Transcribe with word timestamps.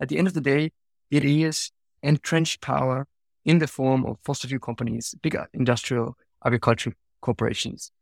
at 0.00 0.08
the 0.08 0.18
end 0.18 0.26
of 0.26 0.34
the 0.34 0.40
day, 0.40 0.72
it 1.10 1.24
is 1.24 1.70
entrenched 2.02 2.60
power 2.60 3.06
in 3.44 3.58
the 3.58 3.66
form 3.66 4.04
of 4.04 4.18
fossil 4.24 4.48
fuel 4.48 4.60
companies, 4.60 5.14
big 5.22 5.36
industrial 5.54 6.16
agricultural 6.44 6.94
corporations, 7.20 7.92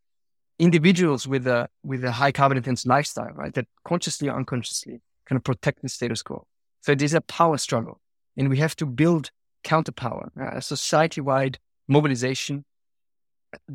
individuals 0.59 1.27
with 1.27 1.47
a 1.47 1.69
with 1.83 2.05
a 2.05 2.13
high 2.13 2.33
carbon 2.33 2.57
intense 2.57 2.87
lifestyle, 2.87 3.33
right? 3.35 3.55
That 3.55 3.67
consciously 3.85 4.29
or 4.29 4.37
unconsciously 4.37 5.01
kind 5.27 5.37
of 5.37 5.45
protect 5.45 5.83
the 5.83 5.89
status 5.89 6.23
quo. 6.23 6.47
So 6.81 6.93
it 6.93 7.03
is 7.03 7.15
a 7.15 7.21
power 7.21 7.59
struggle, 7.59 8.01
and 8.37 8.49
we 8.49 8.59
have 8.59 8.77
to 8.77 8.87
build 8.87 9.31
counterpower, 9.65 10.31
uh, 10.39 10.57
a 10.57 10.63
society-wide 10.63 11.59
mobilization. 11.89 12.65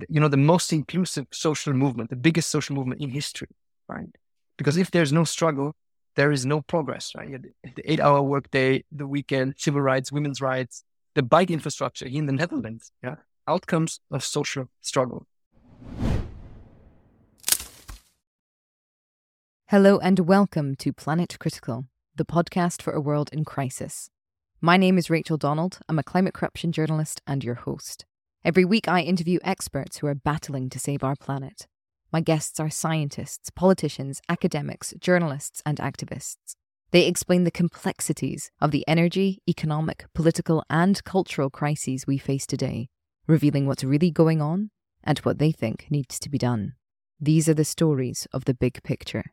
You 0.09 0.20
know, 0.20 0.27
the 0.27 0.38
most 0.38 0.73
inclusive 0.73 1.27
social 1.31 1.73
movement, 1.73 2.09
the 2.09 2.15
biggest 2.15 2.49
social 2.49 2.75
movement 2.75 3.01
in 3.01 3.09
history, 3.09 3.47
right? 3.88 4.09
Because 4.57 4.75
if 4.75 4.91
there's 4.91 5.13
no 5.13 5.23
struggle, 5.23 5.73
there 6.20 6.33
is 6.33 6.45
no 6.45 6.59
progress, 6.59 7.13
right? 7.15 7.41
The 7.63 7.89
eight-hour 7.89 8.21
workday, 8.23 8.83
the 8.91 9.07
weekend, 9.07 9.54
civil 9.57 9.79
rights, 9.79 10.11
women's 10.11 10.41
rights, 10.41 10.83
the 11.15 11.23
bike 11.23 11.50
infrastructure 11.50 12.05
in 12.05 12.25
the 12.25 12.33
Netherlands, 12.33 12.91
yeah, 13.01 13.15
outcomes 13.47 14.01
of 14.11 14.21
social 14.21 14.65
struggle. 14.82 15.25
Hello 19.69 19.97
and 20.00 20.19
welcome 20.19 20.75
to 20.75 20.91
Planet 20.91 21.37
Critical, 21.39 21.86
the 22.13 22.25
podcast 22.25 22.82
for 22.82 22.91
a 22.91 22.99
world 22.99 23.29
in 23.32 23.46
crisis. 23.46 24.10
My 24.60 24.75
name 24.75 24.97
is 24.97 25.10
Rachel 25.10 25.38
Donald. 25.38 25.79
I'm 25.88 25.99
a 25.99 26.04
climate 26.04 26.33
corruption 26.33 26.74
journalist 26.74 27.21
and 27.25 27.46
your 27.46 27.55
host. 27.55 28.04
Every 28.43 28.65
week, 28.65 28.89
I 28.89 29.04
interview 29.04 29.39
experts 29.41 29.99
who 29.99 30.07
are 30.07 30.15
battling 30.15 30.69
to 30.71 30.79
save 30.79 31.01
our 31.01 31.15
planet. 31.15 31.65
My 32.11 32.22
guests 32.22 32.59
are 32.59 32.69
scientists, 32.69 33.49
politicians, 33.52 34.22
academics, 34.27 34.94
journalists, 34.99 35.61
and 35.66 35.77
activists. 35.77 36.55
They 36.91 37.05
explain 37.05 37.44
the 37.44 37.52
complexities 37.52 38.49
of 38.59 38.72
the 38.72 38.83
energy, 38.88 39.39
economic, 39.47 40.05
political, 40.16 40.63
and 40.69 41.03
cultural 41.03 41.52
crises 41.52 42.07
we 42.07 42.17
face 42.17 42.47
today, 42.47 42.89
revealing 43.27 43.67
what's 43.67 43.83
really 43.83 44.09
going 44.09 44.41
on 44.41 44.71
and 45.03 45.19
what 45.19 45.38
they 45.38 45.51
think 45.51 45.85
needs 45.91 46.19
to 46.19 46.29
be 46.29 46.39
done. 46.39 46.73
These 47.19 47.47
are 47.47 47.53
the 47.53 47.66
stories 47.66 48.27
of 48.33 48.45
the 48.45 48.55
big 48.55 48.81
picture. 48.81 49.25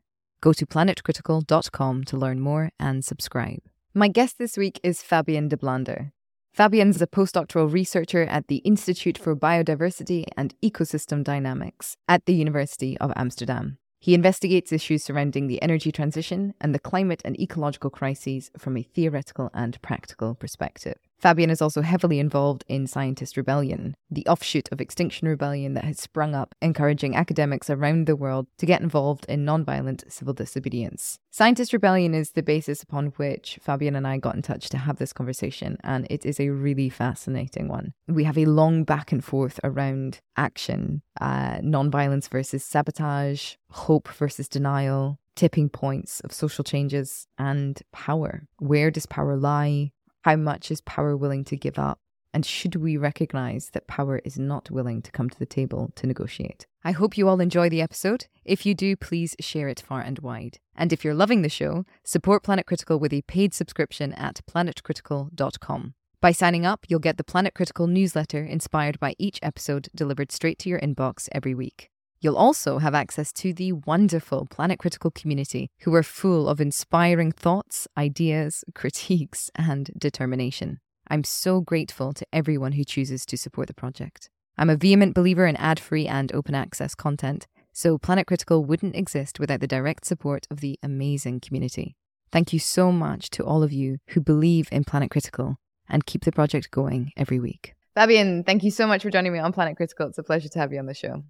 Go 0.42 0.52
to 0.52 0.66
planetcritical.com 0.66 2.04
to 2.04 2.16
learn 2.16 2.40
more 2.40 2.72
and 2.78 3.02
subscribe. 3.02 3.60
My 3.94 4.08
guest 4.08 4.36
this 4.36 4.58
week 4.58 4.78
is 4.82 5.02
Fabian 5.02 5.48
Dablander. 5.48 6.12
Fabian 6.56 6.88
is 6.88 7.02
a 7.02 7.06
postdoctoral 7.06 7.70
researcher 7.70 8.22
at 8.22 8.48
the 8.48 8.62
Institute 8.64 9.18
for 9.18 9.36
Biodiversity 9.36 10.24
and 10.38 10.54
Ecosystem 10.64 11.22
Dynamics 11.22 11.98
at 12.08 12.24
the 12.24 12.32
University 12.32 12.96
of 12.96 13.12
Amsterdam. 13.14 13.76
He 14.00 14.14
investigates 14.14 14.72
issues 14.72 15.04
surrounding 15.04 15.48
the 15.48 15.60
energy 15.60 15.92
transition 15.92 16.54
and 16.58 16.74
the 16.74 16.78
climate 16.78 17.20
and 17.26 17.38
ecological 17.38 17.90
crises 17.90 18.50
from 18.56 18.78
a 18.78 18.82
theoretical 18.82 19.50
and 19.52 19.78
practical 19.82 20.34
perspective. 20.34 20.96
Fabian 21.18 21.50
is 21.50 21.62
also 21.62 21.82
heavily 21.82 22.18
involved 22.18 22.64
in 22.68 22.86
Scientist 22.86 23.36
Rebellion, 23.36 23.96
the 24.10 24.26
offshoot 24.26 24.68
of 24.70 24.80
Extinction 24.80 25.28
Rebellion 25.28 25.74
that 25.74 25.84
has 25.84 25.98
sprung 25.98 26.34
up, 26.34 26.54
encouraging 26.60 27.16
academics 27.16 27.70
around 27.70 28.06
the 28.06 28.16
world 28.16 28.46
to 28.58 28.66
get 28.66 28.82
involved 28.82 29.24
in 29.26 29.44
nonviolent 29.44 30.10
civil 30.10 30.34
disobedience. 30.34 31.18
Scientist 31.30 31.72
Rebellion 31.72 32.14
is 32.14 32.32
the 32.32 32.42
basis 32.42 32.82
upon 32.82 33.06
which 33.16 33.58
Fabian 33.62 33.96
and 33.96 34.06
I 34.06 34.18
got 34.18 34.34
in 34.34 34.42
touch 34.42 34.68
to 34.70 34.78
have 34.78 34.98
this 34.98 35.12
conversation, 35.12 35.78
and 35.82 36.06
it 36.10 36.26
is 36.26 36.38
a 36.38 36.50
really 36.50 36.90
fascinating 36.90 37.68
one. 37.68 37.94
We 38.06 38.24
have 38.24 38.38
a 38.38 38.46
long 38.46 38.84
back 38.84 39.10
and 39.10 39.24
forth 39.24 39.58
around 39.64 40.20
action, 40.36 41.02
uh, 41.20 41.58
nonviolence 41.58 42.28
versus 42.28 42.62
sabotage, 42.64 43.54
hope 43.70 44.08
versus 44.08 44.48
denial, 44.48 45.18
tipping 45.34 45.68
points 45.68 46.20
of 46.20 46.32
social 46.32 46.64
changes, 46.64 47.26
and 47.38 47.80
power. 47.92 48.48
Where 48.58 48.90
does 48.90 49.06
power 49.06 49.36
lie? 49.36 49.92
How 50.26 50.34
much 50.34 50.72
is 50.72 50.80
power 50.80 51.16
willing 51.16 51.44
to 51.44 51.56
give 51.56 51.78
up? 51.78 52.00
And 52.34 52.44
should 52.44 52.74
we 52.74 52.96
recognize 52.96 53.70
that 53.70 53.86
power 53.86 54.20
is 54.24 54.36
not 54.36 54.72
willing 54.72 55.00
to 55.02 55.12
come 55.12 55.30
to 55.30 55.38
the 55.38 55.46
table 55.46 55.92
to 55.94 56.04
negotiate? 56.04 56.66
I 56.82 56.90
hope 56.90 57.16
you 57.16 57.28
all 57.28 57.40
enjoy 57.40 57.68
the 57.68 57.80
episode. 57.80 58.26
If 58.44 58.66
you 58.66 58.74
do, 58.74 58.96
please 58.96 59.36
share 59.38 59.68
it 59.68 59.84
far 59.86 60.00
and 60.00 60.18
wide. 60.18 60.58
And 60.74 60.92
if 60.92 61.04
you're 61.04 61.14
loving 61.14 61.42
the 61.42 61.48
show, 61.48 61.84
support 62.02 62.42
Planet 62.42 62.66
Critical 62.66 62.98
with 62.98 63.12
a 63.12 63.22
paid 63.22 63.54
subscription 63.54 64.12
at 64.14 64.40
planetcritical.com. 64.50 65.94
By 66.20 66.32
signing 66.32 66.66
up, 66.66 66.86
you'll 66.88 66.98
get 66.98 67.18
the 67.18 67.22
Planet 67.22 67.54
Critical 67.54 67.86
newsletter 67.86 68.42
inspired 68.42 68.98
by 68.98 69.14
each 69.20 69.38
episode 69.44 69.86
delivered 69.94 70.32
straight 70.32 70.58
to 70.58 70.68
your 70.68 70.80
inbox 70.80 71.28
every 71.30 71.54
week. 71.54 71.92
You'll 72.20 72.36
also 72.36 72.78
have 72.78 72.94
access 72.94 73.32
to 73.34 73.52
the 73.52 73.72
wonderful 73.72 74.46
Planet 74.46 74.78
Critical 74.78 75.10
community, 75.10 75.70
who 75.80 75.94
are 75.94 76.02
full 76.02 76.48
of 76.48 76.60
inspiring 76.60 77.30
thoughts, 77.32 77.86
ideas, 77.96 78.64
critiques, 78.74 79.50
and 79.54 79.90
determination. 79.98 80.80
I'm 81.08 81.24
so 81.24 81.60
grateful 81.60 82.12
to 82.14 82.26
everyone 82.32 82.72
who 82.72 82.84
chooses 82.84 83.26
to 83.26 83.36
support 83.36 83.68
the 83.68 83.74
project. 83.74 84.30
I'm 84.58 84.70
a 84.70 84.76
vehement 84.76 85.14
believer 85.14 85.46
in 85.46 85.56
ad 85.56 85.78
free 85.78 86.08
and 86.08 86.32
open 86.32 86.54
access 86.54 86.94
content, 86.94 87.46
so 87.72 87.98
Planet 87.98 88.26
Critical 88.26 88.64
wouldn't 88.64 88.96
exist 88.96 89.38
without 89.38 89.60
the 89.60 89.66
direct 89.66 90.06
support 90.06 90.46
of 90.50 90.60
the 90.60 90.78
amazing 90.82 91.40
community. 91.40 91.94
Thank 92.32 92.52
you 92.52 92.58
so 92.58 92.90
much 92.90 93.30
to 93.30 93.44
all 93.44 93.62
of 93.62 93.72
you 93.72 93.98
who 94.08 94.20
believe 94.20 94.68
in 94.72 94.84
Planet 94.84 95.10
Critical 95.10 95.56
and 95.88 96.06
keep 96.06 96.24
the 96.24 96.32
project 96.32 96.70
going 96.70 97.12
every 97.16 97.38
week. 97.38 97.74
Fabian, 97.94 98.44
thank 98.44 98.64
you 98.64 98.70
so 98.70 98.86
much 98.86 99.02
for 99.02 99.10
joining 99.10 99.32
me 99.32 99.38
on 99.38 99.52
Planet 99.52 99.76
Critical. 99.76 100.08
It's 100.08 100.18
a 100.18 100.22
pleasure 100.22 100.48
to 100.48 100.58
have 100.58 100.72
you 100.72 100.78
on 100.78 100.86
the 100.86 100.94
show. 100.94 101.22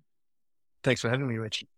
Thanks 0.87 1.01
for 1.01 1.11
having 1.11 1.27
me, 1.27 1.37
Richie. 1.37 1.69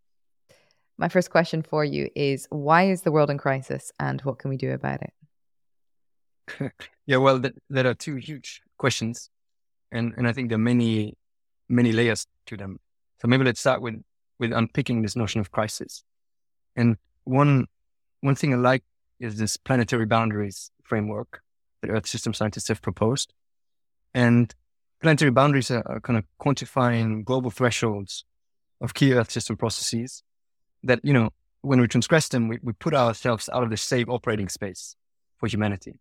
My 0.98 1.08
first 1.08 1.30
question 1.30 1.62
for 1.62 1.82
you 1.82 2.10
is 2.14 2.46
why 2.50 2.91
is 2.91 3.00
the 3.00 3.10
world 3.10 3.30
in 3.30 3.38
crisis 3.38 3.91
and 3.98 4.20
what 4.20 4.38
can 4.38 4.50
we 4.50 4.58
do 4.58 4.72
about 4.72 5.00
it? 5.00 6.72
yeah, 7.06 7.16
well, 7.16 7.41
th- 7.41 7.54
there 7.70 7.86
are 7.86 7.94
two 7.94 8.16
huge 8.16 8.60
questions. 8.76 9.30
And, 9.91 10.12
and 10.19 10.28
I 10.28 10.34
think 10.34 10.50
there 10.50 10.56
are 10.56 10.70
many, 10.74 11.14
many 11.70 11.92
layers 11.92 12.26
to 12.48 12.58
them. 12.58 12.80
So 13.22 13.28
maybe 13.28 13.44
let's 13.44 13.60
start 13.60 13.80
with, 13.80 13.94
with 14.38 14.52
unpicking 14.52 15.00
this 15.00 15.16
notion 15.16 15.40
of 15.40 15.52
crisis. 15.52 16.04
And 16.76 16.98
one, 17.25 17.64
one 18.20 18.34
thing 18.34 18.52
I 18.52 18.58
like 18.58 18.84
is 19.20 19.38
this 19.38 19.56
planetary 19.56 20.04
boundaries 20.04 20.70
framework 20.82 21.40
that 21.80 21.88
Earth 21.88 22.06
system 22.06 22.34
scientists 22.34 22.69
have 22.69 22.82
proposed. 22.82 23.32
And 24.12 24.54
planetary 25.00 25.30
boundaries 25.30 25.70
are, 25.70 25.82
are 25.86 26.00
kind 26.00 26.19
of 26.19 26.26
quantifying 26.38 27.25
global 27.25 27.50
thresholds 27.50 28.26
of 28.81 28.94
key 28.94 29.12
Earth 29.12 29.31
system 29.31 29.56
processes 29.56 30.22
that, 30.83 31.00
you 31.03 31.12
know, 31.12 31.31
when 31.62 31.81
we 31.81 31.89
transgress 31.89 32.28
them, 32.28 32.49
we, 32.49 32.59
we 32.62 32.72
put 32.72 32.94
ourselves 32.94 33.49
out 33.53 33.62
of 33.62 33.71
the 33.71 33.77
safe 33.77 34.09
operating 34.09 34.49
space 34.49 34.97
for 35.39 35.49
humanity. 35.49 35.99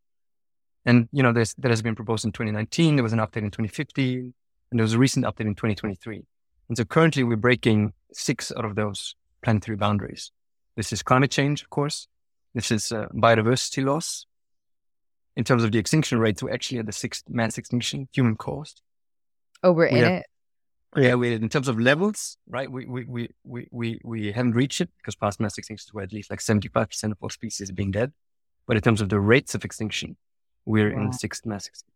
And, 0.85 1.09
you 1.11 1.23
know, 1.23 1.33
this, 1.33 1.53
that 1.55 1.69
has 1.69 1.81
been 1.81 1.95
proposed 1.95 2.25
in 2.25 2.31
2019. 2.31 2.95
There 2.95 3.03
was 3.03 3.13
an 3.13 3.19
update 3.19 3.43
in 3.43 3.51
2015, 3.51 4.33
and 4.71 4.79
there 4.79 4.83
was 4.83 4.93
a 4.93 4.97
recent 4.97 5.25
update 5.25 5.41
in 5.41 5.55
2023. 5.55 6.23
And 6.69 6.77
so 6.77 6.85
currently 6.85 7.23
we're 7.23 7.35
breaking 7.37 7.93
six 8.13 8.51
out 8.55 8.65
of 8.65 8.75
those 8.75 9.15
planetary 9.41 9.77
boundaries. 9.77 10.31
This 10.75 10.93
is 10.93 11.01
climate 11.01 11.31
change, 11.31 11.61
of 11.61 11.69
course. 11.69 12.07
This 12.53 12.71
is 12.71 12.91
uh, 12.91 13.07
biodiversity 13.13 13.83
loss. 13.83 14.25
In 15.35 15.43
terms 15.43 15.63
of 15.63 15.71
the 15.71 15.77
extinction 15.77 16.19
rates, 16.19 16.41
we're 16.41 16.53
actually 16.53 16.79
at 16.79 16.85
the 16.85 16.91
sixth 16.91 17.23
mass 17.29 17.57
extinction, 17.57 18.07
human 18.11 18.35
caused. 18.35 18.81
Oh, 19.63 19.71
we're 19.71 19.91
we 19.91 19.99
in 19.99 20.03
have, 20.03 20.13
it. 20.13 20.25
Yeah, 20.97 21.13
we 21.13 21.33
in 21.33 21.49
terms 21.49 21.67
of 21.67 21.79
levels, 21.79 22.37
right? 22.49 22.71
We 22.71 22.85
we 22.85 23.29
we 23.43 23.67
we 23.71 23.99
we, 24.03 24.31
haven't 24.31 24.53
reached 24.53 24.81
it 24.81 24.89
because 24.97 25.15
past 25.15 25.39
mass 25.39 25.55
extinctions 25.59 25.93
were 25.93 26.01
at 26.01 26.11
least 26.11 26.31
like 26.31 26.41
seventy 26.41 26.69
five 26.69 26.89
percent 26.89 27.11
of 27.11 27.19
all 27.21 27.29
species 27.29 27.69
being 27.71 27.91
dead. 27.91 28.13
But 28.65 28.77
in 28.77 28.81
terms 28.81 28.99
of 28.99 29.09
the 29.09 29.19
rates 29.19 29.53
of 29.53 29.63
extinction, 29.63 30.17
we're 30.65 30.93
wow. 30.93 31.01
in 31.01 31.07
the 31.11 31.13
sixth 31.13 31.45
mass 31.45 31.67
extinction. 31.67 31.93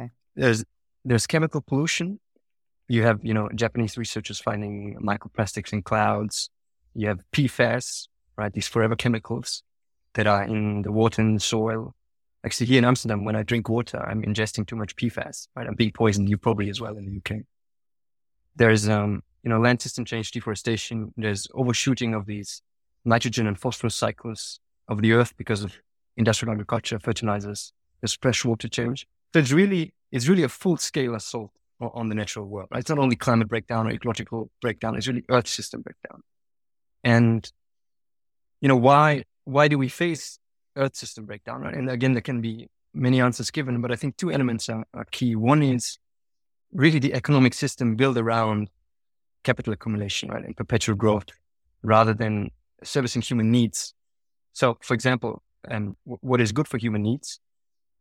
Okay. 0.00 0.10
There's 0.34 0.64
there's 1.04 1.28
chemical 1.28 1.60
pollution. 1.60 2.18
You 2.88 3.04
have 3.04 3.20
you 3.22 3.34
know 3.34 3.48
Japanese 3.54 3.96
researchers 3.96 4.40
finding 4.40 4.98
microplastics 5.00 5.72
in 5.72 5.82
clouds. 5.82 6.50
You 6.94 7.06
have 7.08 7.20
PFAS, 7.32 8.08
right? 8.36 8.52
These 8.52 8.66
forever 8.66 8.96
chemicals 8.96 9.62
that 10.14 10.26
are 10.26 10.42
in 10.42 10.82
the 10.82 10.90
water 10.90 11.22
and 11.22 11.36
the 11.36 11.40
soil. 11.40 11.94
Actually, 12.44 12.66
here 12.66 12.78
in 12.78 12.84
Amsterdam, 12.84 13.24
when 13.24 13.36
I 13.36 13.44
drink 13.44 13.68
water, 13.68 14.04
I'm 14.04 14.22
ingesting 14.22 14.66
too 14.66 14.76
much 14.76 14.96
PFAS, 14.96 15.46
right? 15.54 15.68
I'm 15.68 15.76
being 15.76 15.92
poisoned. 15.92 16.28
You 16.28 16.36
probably 16.36 16.68
as 16.70 16.80
well 16.80 16.96
in 16.96 17.04
the 17.04 17.16
UK. 17.18 17.42
There's, 18.58 18.88
um, 18.88 19.22
you 19.44 19.50
know, 19.50 19.60
land 19.60 19.80
system 19.80 20.04
change, 20.04 20.32
deforestation. 20.32 21.14
There's 21.16 21.46
overshooting 21.54 22.12
of 22.12 22.26
these 22.26 22.60
nitrogen 23.04 23.46
and 23.46 23.58
phosphorus 23.58 23.94
cycles 23.94 24.58
of 24.88 25.00
the 25.00 25.12
earth 25.12 25.32
because 25.36 25.62
of 25.62 25.72
industrial 26.16 26.52
agriculture, 26.52 26.98
fertilizers. 26.98 27.72
There's 28.00 28.14
freshwater 28.14 28.68
change. 28.68 29.06
So 29.32 29.38
it's 29.38 29.52
really, 29.52 29.94
it's 30.10 30.26
really 30.26 30.42
a 30.42 30.48
full 30.48 30.76
scale 30.76 31.14
assault 31.14 31.52
on, 31.80 32.08
the 32.08 32.16
natural 32.16 32.46
world. 32.46 32.68
Right? 32.72 32.80
It's 32.80 32.90
not 32.90 32.98
only 32.98 33.14
climate 33.14 33.48
breakdown 33.48 33.86
or 33.86 33.90
ecological 33.92 34.50
breakdown. 34.60 34.96
It's 34.96 35.06
really 35.06 35.24
earth 35.28 35.46
system 35.46 35.82
breakdown. 35.82 36.22
And, 37.04 37.50
you 38.60 38.66
know, 38.66 38.76
why, 38.76 39.24
why 39.44 39.68
do 39.68 39.78
we 39.78 39.88
face 39.88 40.40
earth 40.74 40.96
system 40.96 41.26
breakdown? 41.26 41.60
Right? 41.60 41.74
And 41.74 41.88
again, 41.88 42.12
there 42.14 42.22
can 42.22 42.40
be 42.40 42.68
many 42.92 43.20
answers 43.20 43.52
given, 43.52 43.80
but 43.80 43.92
I 43.92 43.96
think 43.96 44.16
two 44.16 44.32
elements 44.32 44.68
are, 44.68 44.84
are 44.92 45.06
key. 45.12 45.36
One 45.36 45.62
is 45.62 45.98
really 46.72 46.98
the 46.98 47.14
economic 47.14 47.54
system 47.54 47.96
built 47.96 48.16
around 48.16 48.68
capital 49.44 49.72
accumulation, 49.72 50.30
right, 50.30 50.44
and 50.44 50.56
perpetual 50.56 50.96
growth 50.96 51.26
rather 51.82 52.14
than 52.14 52.50
servicing 52.82 53.22
human 53.22 53.50
needs. 53.50 53.94
So, 54.52 54.78
for 54.82 54.94
example, 54.94 55.42
um, 55.70 55.96
what 56.04 56.40
is 56.40 56.52
good 56.52 56.68
for 56.68 56.78
human 56.78 57.02
needs, 57.02 57.40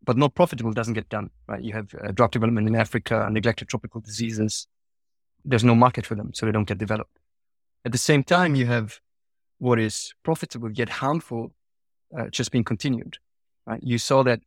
but 0.04 0.18
not 0.18 0.36
profitable 0.36 0.72
doesn't 0.72 0.94
get 0.94 1.10
done, 1.10 1.30
right? 1.48 1.62
You 1.62 1.74
have 1.74 1.94
uh, 1.94 2.12
drug 2.12 2.32
development 2.32 2.68
in 2.68 2.76
Africa, 2.76 3.28
neglected 3.32 3.68
tropical 3.68 4.02
diseases. 4.02 4.68
There's 5.46 5.64
no 5.64 5.76
market 5.76 6.06
for 6.06 6.16
them, 6.16 6.34
so 6.34 6.46
they 6.46 6.52
don't 6.52 6.68
get 6.68 6.78
developed. 6.78 7.18
At 7.86 7.92
the 7.92 7.98
same 7.98 8.24
time, 8.24 8.56
you 8.56 8.66
have 8.66 9.00
what 9.60 9.80
is 9.80 10.14
profitable 10.24 10.72
yet 10.72 10.90
harmful 10.90 11.54
uh, 12.18 12.28
just 12.30 12.52
being 12.52 12.64
continued, 12.64 13.18
right? 13.66 13.82
You 13.84 13.98
saw 13.98 14.24
that, 14.24 14.42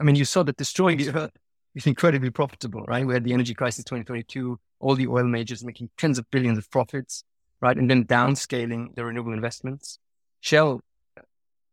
I 0.00 0.02
mean, 0.02 0.16
you 0.16 0.24
saw 0.24 0.42
that 0.44 0.56
destroying 0.56 0.98
the 0.98 1.10
earth 1.14 1.36
is 1.74 1.86
incredibly 1.86 2.30
profitable, 2.30 2.82
right? 2.82 3.06
We 3.06 3.14
had 3.14 3.24
the 3.24 3.32
energy 3.32 3.54
crisis 3.54 3.84
2022, 3.84 4.58
all 4.80 4.94
the 4.94 5.06
oil 5.06 5.24
majors 5.24 5.64
making 5.64 5.90
tens 5.96 6.18
of 6.18 6.30
billions 6.30 6.58
of 6.58 6.70
profits, 6.70 7.24
right? 7.60 7.76
And 7.76 7.90
then 7.90 8.04
downscaling 8.04 8.94
the 8.94 9.04
renewable 9.04 9.32
investments. 9.32 9.98
Shell 10.40 10.80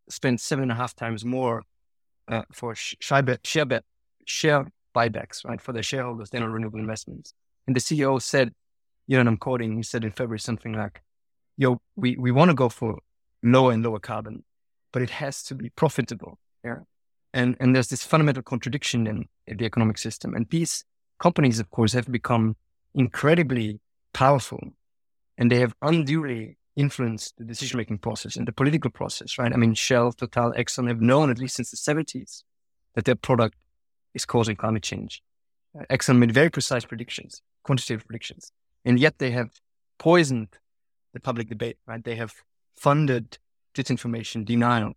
spent 0.09 0.39
seven 0.39 0.63
and 0.63 0.71
a 0.71 0.75
half 0.75 0.95
times 0.95 1.25
more 1.25 1.63
uh, 2.27 2.43
for 2.53 2.75
share, 2.75 3.37
share, 3.43 3.81
share 4.25 4.67
buybacks, 4.95 5.45
right, 5.45 5.61
for 5.61 5.73
their 5.73 5.83
shareholders 5.83 6.29
than 6.29 6.43
on 6.43 6.51
renewable 6.51 6.79
investments. 6.79 7.33
And 7.67 7.75
the 7.75 7.79
CEO 7.79 8.21
said, 8.21 8.53
you 9.07 9.15
know, 9.15 9.21
and 9.21 9.29
I'm 9.29 9.37
quoting, 9.37 9.75
he 9.75 9.83
said 9.83 10.03
in 10.03 10.11
February 10.11 10.39
something 10.39 10.73
like, 10.73 11.01
yo, 11.57 11.81
we, 11.95 12.15
we 12.17 12.31
want 12.31 12.49
to 12.49 12.55
go 12.55 12.69
for 12.69 12.99
lower 13.43 13.71
and 13.71 13.83
lower 13.83 13.99
carbon, 13.99 14.43
but 14.93 15.01
it 15.01 15.09
has 15.09 15.43
to 15.43 15.55
be 15.55 15.69
profitable. 15.69 16.37
Yeah. 16.63 16.79
And, 17.33 17.55
and 17.59 17.75
there's 17.75 17.89
this 17.89 18.03
fundamental 18.03 18.43
contradiction 18.43 19.07
in, 19.07 19.27
the 19.47 19.65
economic 19.65 19.97
system. 19.97 20.35
And 20.35 20.47
these 20.49 20.85
companies, 21.19 21.59
of 21.59 21.71
course, 21.71 21.93
have 21.93 22.11
become 22.11 22.55
incredibly 22.93 23.79
powerful 24.13 24.59
and 25.39 25.51
they 25.51 25.59
have 25.59 25.73
unduly 25.81 26.57
influenced 26.75 27.37
the 27.37 27.43
decision 27.43 27.77
making 27.77 27.97
process 27.97 28.35
and 28.35 28.47
the 28.47 28.51
political 28.51 28.91
process, 28.91 29.37
right? 29.37 29.51
I 29.51 29.57
mean, 29.57 29.73
Shell, 29.73 30.13
Total, 30.13 30.51
Exxon 30.51 30.87
have 30.87 31.01
known, 31.01 31.29
at 31.29 31.39
least 31.39 31.55
since 31.55 31.71
the 31.71 31.77
70s, 31.77 32.43
that 32.93 33.05
their 33.05 33.15
product 33.15 33.55
is 34.13 34.25
causing 34.25 34.55
climate 34.55 34.83
change. 34.83 35.23
Uh, 35.77 35.83
Exxon 35.89 36.17
made 36.17 36.31
very 36.31 36.49
precise 36.49 36.85
predictions, 36.85 37.41
quantitative 37.63 38.05
predictions, 38.05 38.51
and 38.85 38.99
yet 38.99 39.17
they 39.19 39.31
have 39.31 39.49
poisoned 39.97 40.49
the 41.13 41.19
public 41.19 41.49
debate, 41.49 41.77
right? 41.87 42.03
They 42.03 42.15
have 42.15 42.33
funded 42.75 43.37
disinformation, 43.75 44.45
denial. 44.45 44.93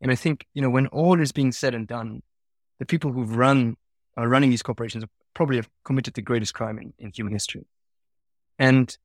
And 0.00 0.10
I 0.10 0.14
think, 0.14 0.46
you 0.54 0.62
know, 0.62 0.70
when 0.70 0.86
all 0.88 1.20
is 1.20 1.32
being 1.32 1.52
said 1.52 1.74
and 1.74 1.86
done, 1.86 2.22
the 2.78 2.86
people 2.86 3.12
who've 3.12 3.36
run, 3.36 3.76
are 4.16 4.28
running 4.28 4.50
these 4.50 4.62
corporations 4.62 5.04
probably 5.34 5.56
have 5.56 5.68
committed 5.84 6.14
the 6.14 6.22
greatest 6.22 6.54
crime 6.54 6.78
in, 6.78 6.92
in 6.98 7.12
human 7.14 7.32
history. 7.32 7.66
And, 8.58 8.96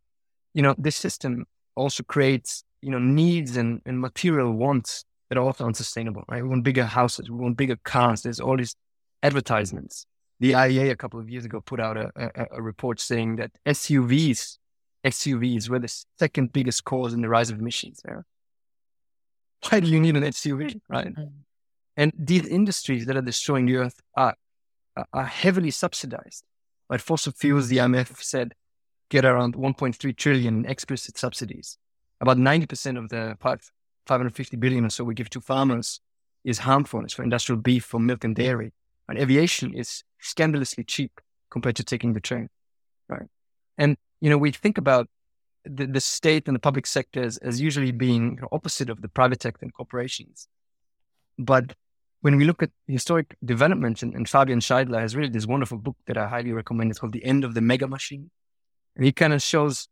you 0.54 0.62
know, 0.62 0.76
this 0.78 0.96
system 0.96 1.46
also 1.76 2.04
creates, 2.04 2.64
you 2.82 2.90
know, 2.90 3.00
needs 3.00 3.58
and, 3.58 3.82
and 3.86 4.00
material 4.00 4.52
wants 4.52 5.06
that 5.30 5.38
are 5.38 5.44
also 5.44 5.66
unsustainable, 5.66 6.24
right? 6.30 6.44
We 6.44 6.50
want 6.50 6.64
bigger 6.64 6.86
houses, 6.86 7.30
we 7.30 7.38
want 7.38 7.58
bigger 7.58 7.78
cars. 7.84 8.22
There's 8.22 8.40
all 8.40 8.58
these 8.58 8.76
advertisements. 9.24 10.06
The 10.40 10.52
IEA 10.52 10.92
a 10.92 10.96
couple 10.96 11.20
of 11.20 11.30
years 11.30 11.46
ago 11.46 11.62
put 11.62 11.80
out 11.80 11.98
a, 11.98 12.12
a, 12.16 12.48
a 12.58 12.62
report 12.62 13.00
saying 13.00 13.38
that 13.38 13.52
SUVs, 13.66 14.58
SUVs 15.06 15.70
were 15.70 15.80
the 15.80 16.04
second 16.20 16.52
biggest 16.52 16.84
cause 16.84 17.14
in 17.14 17.22
the 17.22 17.30
rise 17.30 17.50
of 17.50 17.60
emissions. 17.60 18.02
Yeah? 18.08 18.22
Why 19.70 19.80
do 19.80 19.88
you 19.88 20.00
need 20.00 20.16
an 20.16 20.24
SUV, 20.24 20.80
right? 20.90 21.14
Mm. 21.16 21.32
And 21.98 22.12
these 22.18 22.46
industries 22.46 23.06
that 23.06 23.16
are 23.16 23.22
destroying 23.22 23.66
the 23.66 23.78
earth 23.78 24.02
are, 24.16 24.36
are 25.14 25.26
heavily 25.26 25.72
subsidized. 25.72 26.44
Right? 26.90 27.02
Fossil 27.02 27.32
fuels, 27.32 27.70
the 27.70 27.78
IMF 27.78 28.22
said, 28.22 28.54
get 29.10 29.26
around 29.26 29.56
1.3 29.56 30.18
trillion 30.18 30.58
in 30.58 30.66
explicit 30.66 31.18
subsidies. 31.18 31.78
About 32.22 32.38
90% 32.38 32.98
of 32.98 33.10
the 33.10 33.38
550 33.40 34.58
billion 34.58 34.86
or 34.86 34.90
so 34.90 35.04
we 35.04 35.14
give 35.14 35.30
to 35.32 35.42
farmers 35.42 36.00
is 36.44 36.60
harmful. 36.60 37.04
It's 37.04 37.14
for 37.14 37.24
industrial 37.24 37.62
beef, 37.62 37.86
for 37.86 38.00
milk 38.00 38.24
and 38.24 38.36
dairy. 38.36 38.72
And 39.08 39.18
aviation 39.20 39.74
is 39.74 40.04
scandalously 40.20 40.84
cheap 40.84 41.22
compared 41.50 41.76
to 41.78 41.84
taking 41.84 42.14
the 42.14 42.20
train, 42.20 42.50
right? 43.08 43.28
And, 43.78 43.98
you 44.22 44.30
know, 44.30 44.38
we 44.38 44.52
think 44.52 44.78
about 44.78 45.08
the, 45.66 45.86
the 45.88 46.02
state 46.02 46.48
and 46.48 46.56
the 46.56 46.60
public 46.60 46.86
sector 46.86 47.24
as, 47.24 47.62
usually 47.62 47.92
being 47.92 48.40
opposite 48.52 48.90
of 48.90 49.02
the 49.02 49.08
private 49.08 49.42
sector 49.42 49.64
and 49.64 49.74
corporations. 49.74 50.48
But 51.38 51.76
when 52.22 52.38
we 52.38 52.46
look 52.46 52.64
at 52.64 52.72
historic 52.88 53.36
developments, 53.44 54.02
and, 54.02 54.14
and 54.14 54.28
Fabian 54.28 54.60
Scheidler 54.60 55.00
has 55.00 55.16
really 55.16 55.30
this 55.30 55.46
wonderful 55.46 55.78
book 55.78 55.98
that 56.08 56.18
I 56.18 56.28
highly 56.28 56.54
recommend. 56.54 56.90
It's 56.90 57.00
called 57.00 57.14
The 57.14 57.24
End 57.24 57.44
of 57.44 57.54
the 57.54 57.62
Mega 57.62 57.88
Machine. 57.88 58.32
And 58.96 59.06
he 59.06 59.12
kind 59.12 59.34
of 59.34 59.42
shows 59.42 59.88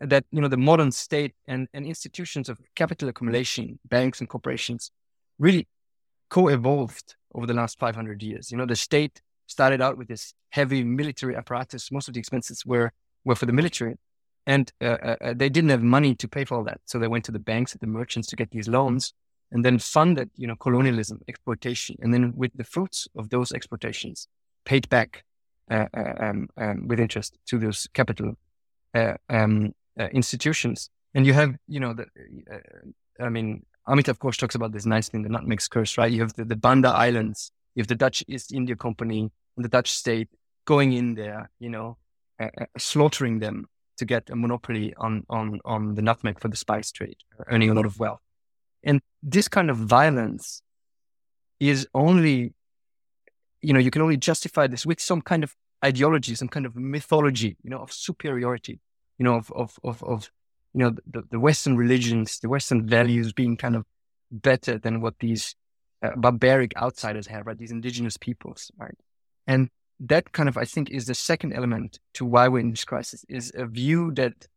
that, 0.00 0.24
you 0.30 0.40
know, 0.40 0.48
the 0.48 0.56
modern 0.56 0.92
state 0.92 1.34
and, 1.46 1.68
and 1.72 1.86
institutions 1.86 2.48
of 2.48 2.58
capital 2.74 3.08
accumulation, 3.08 3.78
banks 3.84 4.20
and 4.20 4.28
corporations 4.28 4.90
really 5.38 5.66
co-evolved 6.28 7.16
over 7.34 7.46
the 7.46 7.54
last 7.54 7.78
500 7.78 8.22
years. 8.22 8.50
You 8.50 8.58
know, 8.58 8.66
the 8.66 8.76
state 8.76 9.20
started 9.46 9.80
out 9.80 9.98
with 9.98 10.08
this 10.08 10.34
heavy 10.50 10.84
military 10.84 11.36
apparatus. 11.36 11.90
Most 11.90 12.08
of 12.08 12.14
the 12.14 12.20
expenses 12.20 12.64
were, 12.64 12.92
were 13.24 13.34
for 13.34 13.46
the 13.46 13.52
military. 13.52 13.96
And 14.46 14.72
uh, 14.80 14.84
uh, 14.84 15.16
uh 15.20 15.34
they 15.34 15.48
didn't 15.48 15.70
have 15.70 15.82
money 15.82 16.14
to 16.16 16.28
pay 16.28 16.44
for 16.44 16.56
all 16.56 16.64
that. 16.64 16.80
So 16.84 16.98
they 16.98 17.08
went 17.08 17.24
to 17.26 17.32
the 17.32 17.38
banks 17.38 17.74
the 17.74 17.86
merchants 17.86 18.28
to 18.28 18.36
get 18.36 18.50
these 18.50 18.68
loans 18.68 19.14
and 19.52 19.64
then 19.64 19.78
funded, 19.78 20.30
you 20.36 20.46
know, 20.46 20.56
colonialism, 20.56 21.20
exploitation. 21.28 21.96
And 22.00 22.12
then 22.12 22.32
with 22.34 22.52
the 22.54 22.64
fruits 22.64 23.06
of 23.16 23.28
those 23.28 23.52
exploitations, 23.52 24.26
paid 24.64 24.88
back 24.88 25.24
uh, 25.70 25.86
uh, 25.96 26.14
um, 26.18 26.48
um, 26.56 26.88
with 26.88 27.00
interest 27.00 27.38
to 27.46 27.58
those 27.58 27.88
capital 27.94 28.34
uh, 28.94 29.14
um, 29.28 29.74
institutions. 30.12 30.90
And 31.14 31.26
you 31.26 31.34
have, 31.34 31.54
you 31.68 31.80
know, 31.80 31.94
the, 31.94 32.06
I 33.20 33.28
mean, 33.28 33.64
Amit, 33.88 34.08
of 34.08 34.18
course, 34.18 34.36
talks 34.36 34.54
about 34.54 34.72
this 34.72 34.86
nicely 34.86 35.18
in 35.18 35.22
the 35.22 35.28
Nutmeg's 35.28 35.68
Curse, 35.68 35.98
right? 35.98 36.10
You 36.10 36.20
have 36.20 36.34
the, 36.34 36.44
the 36.44 36.56
Banda 36.56 36.88
Islands, 36.88 37.52
you 37.74 37.80
have 37.80 37.88
the 37.88 37.94
Dutch 37.94 38.24
East 38.28 38.52
India 38.52 38.76
Company 38.76 39.30
and 39.56 39.64
the 39.64 39.68
Dutch 39.68 39.92
state 39.92 40.28
going 40.64 40.92
in 40.92 41.14
there, 41.14 41.50
you 41.58 41.68
know, 41.68 41.96
slaughtering 42.76 43.38
them 43.38 43.66
to 44.02 44.06
get 44.14 44.30
a 44.30 44.36
monopoly 44.36 44.94
on, 44.96 45.24
on, 45.28 45.60
on 45.64 45.94
the 45.94 46.02
nutmeg 46.02 46.40
for 46.40 46.48
the 46.48 46.56
spice 46.56 46.90
trade, 46.92 47.16
earning 47.46 47.70
a 47.70 47.74
lot 47.74 47.86
of 47.86 47.98
wealth. 47.98 48.20
And 48.82 49.00
this 49.22 49.48
kind 49.48 49.70
of 49.70 49.76
violence 49.76 50.62
is 51.60 51.86
only 51.94 52.54
you 53.62 53.72
know, 53.72 53.78
you 53.78 53.90
can 53.90 54.02
only 54.02 54.16
justify 54.16 54.66
this 54.66 54.84
with 54.84 55.00
some 55.00 55.22
kind 55.22 55.44
of 55.44 55.54
ideology, 55.84 56.34
some 56.34 56.48
kind 56.48 56.66
of 56.66 56.76
mythology, 56.76 57.56
you 57.62 57.70
know, 57.70 57.78
of 57.78 57.92
superiority, 57.92 58.80
you 59.18 59.24
know, 59.24 59.36
of, 59.36 59.50
of, 59.54 59.78
of, 59.84 60.02
of 60.02 60.30
you 60.74 60.80
know, 60.80 60.96
the, 61.06 61.22
the 61.30 61.40
Western 61.40 61.76
religions, 61.76 62.40
the 62.40 62.48
Western 62.48 62.86
values 62.86 63.32
being 63.32 63.56
kind 63.56 63.76
of 63.76 63.84
better 64.30 64.78
than 64.78 65.00
what 65.00 65.18
these 65.20 65.54
uh, 66.02 66.10
barbaric 66.16 66.76
outsiders 66.76 67.28
have, 67.28 67.46
right? 67.46 67.58
These 67.58 67.70
indigenous 67.70 68.16
peoples, 68.16 68.70
right? 68.76 68.96
And 69.46 69.70
that 70.06 70.32
kind 70.32 70.48
of, 70.48 70.56
I 70.56 70.64
think, 70.64 70.90
is 70.90 71.06
the 71.06 71.14
second 71.14 71.52
element 71.52 72.00
to 72.14 72.24
why 72.24 72.48
we're 72.48 72.60
in 72.60 72.70
this 72.70 72.84
crisis 72.84 73.24
is 73.28 73.52
a 73.54 73.66
view 73.66 74.12
that, 74.14 74.48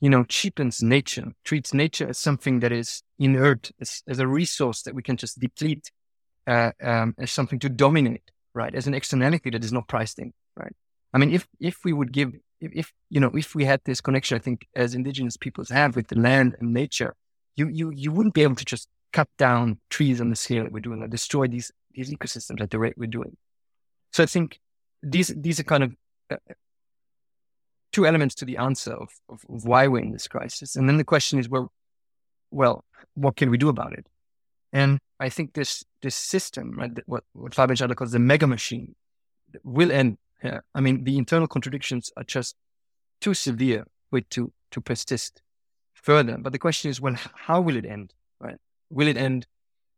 you 0.00 0.08
know, 0.08 0.24
cheapens 0.24 0.82
nature, 0.82 1.32
treats 1.44 1.74
nature 1.74 2.08
as 2.08 2.18
something 2.18 2.60
that 2.60 2.70
is 2.70 3.02
inert, 3.18 3.72
as, 3.80 4.02
as 4.06 4.20
a 4.20 4.26
resource 4.26 4.82
that 4.82 4.94
we 4.94 5.02
can 5.02 5.16
just 5.16 5.40
deplete 5.40 5.90
uh, 6.46 6.70
um, 6.82 7.14
as 7.18 7.32
something 7.32 7.58
to 7.58 7.68
dominate, 7.68 8.30
right? 8.54 8.74
As 8.74 8.86
an 8.86 8.94
externality 8.94 9.50
that 9.50 9.64
is 9.64 9.72
not 9.72 9.88
priced 9.88 10.18
in, 10.18 10.32
right? 10.56 10.74
I 11.12 11.18
mean, 11.18 11.32
if 11.32 11.48
if 11.58 11.78
we 11.84 11.92
would 11.92 12.12
give, 12.12 12.34
if, 12.60 12.72
if 12.74 12.92
you 13.10 13.18
know, 13.20 13.30
if 13.34 13.54
we 13.54 13.64
had 13.64 13.80
this 13.84 14.00
connection, 14.00 14.36
I 14.36 14.40
think 14.40 14.66
as 14.76 14.94
indigenous 14.94 15.36
peoples 15.36 15.70
have 15.70 15.96
with 15.96 16.08
the 16.08 16.18
land 16.18 16.54
and 16.60 16.72
nature, 16.72 17.14
you 17.56 17.68
you 17.68 17.90
you 17.90 18.12
wouldn't 18.12 18.34
be 18.34 18.42
able 18.42 18.56
to 18.56 18.64
just 18.64 18.88
cut 19.12 19.28
down 19.38 19.78
trees 19.90 20.20
on 20.20 20.30
the 20.30 20.36
scale 20.36 20.64
that 20.64 20.72
we're 20.72 20.80
doing 20.80 21.02
or 21.02 21.08
destroy 21.08 21.48
these 21.48 21.72
these 21.92 22.14
ecosystems 22.14 22.60
at 22.60 22.70
the 22.70 22.78
rate 22.78 22.94
we're 22.96 23.06
doing. 23.06 23.36
So 24.12 24.22
I 24.22 24.26
think 24.26 24.60
these 25.02 25.28
these 25.36 25.60
are 25.60 25.64
kind 25.64 25.84
of 25.84 25.96
uh, 26.30 26.36
two 27.92 28.06
elements 28.06 28.34
to 28.36 28.44
the 28.44 28.56
answer 28.56 28.92
of, 28.92 29.10
of, 29.28 29.44
of 29.48 29.64
why 29.64 29.86
we're 29.86 30.02
in 30.02 30.12
this 30.12 30.28
crisis. 30.28 30.76
And 30.76 30.88
then 30.88 30.96
the 30.96 31.04
question 31.04 31.38
is, 31.38 31.48
well, 31.48 31.72
well, 32.50 32.84
what 33.14 33.36
can 33.36 33.50
we 33.50 33.58
do 33.58 33.68
about 33.68 33.92
it? 33.92 34.06
And 34.72 34.98
I 35.18 35.28
think 35.28 35.54
this 35.54 35.84
this 36.02 36.14
system, 36.14 36.78
right, 36.78 36.90
what 37.06 37.24
what 37.32 37.54
Fabian 37.54 37.76
Scheidler 37.76 37.96
calls 37.96 38.12
the 38.12 38.18
mega 38.18 38.46
machine, 38.46 38.94
will 39.64 39.90
end. 39.90 40.18
Yeah. 40.42 40.60
I 40.74 40.80
mean, 40.80 41.04
the 41.04 41.18
internal 41.18 41.48
contradictions 41.48 42.12
are 42.16 42.24
just 42.24 42.54
too 43.20 43.34
severe 43.34 43.86
with 44.10 44.28
to 44.30 44.52
to 44.70 44.80
persist 44.80 45.42
further. 45.94 46.36
But 46.38 46.52
the 46.52 46.58
question 46.58 46.90
is, 46.90 47.00
well, 47.00 47.16
how 47.34 47.60
will 47.60 47.76
it 47.76 47.86
end? 47.86 48.12
Right? 48.40 48.56
Will 48.90 49.08
it 49.08 49.16
end 49.16 49.46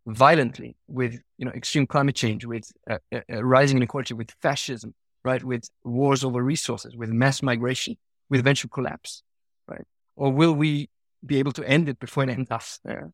violently 0.07 0.76
with 0.88 1.21
you 1.38 1.45
know 1.45 1.52
extreme 1.52 1.87
climate 1.87 2.16
change, 2.16 2.45
with 2.45 2.71
uh, 2.88 2.99
uh, 3.12 3.21
uh 3.33 3.45
rising 3.45 3.76
inequality, 3.76 4.14
with 4.14 4.30
fascism, 4.42 4.95
right? 5.25 5.42
With 5.42 5.69
wars 5.85 6.25
over 6.25 6.42
resources, 6.42 6.97
with 6.97 7.11
mass 7.11 7.42
migration, 7.42 7.97
with 8.28 8.40
eventual 8.40 8.71
collapse, 8.71 9.23
right? 9.69 9.87
Or 10.16 10.33
will 10.33 10.52
we 10.54 10.88
be 11.25 11.38
able 11.38 11.52
to 11.52 11.64
end 11.69 11.88
it 11.88 11.99
before 11.99 12.25
it 12.25 12.30
ends 12.30 12.50
us? 12.50 12.80
there? 12.85 13.12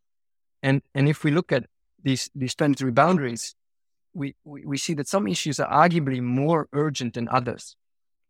And 0.62 0.82
and 0.94 1.08
if 1.08 1.24
we 1.24 1.30
look 1.30 1.52
at 1.52 1.66
these 2.02 2.30
these 2.34 2.54
planetary 2.54 2.92
boundaries, 2.92 3.54
we, 4.16 4.34
we, 4.44 4.64
we 4.64 4.78
see 4.78 4.94
that 4.94 5.06
some 5.06 5.28
issues 5.28 5.60
are 5.60 5.70
arguably 5.70 6.20
more 6.20 6.68
urgent 6.72 7.14
than 7.14 7.28
others. 7.28 7.76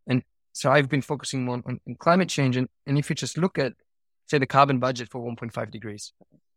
And 0.07 0.23
so 0.53 0.71
I've 0.71 0.89
been 0.89 1.03
focusing 1.03 1.45
more 1.45 1.63
on, 1.65 1.81
on 1.87 1.95
climate 1.99 2.29
change. 2.29 2.57
And, 2.57 2.69
and 2.87 2.99
if 2.99 3.09
you 3.09 3.15
just 3.15 3.39
look 3.39 3.59
at, 3.59 3.73
say, 4.27 4.39
the 4.39 4.47
carbon 4.47 4.79
budget 4.79 5.09
for 5.09 5.21
1.5 5.21 5.71
degrees, 5.71 6.13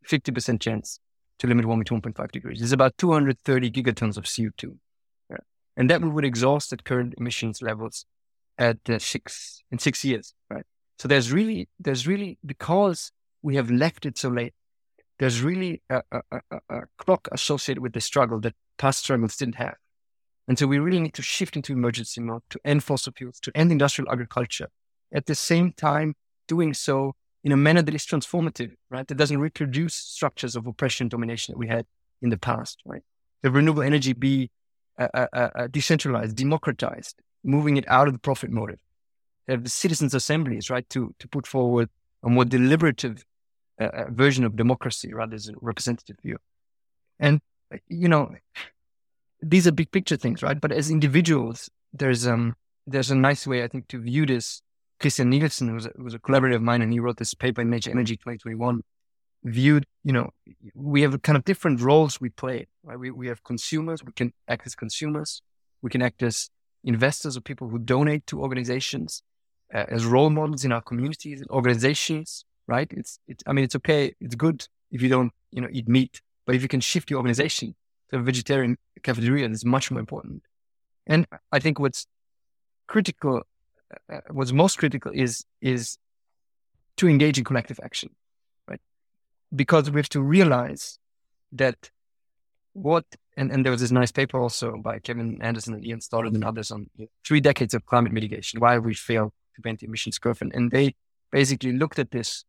50% 0.07 0.59
chance. 0.59 0.99
To 1.39 1.47
limit 1.47 1.65
warming 1.65 1.85
to 1.85 1.93
1.5 1.93 2.31
degrees. 2.31 2.61
It's 2.61 2.71
about 2.71 2.97
230 2.97 3.71
gigatons 3.71 4.17
of 4.17 4.25
CO2. 4.25 4.77
Yeah. 5.29 5.37
And 5.75 5.89
that 5.89 6.01
would 6.01 6.25
exhaust 6.25 6.71
at 6.73 6.83
current 6.83 7.15
emissions 7.17 7.61
levels 7.61 8.05
at 8.57 8.77
uh, 8.89 8.99
six 8.99 9.63
in 9.71 9.79
six 9.79 10.03
years, 10.03 10.33
right? 10.49 10.65
So 10.99 11.07
there's 11.07 11.31
really, 11.31 11.69
there's 11.79 12.05
really, 12.05 12.37
because 12.45 13.11
we 13.41 13.55
have 13.55 13.71
left 13.71 14.05
it 14.05 14.17
so 14.17 14.29
late, 14.29 14.53
there's 15.17 15.41
really 15.41 15.81
a, 15.89 16.01
a, 16.11 16.21
a, 16.31 16.59
a 16.69 16.81
clock 16.97 17.27
associated 17.31 17.81
with 17.81 17.93
the 17.93 18.01
struggle 18.01 18.39
that 18.41 18.53
past 18.77 18.99
struggles 18.99 19.37
didn't 19.37 19.55
have. 19.55 19.75
And 20.47 20.57
so 20.57 20.67
we 20.67 20.79
really 20.79 20.99
need 20.99 21.13
to 21.13 21.21
shift 21.21 21.55
into 21.55 21.73
emergency 21.73 22.21
mode 22.21 22.41
to 22.49 22.59
end 22.65 22.83
fossil 22.83 23.13
fuels, 23.15 23.39
to 23.41 23.51
end 23.55 23.71
industrial 23.71 24.11
agriculture. 24.11 24.67
At 25.13 25.25
the 25.25 25.35
same 25.35 25.71
time, 25.71 26.15
doing 26.47 26.73
so 26.73 27.13
in 27.43 27.51
a 27.51 27.57
manner 27.57 27.81
that 27.81 27.95
is 27.95 28.05
transformative, 28.05 28.71
right? 28.89 29.07
That 29.07 29.15
doesn't 29.15 29.39
reproduce 29.39 29.95
structures 29.95 30.55
of 30.55 30.67
oppression 30.67 31.07
domination 31.07 31.53
that 31.53 31.57
we 31.57 31.67
had 31.67 31.85
in 32.21 32.29
the 32.29 32.37
past, 32.37 32.81
right? 32.85 33.01
The 33.43 33.51
renewable 33.51 33.81
energy 33.81 34.13
be 34.13 34.51
uh, 34.97 35.07
uh, 35.13 35.27
uh, 35.31 35.49
uh, 35.55 35.67
decentralized, 35.67 36.35
democratized, 36.35 37.15
moving 37.43 37.77
it 37.77 37.85
out 37.87 38.07
of 38.07 38.13
the 38.13 38.19
profit 38.19 38.51
motive. 38.51 38.79
Have 39.47 39.71
citizens' 39.71 40.13
assemblies, 40.13 40.69
right, 40.69 40.87
to 40.89 41.15
to 41.17 41.27
put 41.27 41.47
forward 41.47 41.89
a 42.21 42.29
more 42.29 42.45
deliberative 42.45 43.25
uh, 43.79 43.85
uh, 43.85 44.05
version 44.09 44.43
of 44.43 44.55
democracy 44.55 45.13
rather 45.13 45.37
than 45.37 45.55
a 45.55 45.59
representative 45.61 46.17
view. 46.21 46.37
And 47.19 47.39
you 47.87 48.09
know, 48.09 48.35
these 49.41 49.65
are 49.67 49.71
big 49.71 49.91
picture 49.91 50.17
things, 50.17 50.43
right? 50.43 50.59
But 50.59 50.71
as 50.71 50.91
individuals, 50.91 51.69
there's 51.93 52.27
um 52.27 52.55
there's 52.85 53.09
a 53.09 53.15
nice 53.15 53.47
way 53.47 53.63
I 53.63 53.67
think 53.67 53.87
to 53.87 53.99
view 53.99 54.25
this 54.25 54.61
Kristian 54.99 55.27
Nielsen, 55.27 55.69
who 55.69 55.75
was, 55.75 55.85
a, 55.85 55.91
who 55.95 56.03
was 56.03 56.13
a 56.13 56.19
collaborator 56.19 56.57
of 56.57 56.61
mine, 56.61 56.81
and 56.81 56.91
he 56.91 56.99
wrote 56.99 57.17
this 57.17 57.33
paper 57.33 57.61
in 57.61 57.69
Nature 57.69 57.91
Energy 57.91 58.17
2021, 58.17 58.81
viewed, 59.43 59.85
you 60.03 60.11
know, 60.11 60.31
we 60.75 61.01
have 61.01 61.21
kind 61.21 61.37
of 61.37 61.45
different 61.45 61.81
roles 61.81 62.19
we 62.19 62.29
play, 62.29 62.67
right? 62.83 62.99
We, 62.99 63.11
we 63.11 63.27
have 63.27 63.43
consumers, 63.43 64.03
we 64.03 64.11
can 64.11 64.33
act 64.47 64.67
as 64.67 64.75
consumers, 64.75 65.41
we 65.81 65.89
can 65.89 66.01
act 66.01 66.21
as 66.21 66.49
investors 66.83 67.37
or 67.37 67.41
people 67.41 67.69
who 67.69 67.79
donate 67.79 68.27
to 68.27 68.41
organizations, 68.41 69.23
uh, 69.73 69.85
as 69.87 70.05
role 70.05 70.29
models 70.29 70.65
in 70.65 70.71
our 70.71 70.81
communities, 70.81 71.39
and 71.39 71.49
organizations, 71.49 72.43
right? 72.67 72.87
It's, 72.91 73.19
it, 73.27 73.41
I 73.47 73.53
mean, 73.53 73.63
it's 73.63 73.75
okay, 73.75 74.13
it's 74.19 74.35
good 74.35 74.67
if 74.91 75.01
you 75.01 75.09
don't, 75.09 75.31
you 75.51 75.61
know, 75.61 75.69
eat 75.71 75.87
meat, 75.87 76.21
but 76.45 76.55
if 76.55 76.61
you 76.61 76.67
can 76.67 76.81
shift 76.81 77.09
your 77.09 77.17
organization 77.17 77.75
to 78.09 78.17
a 78.17 78.21
vegetarian 78.21 78.77
cafeteria, 79.03 79.47
it's 79.47 79.63
much 79.63 79.91
more 79.91 79.99
important. 79.99 80.43
And 81.07 81.25
I 81.51 81.59
think 81.59 81.79
what's 81.79 82.05
critical 82.87 83.43
what's 84.29 84.51
most 84.51 84.77
critical 84.77 85.11
is 85.13 85.45
is 85.61 85.97
to 86.97 87.07
engage 87.07 87.37
in 87.37 87.43
collective 87.43 87.79
action, 87.83 88.09
right? 88.67 88.81
Because 89.55 89.89
we 89.89 89.99
have 89.99 90.09
to 90.09 90.21
realize 90.21 90.99
that 91.53 91.89
what 92.73 93.05
and, 93.37 93.51
and 93.51 93.65
there 93.65 93.71
was 93.71 93.81
this 93.81 93.91
nice 93.91 94.11
paper 94.11 94.37
also 94.37 94.77
by 94.77 94.99
Kevin 94.99 95.41
Anderson 95.41 95.73
and 95.73 95.85
Ian 95.85 96.01
Stoddard 96.01 96.33
and 96.33 96.43
others 96.43 96.71
on 96.71 96.89
three 97.25 97.39
decades 97.39 97.73
of 97.73 97.85
climate 97.85 98.11
mitigation, 98.11 98.59
why 98.59 98.77
we 98.77 98.93
failed 98.93 99.31
to 99.55 99.61
bend 99.61 99.79
the 99.79 99.87
emissions 99.87 100.19
curve, 100.19 100.41
and, 100.41 100.53
and 100.53 100.71
they 100.71 100.93
basically 101.31 101.71
looked 101.71 101.99
at 101.99 102.11
this 102.11 102.43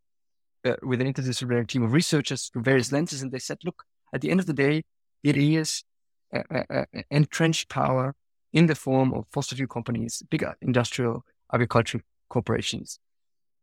uh, 0.64 0.74
with 0.82 1.00
an 1.00 1.12
interdisciplinary 1.12 1.66
team 1.66 1.82
of 1.82 1.92
researchers 1.92 2.48
through 2.48 2.62
various 2.62 2.92
lenses, 2.92 3.22
and 3.22 3.30
they 3.30 3.38
said, 3.38 3.58
look, 3.64 3.84
at 4.12 4.20
the 4.20 4.30
end 4.30 4.40
of 4.40 4.46
the 4.46 4.52
day, 4.52 4.82
it 5.22 5.36
is 5.36 5.84
uh, 6.34 6.42
uh, 6.50 6.84
entrenched 7.10 7.68
power 7.68 8.14
in 8.52 8.66
the 8.66 8.74
form 8.74 9.12
of 9.14 9.26
fossil 9.30 9.56
fuel 9.56 9.68
companies, 9.68 10.22
bigger 10.30 10.54
industrial 10.60 11.24
agricultural 11.52 12.02
corporations, 12.28 12.98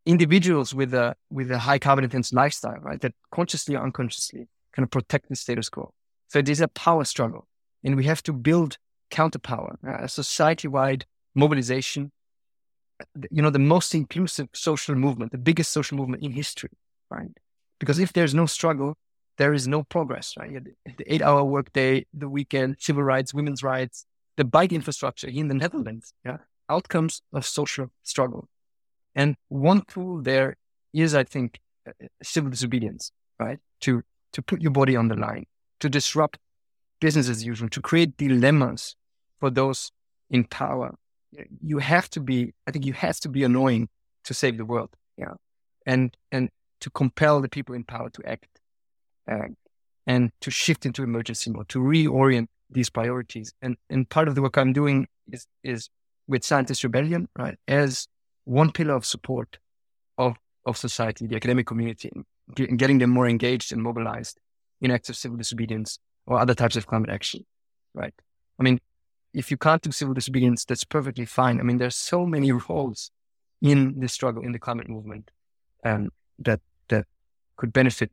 individuals 0.06 0.74
with 0.74 0.94
a 0.94 1.15
with 1.29 1.51
a 1.51 1.60
high 1.60 1.79
carbon 1.79 2.03
intense 2.03 2.32
lifestyle, 2.34 2.79
right, 2.82 3.01
that 3.01 3.13
consciously 3.32 3.75
or 3.75 3.84
unconsciously 3.84 4.48
kind 4.74 4.84
of 4.84 4.91
protect 4.91 5.29
the 5.29 5.36
status 5.36 5.70
quo. 5.70 5.94
So 6.29 6.39
it 6.39 6.50
is 6.50 6.62
a 6.62 6.67
power 6.67 7.03
struggle, 7.03 7.48
and 7.84 7.96
we 7.96 8.06
have 8.06 8.22
to 8.24 8.34
build 8.34 8.77
counterpower, 9.12 9.77
uh, 9.88 10.03
a 10.03 10.10
society-wide 10.10 11.06
mobilization. 11.36 12.12
You 13.29 13.41
know, 13.44 13.51
the 13.51 13.60
most 13.60 13.94
inclusive 13.94 14.50
social 14.53 14.96
movement, 14.96 15.32
the 15.32 15.38
biggest 15.38 15.72
social 15.72 15.98
movement 15.98 16.24
in 16.24 16.32
history, 16.32 16.72
right? 17.12 17.29
Because 17.79 18.00
if 18.00 18.12
there's 18.12 18.34
no 18.34 18.48
struggle, 18.48 18.98
there 19.38 19.53
is 19.53 19.67
no 19.67 19.84
progress, 19.84 20.34
right? 20.38 20.63
The 20.98 21.13
eight-hour 21.13 21.44
workday, 21.44 22.06
the 22.12 22.27
weekend, 22.27 22.77
civil 22.79 23.03
rights, 23.03 23.36
women's 23.36 23.62
rights, 23.62 24.06
the 24.38 24.46
bike 24.46 24.72
infrastructure 24.72 25.27
in 25.27 25.48
the 25.50 25.53
Netherlands, 25.53 26.13
yeah, 26.24 26.38
outcomes 26.70 27.22
of 27.34 27.46
social 27.46 27.88
struggle. 28.03 28.48
And 29.15 29.36
one 29.50 29.82
tool 29.88 30.22
there 30.22 30.56
is, 30.94 31.15
I 31.15 31.24
think, 31.24 31.60
uh, 31.88 31.91
uh, 32.01 32.08
civil 32.24 32.51
disobedience, 32.51 33.12
right? 33.39 33.60
To 33.82 34.03
to 34.34 34.41
put 34.41 34.62
your 34.62 34.72
body 34.72 34.96
on 34.96 35.08
the 35.08 35.15
line, 35.15 35.46
to 35.79 35.89
disrupt 35.89 36.38
business 37.00 37.29
as 37.29 37.44
usual, 37.44 37.70
to 37.70 37.82
create 37.82 38.15
dilemmas 38.17 38.96
for 39.39 39.50
those 39.50 39.91
in 40.29 40.44
power. 40.44 40.96
You 41.62 41.79
have 41.79 42.10
to 42.12 42.20
be, 42.20 42.53
I 42.67 42.72
think, 42.72 42.86
you 42.86 42.94
have 42.94 43.20
to 43.22 43.29
be 43.29 43.44
annoying 43.44 43.89
to 44.25 44.34
save 44.34 44.58
the 44.58 44.65
world, 44.65 44.96
yeah, 45.17 45.34
and 45.86 46.15
and 46.32 46.50
to 46.82 46.89
compel 46.91 47.41
the 47.41 47.50
people 47.50 47.74
in 47.74 47.84
power 47.84 48.10
to 48.12 48.29
act, 48.29 48.60
uh, 49.32 49.48
and 50.06 50.32
to 50.41 50.51
shift 50.51 50.86
into 50.86 51.03
emergency 51.03 51.50
mode, 51.50 51.70
to 51.70 51.79
reorient 51.79 52.48
these 52.69 52.89
priorities. 52.89 53.53
And 53.62 53.77
and 53.89 54.09
part 54.09 54.27
of 54.27 54.36
the 54.36 54.41
work 54.41 54.57
I'm 54.57 54.74
doing 54.74 55.07
is 55.31 55.47
is 55.63 55.89
with 56.27 56.43
Scientist 56.43 56.83
Rebellion, 56.83 57.27
right, 57.38 57.57
as 57.67 58.07
one 58.43 58.71
pillar 58.71 58.95
of 58.95 59.05
support 59.05 59.57
of, 60.17 60.36
of 60.65 60.77
society, 60.77 61.27
the 61.27 61.36
academic 61.36 61.67
community, 61.67 62.12
and 62.57 62.79
getting 62.79 62.97
them 62.97 63.09
more 63.09 63.27
engaged 63.27 63.71
and 63.71 63.81
mobilized 63.81 64.39
in 64.81 64.91
acts 64.91 65.09
of 65.09 65.15
civil 65.15 65.38
disobedience 65.38 66.00
or 66.25 66.39
other 66.39 66.53
types 66.53 66.75
of 66.75 66.88
climate 66.88 67.09
action, 67.09 67.45
right? 67.93 68.13
I 68.59 68.63
mean, 68.63 68.79
if 69.33 69.51
you 69.51 69.57
can't 69.57 69.81
do 69.81 69.91
civil 69.91 70.13
disobedience, 70.13 70.65
that's 70.65 70.83
perfectly 70.83 71.25
fine. 71.25 71.59
I 71.59 71.63
mean, 71.63 71.77
there's 71.77 71.95
so 71.95 72.25
many 72.25 72.51
roles 72.51 73.12
in 73.62 74.00
the 74.00 74.07
struggle, 74.07 74.43
in 74.43 74.51
the 74.51 74.59
climate 74.59 74.89
movement, 74.89 75.31
um, 75.83 76.09
that 76.39 76.62
that 76.89 77.05
could 77.55 77.74
benefit 77.74 78.12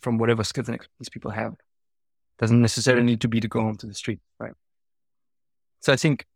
from 0.00 0.18
whatever 0.18 0.44
skills 0.44 0.68
expertise 0.68 1.08
people 1.08 1.30
have. 1.30 1.54
Doesn't 2.38 2.60
necessarily 2.60 3.04
need 3.04 3.20
to 3.22 3.28
be 3.28 3.40
to 3.40 3.48
go 3.48 3.60
onto 3.60 3.86
the 3.86 3.94
street, 3.94 4.20
right? 4.38 4.52
So 5.80 5.92
I 5.92 5.96
think 5.96 6.26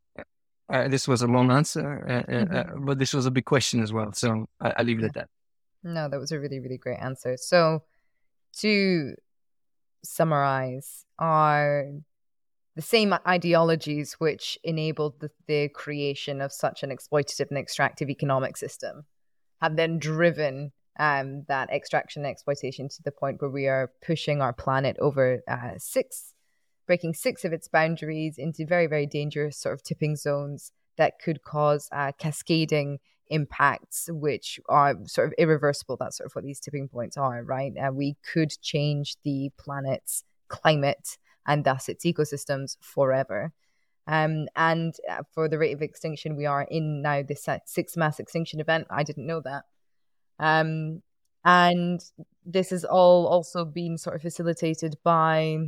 uh, 0.73 0.89
this 0.89 1.09
was 1.09 1.23
a 1.23 1.27
long 1.27 1.51
answer, 1.51 2.05
uh, 2.09 2.33
uh, 2.33 2.37
uh, 2.37 2.45
mm-hmm. 2.45 2.85
but 2.85 2.99
this 2.99 3.13
was 3.13 3.27
a 3.27 3.31
big 3.31 3.45
question 3.45 3.83
as 3.83 3.93
well. 3.93 4.13
So 4.13 4.47
I, 4.61 4.73
I 4.79 4.83
leave 4.83 5.01
it 5.01 5.05
at 5.05 5.15
that. 5.15 5.29
No, 5.83 6.09
that 6.09 6.21
was 6.21 6.33
a 6.33 6.39
really, 6.39 6.61
really 6.61 6.79
great 6.79 6.99
answer. 7.01 7.37
So 7.37 7.83
to 8.59 9.15
summarize, 10.05 11.05
are 11.19 11.87
the 12.77 12.83
same 12.83 13.15
ideologies 13.27 14.15
which 14.15 14.59
enabled 14.63 15.21
the, 15.21 15.31
the 15.47 15.69
creation 15.69 16.41
of 16.41 16.53
such 16.53 16.83
an 16.83 16.91
exploitative 16.91 17.49
and 17.51 17.59
extractive 17.59 18.09
economic 18.09 18.57
system 18.57 19.05
have 19.61 19.77
then 19.77 19.99
driven 19.99 20.73
um, 20.99 21.45
that 21.49 21.71
extraction 21.71 22.25
and 22.25 22.31
exploitation 22.31 22.89
to 22.89 23.03
the 23.03 23.13
point 23.13 23.41
where 23.41 23.51
we 23.51 23.67
are 23.67 23.91
pushing 24.05 24.43
our 24.43 24.53
planet 24.53 24.97
over 25.01 25.43
uh, 25.49 25.73
six 25.79 26.35
breaking 26.91 27.15
six 27.15 27.45
of 27.45 27.53
its 27.53 27.69
boundaries 27.69 28.35
into 28.37 28.67
very, 28.67 28.89
very 28.89 29.07
dangerous 29.07 29.57
sort 29.57 29.73
of 29.73 29.81
tipping 29.81 30.17
zones 30.17 30.73
that 30.99 31.21
could 31.21 31.41
cause 31.45 31.89
uh, 31.93 32.11
cascading 32.19 32.99
impacts, 33.29 34.09
which 34.11 34.59
are 34.69 34.97
sort 35.07 35.29
of 35.29 35.35
irreversible. 35.39 35.97
That's 35.97 36.17
sort 36.17 36.27
of 36.27 36.35
what 36.35 36.45
these 36.45 36.59
tipping 36.59 36.89
points 36.89 37.17
are, 37.17 37.45
right? 37.45 37.73
Uh, 37.79 37.93
we 37.93 38.17
could 38.33 38.51
change 38.61 39.15
the 39.23 39.53
planet's 39.57 40.25
climate 40.49 41.17
and 41.47 41.63
thus 41.63 41.89
its 41.89 42.05
ecosystems 42.05 42.77
forever. 42.81 43.53
Um, 44.09 44.49
and 44.57 44.93
uh, 45.09 45.23
for 45.33 45.49
the 45.49 45.59
rate 45.59 45.75
of 45.75 45.83
extinction, 45.83 46.35
we 46.35 46.47
are 46.47 46.63
in 46.63 47.03
now 47.03 47.23
this 47.23 47.47
uh, 47.49 47.59
sixth 47.67 47.97
mass 47.97 48.19
extinction 48.19 48.59
event. 48.59 48.89
I 48.91 49.05
didn't 49.05 49.29
know 49.29 49.41
that. 49.43 49.63
Um, 50.41 51.03
and 51.45 52.01
this 52.45 52.71
has 52.71 52.85
all 52.85 53.27
also 53.27 53.65
been 53.65 53.97
sort 53.99 54.17
of 54.17 54.23
facilitated 54.23 54.97
by 55.05 55.59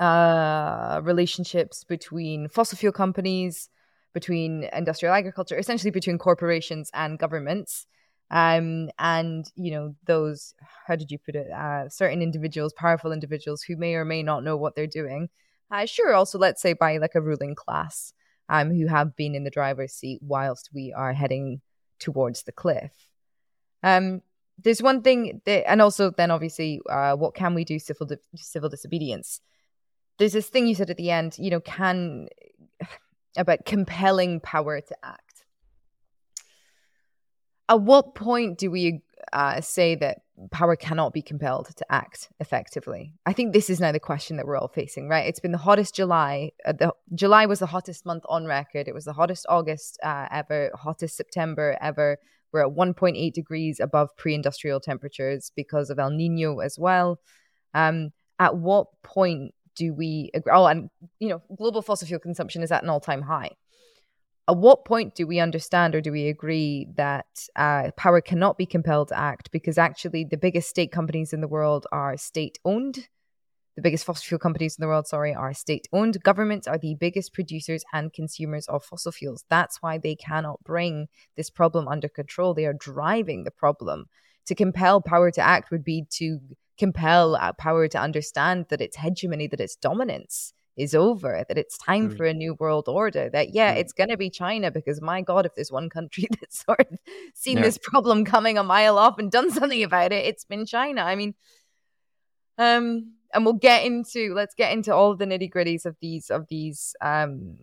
uh, 0.00 1.00
relationships 1.04 1.84
between 1.84 2.48
fossil 2.48 2.78
fuel 2.78 2.92
companies, 2.92 3.68
between 4.14 4.68
industrial 4.72 5.14
agriculture, 5.14 5.58
essentially 5.58 5.90
between 5.90 6.18
corporations 6.18 6.90
and 6.94 7.18
governments. 7.18 7.86
Um, 8.30 8.90
and 8.98 9.50
you 9.56 9.70
know 9.70 9.94
those 10.04 10.52
how 10.86 10.96
did 10.96 11.10
you 11.10 11.18
put 11.18 11.34
it 11.34 11.50
uh, 11.50 11.88
certain 11.88 12.20
individuals 12.20 12.74
powerful 12.74 13.10
individuals 13.10 13.62
who 13.62 13.74
may 13.76 13.94
or 13.94 14.04
may 14.04 14.22
not 14.22 14.44
know 14.44 14.54
what 14.54 14.76
they're 14.76 14.86
doing 14.86 15.30
uh, 15.70 15.86
sure 15.86 16.12
also 16.12 16.38
let's 16.38 16.60
say 16.60 16.74
by 16.74 16.98
like 16.98 17.14
a 17.14 17.22
ruling 17.22 17.54
class 17.54 18.12
um, 18.50 18.70
who 18.70 18.86
have 18.86 19.16
been 19.16 19.34
in 19.34 19.44
the 19.44 19.50
driver's 19.50 19.94
seat 19.94 20.20
whilst 20.20 20.68
we 20.74 20.92
are 20.94 21.14
heading 21.14 21.62
towards 21.98 22.42
the 22.42 22.52
cliff 22.52 22.92
um, 23.82 24.22
there's 24.62 24.82
one 24.82 25.02
thing 25.02 25.40
that, 25.44 25.70
and 25.70 25.80
also 25.80 26.10
then 26.10 26.30
obviously 26.30 26.80
uh, 26.90 27.14
what 27.14 27.34
can 27.34 27.54
we 27.54 27.64
do 27.64 27.78
civil 27.78 28.06
di- 28.06 28.16
civil 28.34 28.68
disobedience 28.68 29.40
there's 30.18 30.32
this 30.32 30.48
thing 30.48 30.66
you 30.66 30.74
said 30.74 30.90
at 30.90 30.96
the 30.96 31.10
end, 31.10 31.36
you 31.38 31.50
know, 31.50 31.60
can 31.60 32.28
about 33.36 33.64
compelling 33.64 34.40
power 34.40 34.80
to 34.80 34.96
act. 35.02 35.44
At 37.68 37.82
what 37.82 38.14
point 38.14 38.58
do 38.58 38.70
we 38.70 39.02
uh, 39.32 39.60
say 39.60 39.94
that 39.94 40.22
power 40.50 40.74
cannot 40.74 41.12
be 41.12 41.22
compelled 41.22 41.68
to 41.76 41.84
act 41.90 42.30
effectively? 42.40 43.12
I 43.26 43.32
think 43.32 43.52
this 43.52 43.68
is 43.68 43.78
now 43.78 43.92
the 43.92 44.00
question 44.00 44.36
that 44.36 44.46
we're 44.46 44.56
all 44.56 44.68
facing, 44.68 45.08
right? 45.08 45.26
It's 45.26 45.40
been 45.40 45.52
the 45.52 45.58
hottest 45.58 45.94
July. 45.94 46.52
Uh, 46.64 46.72
the 46.72 46.92
July 47.14 47.46
was 47.46 47.58
the 47.58 47.66
hottest 47.66 48.06
month 48.06 48.24
on 48.28 48.46
record. 48.46 48.88
It 48.88 48.94
was 48.94 49.04
the 49.04 49.12
hottest 49.12 49.46
August 49.48 49.98
uh, 50.02 50.26
ever, 50.30 50.70
hottest 50.74 51.16
September 51.16 51.76
ever. 51.80 52.18
We're 52.52 52.66
at 52.66 52.74
1.8 52.74 53.32
degrees 53.32 53.80
above 53.80 54.16
pre-industrial 54.16 54.80
temperatures 54.80 55.52
because 55.54 55.90
of 55.90 55.98
El 55.98 56.10
Nino 56.10 56.60
as 56.60 56.78
well. 56.78 57.20
Um, 57.74 58.12
at 58.38 58.56
what 58.56 58.88
point 59.02 59.54
do 59.74 59.92
we 59.92 60.30
agree? 60.34 60.52
Oh, 60.54 60.66
and 60.66 60.90
you 61.20 61.28
know, 61.28 61.42
global 61.56 61.82
fossil 61.82 62.08
fuel 62.08 62.20
consumption 62.20 62.62
is 62.62 62.72
at 62.72 62.82
an 62.82 62.88
all-time 62.88 63.22
high 63.22 63.50
at 64.48 64.56
what 64.56 64.86
point 64.86 65.14
do 65.14 65.26
we 65.26 65.38
understand 65.38 65.94
or 65.94 66.00
do 66.00 66.10
we 66.10 66.28
agree 66.28 66.88
that 66.96 67.26
uh, 67.54 67.90
power 67.96 68.20
cannot 68.20 68.56
be 68.56 68.64
compelled 68.64 69.08
to 69.08 69.18
act 69.18 69.50
because 69.50 69.76
actually 69.76 70.24
the 70.24 70.38
biggest 70.38 70.70
state 70.70 70.90
companies 70.90 71.32
in 71.32 71.42
the 71.42 71.48
world 71.48 71.86
are 71.92 72.16
state 72.16 72.58
owned 72.64 73.08
the 73.78 73.82
biggest 73.82 74.04
fossil 74.04 74.24
fuel 74.24 74.38
companies 74.40 74.76
in 74.76 74.82
the 74.82 74.88
world 74.88 75.06
sorry 75.06 75.32
are 75.32 75.54
state 75.54 75.86
owned 75.92 76.20
governments 76.24 76.66
are 76.66 76.78
the 76.78 76.96
biggest 76.96 77.32
producers 77.32 77.84
and 77.92 78.12
consumers 78.12 78.66
of 78.66 78.84
fossil 78.84 79.12
fuels 79.12 79.44
that's 79.48 79.80
why 79.80 79.96
they 79.96 80.16
cannot 80.16 80.62
bring 80.64 81.06
this 81.36 81.48
problem 81.48 81.86
under 81.86 82.08
control 82.08 82.54
they 82.54 82.66
are 82.66 82.72
driving 82.72 83.44
the 83.44 83.52
problem 83.52 84.06
to 84.46 84.54
compel 84.54 85.00
power 85.00 85.30
to 85.30 85.40
act 85.40 85.70
would 85.70 85.84
be 85.84 86.04
to 86.10 86.40
compel 86.76 87.36
uh, 87.36 87.52
power 87.52 87.86
to 87.86 87.98
understand 87.98 88.66
that 88.68 88.80
its 88.80 88.96
hegemony 88.96 89.46
that 89.46 89.60
its 89.60 89.76
dominance 89.76 90.52
is 90.76 90.94
over, 90.94 91.44
that 91.48 91.58
it's 91.58 91.76
time 91.76 92.08
mm. 92.08 92.16
for 92.16 92.24
a 92.24 92.32
new 92.32 92.54
world 92.54 92.88
order, 92.88 93.28
that, 93.30 93.52
yeah, 93.52 93.74
mm. 93.74 93.78
it's 93.78 93.92
going 93.92 94.10
to 94.10 94.16
be 94.16 94.30
China 94.30 94.70
because, 94.70 95.02
my 95.02 95.20
God, 95.20 95.44
if 95.44 95.54
there's 95.56 95.72
one 95.72 95.90
country 95.90 96.28
that's 96.40 96.64
sort 96.64 96.80
of 96.80 96.98
seen 97.34 97.56
yeah. 97.56 97.64
this 97.64 97.78
problem 97.82 98.24
coming 98.24 98.56
a 98.56 98.62
mile 98.62 98.96
off 98.96 99.18
and 99.18 99.30
done 99.30 99.50
something 99.50 99.82
about 99.82 100.12
it, 100.12 100.24
it's 100.24 100.44
been 100.44 100.64
China. 100.64 101.02
I 101.02 101.16
mean, 101.16 101.34
um, 102.58 103.12
and 103.38 103.44
we'll 103.44 103.54
get 103.54 103.84
into, 103.84 104.34
let's 104.34 104.56
get 104.56 104.72
into 104.72 104.92
all 104.92 105.14
the 105.14 105.24
nitty 105.24 105.48
gritties 105.48 105.86
of 105.86 105.94
these, 106.00 106.28
of 106.28 106.48
these, 106.48 106.96
um, 107.00 107.56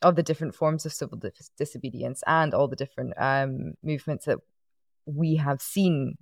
of 0.00 0.14
the 0.14 0.22
different 0.22 0.54
forms 0.54 0.86
of 0.86 0.92
civil 0.92 1.18
dis- 1.18 1.50
disobedience 1.58 2.22
and 2.24 2.54
all 2.54 2.68
the 2.68 2.76
different 2.76 3.12
um, 3.16 3.74
movements 3.82 4.26
that 4.26 4.38
we 5.04 5.34
have 5.34 5.60
seen 5.60 6.18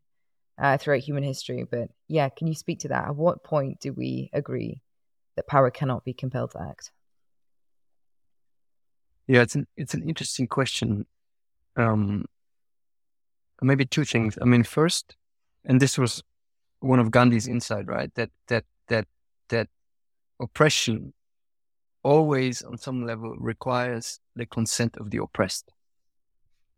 uh, 0.56 0.78
throughout 0.78 1.00
human 1.00 1.22
history. 1.22 1.66
But 1.70 1.90
yeah, 2.08 2.30
can 2.30 2.46
you 2.46 2.54
speak 2.54 2.78
to 2.78 2.88
that? 2.88 3.08
At 3.08 3.16
what 3.16 3.44
point 3.44 3.80
do 3.80 3.92
we 3.92 4.30
agree 4.32 4.80
that 5.36 5.46
power 5.46 5.70
cannot 5.70 6.02
be 6.02 6.14
compelled 6.14 6.52
to 6.52 6.62
act? 6.62 6.90
Yeah, 9.26 9.42
it's 9.42 9.56
an 9.56 9.66
it's 9.76 9.92
an 9.92 10.08
interesting 10.08 10.46
question. 10.46 11.04
Um, 11.76 12.24
maybe 13.60 13.84
two 13.84 14.04
things. 14.04 14.38
I 14.40 14.46
mean, 14.46 14.64
first, 14.64 15.16
and 15.66 15.82
this 15.82 15.98
was 15.98 16.22
one 16.80 16.98
of 16.98 17.10
Gandhi's 17.10 17.46
insight, 17.48 17.86
right? 17.86 18.12
That 18.14 18.30
that 18.48 18.64
that 18.88 19.06
that 19.48 19.68
oppression 20.40 21.12
always, 22.02 22.62
on 22.62 22.78
some 22.78 23.04
level, 23.04 23.36
requires 23.38 24.20
the 24.34 24.46
consent 24.46 24.96
of 24.96 25.10
the 25.10 25.18
oppressed. 25.18 25.70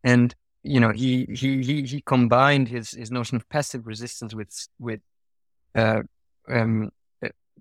And 0.05 0.35
you 0.63 0.81
know, 0.81 0.91
he 0.91 1.27
he 1.33 1.63
he 1.63 1.83
he 1.85 2.01
combined 2.01 2.69
his 2.69 2.91
his 2.93 3.11
notion 3.11 3.37
of 3.37 3.49
passive 3.49 3.87
resistance 3.87 4.35
with 4.35 4.69
with 4.79 5.01
uh, 5.75 6.03
um, 6.49 6.91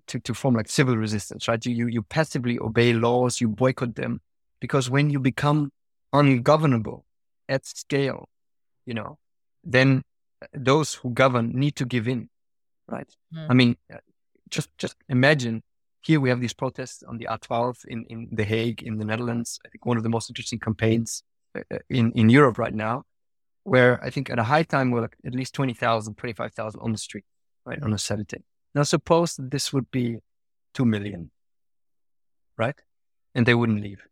to, 0.06 0.18
to 0.20 0.34
form 0.34 0.54
like 0.54 0.68
civil 0.68 0.96
resistance, 0.96 1.48
right? 1.48 1.64
You, 1.64 1.74
you, 1.74 1.86
you 1.86 2.02
passively 2.02 2.58
obey 2.58 2.92
laws, 2.92 3.40
you 3.40 3.48
boycott 3.48 3.94
them. 3.94 4.20
Because 4.60 4.90
when 4.90 5.10
you 5.10 5.18
become 5.18 5.72
ungovernable 6.12 7.04
at 7.48 7.66
scale, 7.66 8.28
you 8.86 8.94
know, 8.94 9.18
then 9.64 10.02
those 10.52 10.94
who 10.94 11.10
govern 11.10 11.52
need 11.52 11.76
to 11.76 11.84
give 11.84 12.08
in, 12.08 12.28
right? 12.88 13.10
Mm. 13.34 13.46
I 13.50 13.54
mean, 13.54 13.76
uh, 13.92 13.98
just 14.48 14.68
just 14.78 14.96
imagine 15.08 15.62
here 16.02 16.20
we 16.20 16.28
have 16.28 16.40
these 16.40 16.52
protests 16.52 17.02
on 17.04 17.16
the 17.16 17.26
A12 17.26 17.84
in, 17.86 18.04
in 18.08 18.28
The 18.32 18.44
Hague 18.44 18.82
in 18.82 18.98
the 18.98 19.04
Netherlands. 19.04 19.60
I 19.64 19.68
think 19.68 19.86
one 19.86 19.96
of 19.96 20.02
the 20.02 20.08
most 20.08 20.28
interesting 20.28 20.58
campaigns 20.58 21.22
uh, 21.56 21.62
uh, 21.72 21.78
in, 21.88 22.12
in 22.12 22.28
Europe 22.28 22.58
right 22.58 22.74
now, 22.74 23.04
where 23.62 24.02
I 24.02 24.10
think 24.10 24.28
at 24.28 24.38
a 24.38 24.44
high 24.44 24.64
time 24.64 24.90
we're 24.90 25.02
like 25.02 25.16
at 25.24 25.34
least 25.34 25.54
20,000, 25.54 26.16
25,000 26.16 26.80
on 26.80 26.92
the 26.92 26.98
street, 26.98 27.24
right, 27.64 27.80
on 27.82 27.92
a 27.92 27.98
Saturday. 27.98 28.42
Now, 28.74 28.82
suppose 28.82 29.36
that 29.36 29.50
this 29.50 29.72
would 29.72 29.90
be 29.90 30.18
2 30.74 30.84
million, 30.84 31.30
right? 32.56 32.74
And 33.34 33.46
they 33.46 33.54
wouldn't 33.54 33.82
leave, 33.82 34.02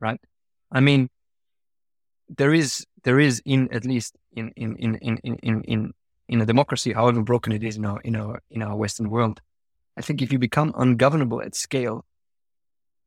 right? 0.00 0.20
I 0.72 0.80
mean, 0.80 1.08
there 2.28 2.52
is, 2.52 2.84
there 3.04 3.20
is 3.20 3.40
in, 3.44 3.72
at 3.72 3.84
least 3.84 4.16
in, 4.32 4.50
in, 4.56 4.76
in, 4.76 4.96
in, 4.96 5.18
in, 5.22 5.36
in, 5.42 5.62
in 5.64 5.92
a 6.28 6.46
democracy, 6.46 6.92
however 6.92 7.22
broken 7.22 7.52
it 7.52 7.62
is 7.62 7.76
in 7.76 7.84
our, 7.84 8.00
in 8.00 8.16
our, 8.16 8.40
in 8.50 8.62
our 8.62 8.76
Western 8.76 9.10
world, 9.10 9.40
I 9.96 10.00
think 10.00 10.22
if 10.22 10.32
you 10.32 10.38
become 10.38 10.72
ungovernable 10.76 11.42
at 11.42 11.54
scale, 11.54 12.04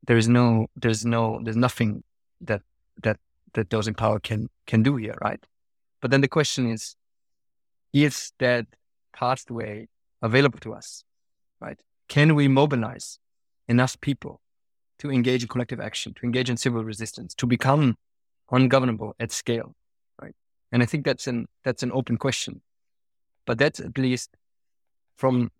there 0.06 0.16
is 0.16 0.28
no, 0.28 0.68
there's 0.76 1.04
no, 1.04 1.40
there's 1.42 1.56
nothing 1.56 2.04
that, 2.42 2.62
that, 3.02 3.18
that 3.54 3.70
those 3.70 3.88
in 3.88 3.94
power 3.94 4.20
can, 4.20 4.48
can 4.66 4.82
do 4.82 4.96
here, 4.96 5.16
right? 5.20 5.44
But 6.00 6.10
then 6.10 6.20
the 6.20 6.28
question 6.28 6.70
is, 6.70 6.94
is 7.92 8.32
that 8.38 8.66
pathway 9.12 9.88
available 10.22 10.58
to 10.60 10.74
us, 10.74 11.02
right? 11.60 11.80
Can 12.08 12.34
we 12.34 12.46
mobilize 12.46 13.18
enough 13.68 14.00
people 14.00 14.40
to 14.98 15.10
engage 15.10 15.42
in 15.42 15.48
collective 15.48 15.80
action, 15.80 16.14
to 16.14 16.24
engage 16.24 16.48
in 16.50 16.56
civil 16.56 16.84
resistance, 16.84 17.34
to 17.34 17.46
become 17.46 17.96
ungovernable 18.50 19.14
at 19.18 19.32
scale, 19.32 19.74
right? 20.20 20.34
And 20.72 20.82
I 20.82 20.86
think 20.86 21.04
that's 21.04 21.26
an 21.26 21.46
that's 21.64 21.82
an 21.82 21.90
open 21.92 22.16
question, 22.16 22.60
but 23.46 23.58
that's 23.58 23.80
at 23.80 23.96
least 23.96 24.36
from 25.16 25.50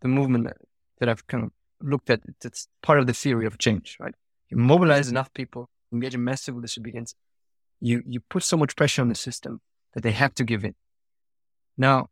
the 0.00 0.08
movement 0.08 0.48
that 0.98 1.08
I've 1.08 1.26
kind 1.26 1.44
of 1.44 1.50
looked 1.80 2.10
at. 2.10 2.20
It's 2.44 2.68
part 2.82 2.98
of 2.98 3.06
the 3.06 3.14
theory 3.14 3.46
of 3.46 3.58
change, 3.58 3.96
right? 4.00 4.14
You 4.50 4.56
mobilize 4.56 5.08
enough 5.08 5.32
people, 5.32 5.68
engage 5.92 6.14
in 6.14 6.24
mass 6.24 6.42
civil 6.42 6.60
disobedience, 6.60 7.14
you 7.80 8.02
you 8.06 8.20
put 8.20 8.42
so 8.42 8.56
much 8.56 8.76
pressure 8.76 9.02
on 9.02 9.08
the 9.08 9.14
system 9.14 9.60
that 9.94 10.02
they 10.02 10.12
have 10.12 10.34
to 10.34 10.44
give 10.44 10.64
in. 10.64 10.74
Now, 11.76 12.08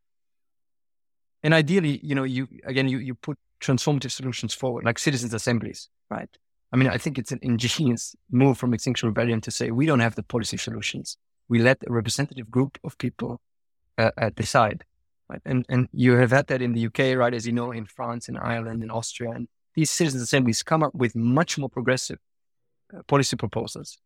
and 1.43 1.53
ideally, 1.53 2.01
you 2.03 2.15
know, 2.15 2.25
you 2.25 2.49
again, 2.65 2.89
you 2.89 2.99
you 2.99 3.15
put 3.15 3.39
transformative 3.61 4.11
solutions 4.11 4.55
forward, 4.55 4.85
like 4.85 4.99
citizens' 4.99 5.35
assemblies, 5.35 5.89
right? 6.11 6.29
I 6.73 6.77
mean, 6.77 6.89
I 6.89 6.99
think 6.99 7.19
it's 7.19 7.33
an 7.33 7.39
ingenious 7.43 8.15
move 8.31 8.59
from 8.59 8.75
Extinction 8.75 9.09
Rebellion 9.09 9.41
to 9.43 9.51
say 9.51 9.71
we 9.71 9.87
don't 9.87 10.01
have 10.01 10.15
the 10.15 10.23
policy 10.23 10.57
solutions. 10.57 11.17
We 11.49 11.61
let 11.61 11.79
a 11.89 11.93
representative 11.93 12.51
group 12.51 12.79
of 12.85 12.99
people 12.99 13.41
uh, 13.99 14.11
uh, 14.19 14.31
decide, 14.35 14.85
right? 15.29 15.41
And 15.45 15.65
and 15.69 15.89
you 15.93 16.13
have 16.17 16.31
had 16.31 16.47
that 16.49 16.63
in 16.63 16.73
the 16.73 16.87
UK, 16.87 17.17
right? 17.17 17.35
As 17.35 17.47
you 17.47 17.53
know, 17.53 17.73
in 17.73 17.87
France, 17.87 18.29
in 18.29 18.37
Ireland, 18.37 18.83
in 18.83 18.91
Austria, 18.91 19.31
and 19.31 19.49
these 19.75 19.91
citizens' 19.91 20.23
assemblies 20.23 20.63
come 20.63 20.83
up 20.83 20.95
with 20.95 21.15
much 21.15 21.59
more 21.59 21.69
progressive 21.69 22.19
uh, 22.95 23.03
policy 23.07 23.37
proposals 23.37 23.99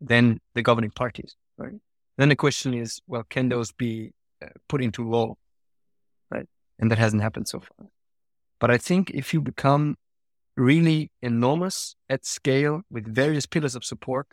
than 0.00 0.40
the 0.54 0.62
governing 0.62 0.90
parties, 0.90 1.36
right? 1.56 1.74
Then 2.16 2.28
the 2.30 2.36
question 2.36 2.74
is, 2.74 3.00
well, 3.06 3.24
can 3.28 3.48
those 3.48 3.72
be 3.72 4.12
uh, 4.42 4.48
put 4.68 4.82
into 4.82 5.08
law 5.08 5.34
Right? 6.30 6.46
and 6.78 6.90
that 6.90 6.98
hasn't 6.98 7.22
happened 7.22 7.48
so 7.48 7.60
far. 7.60 7.88
But 8.60 8.70
I 8.70 8.78
think 8.78 9.10
if 9.10 9.32
you 9.32 9.40
become 9.40 9.96
really 10.56 11.10
enormous 11.22 11.94
at 12.08 12.26
scale 12.26 12.82
with 12.90 13.12
various 13.12 13.46
pillars 13.46 13.74
of 13.74 13.84
support, 13.84 14.26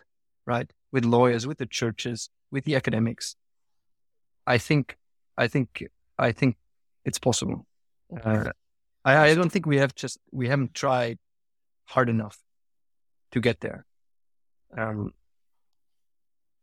right? 0.45 0.71
With 0.91 1.05
lawyers, 1.05 1.45
with 1.45 1.58
the 1.58 1.65
churches, 1.65 2.29
with 2.51 2.65
the 2.65 2.75
academics, 2.75 3.36
I 4.47 4.58
think, 4.58 4.97
I 5.38 5.47
think, 5.47 5.84
I 6.17 6.32
think 6.32 6.58
it's 7.04 7.19
possible. 7.19 7.65
Uh, 8.23 8.51
I, 9.04 9.30
I 9.30 9.36
don't 9.36 9.51
think 9.51 9.65
we 9.65 9.78
have 9.78 9.95
just, 9.95 10.19
we 10.32 10.47
haven't 10.47 10.73
tried 10.73 11.19
hard 11.86 12.10
enough 12.10 12.38
to 13.32 13.39
get 13.39 13.62
there. 13.62 13.86
Um, 14.78 15.13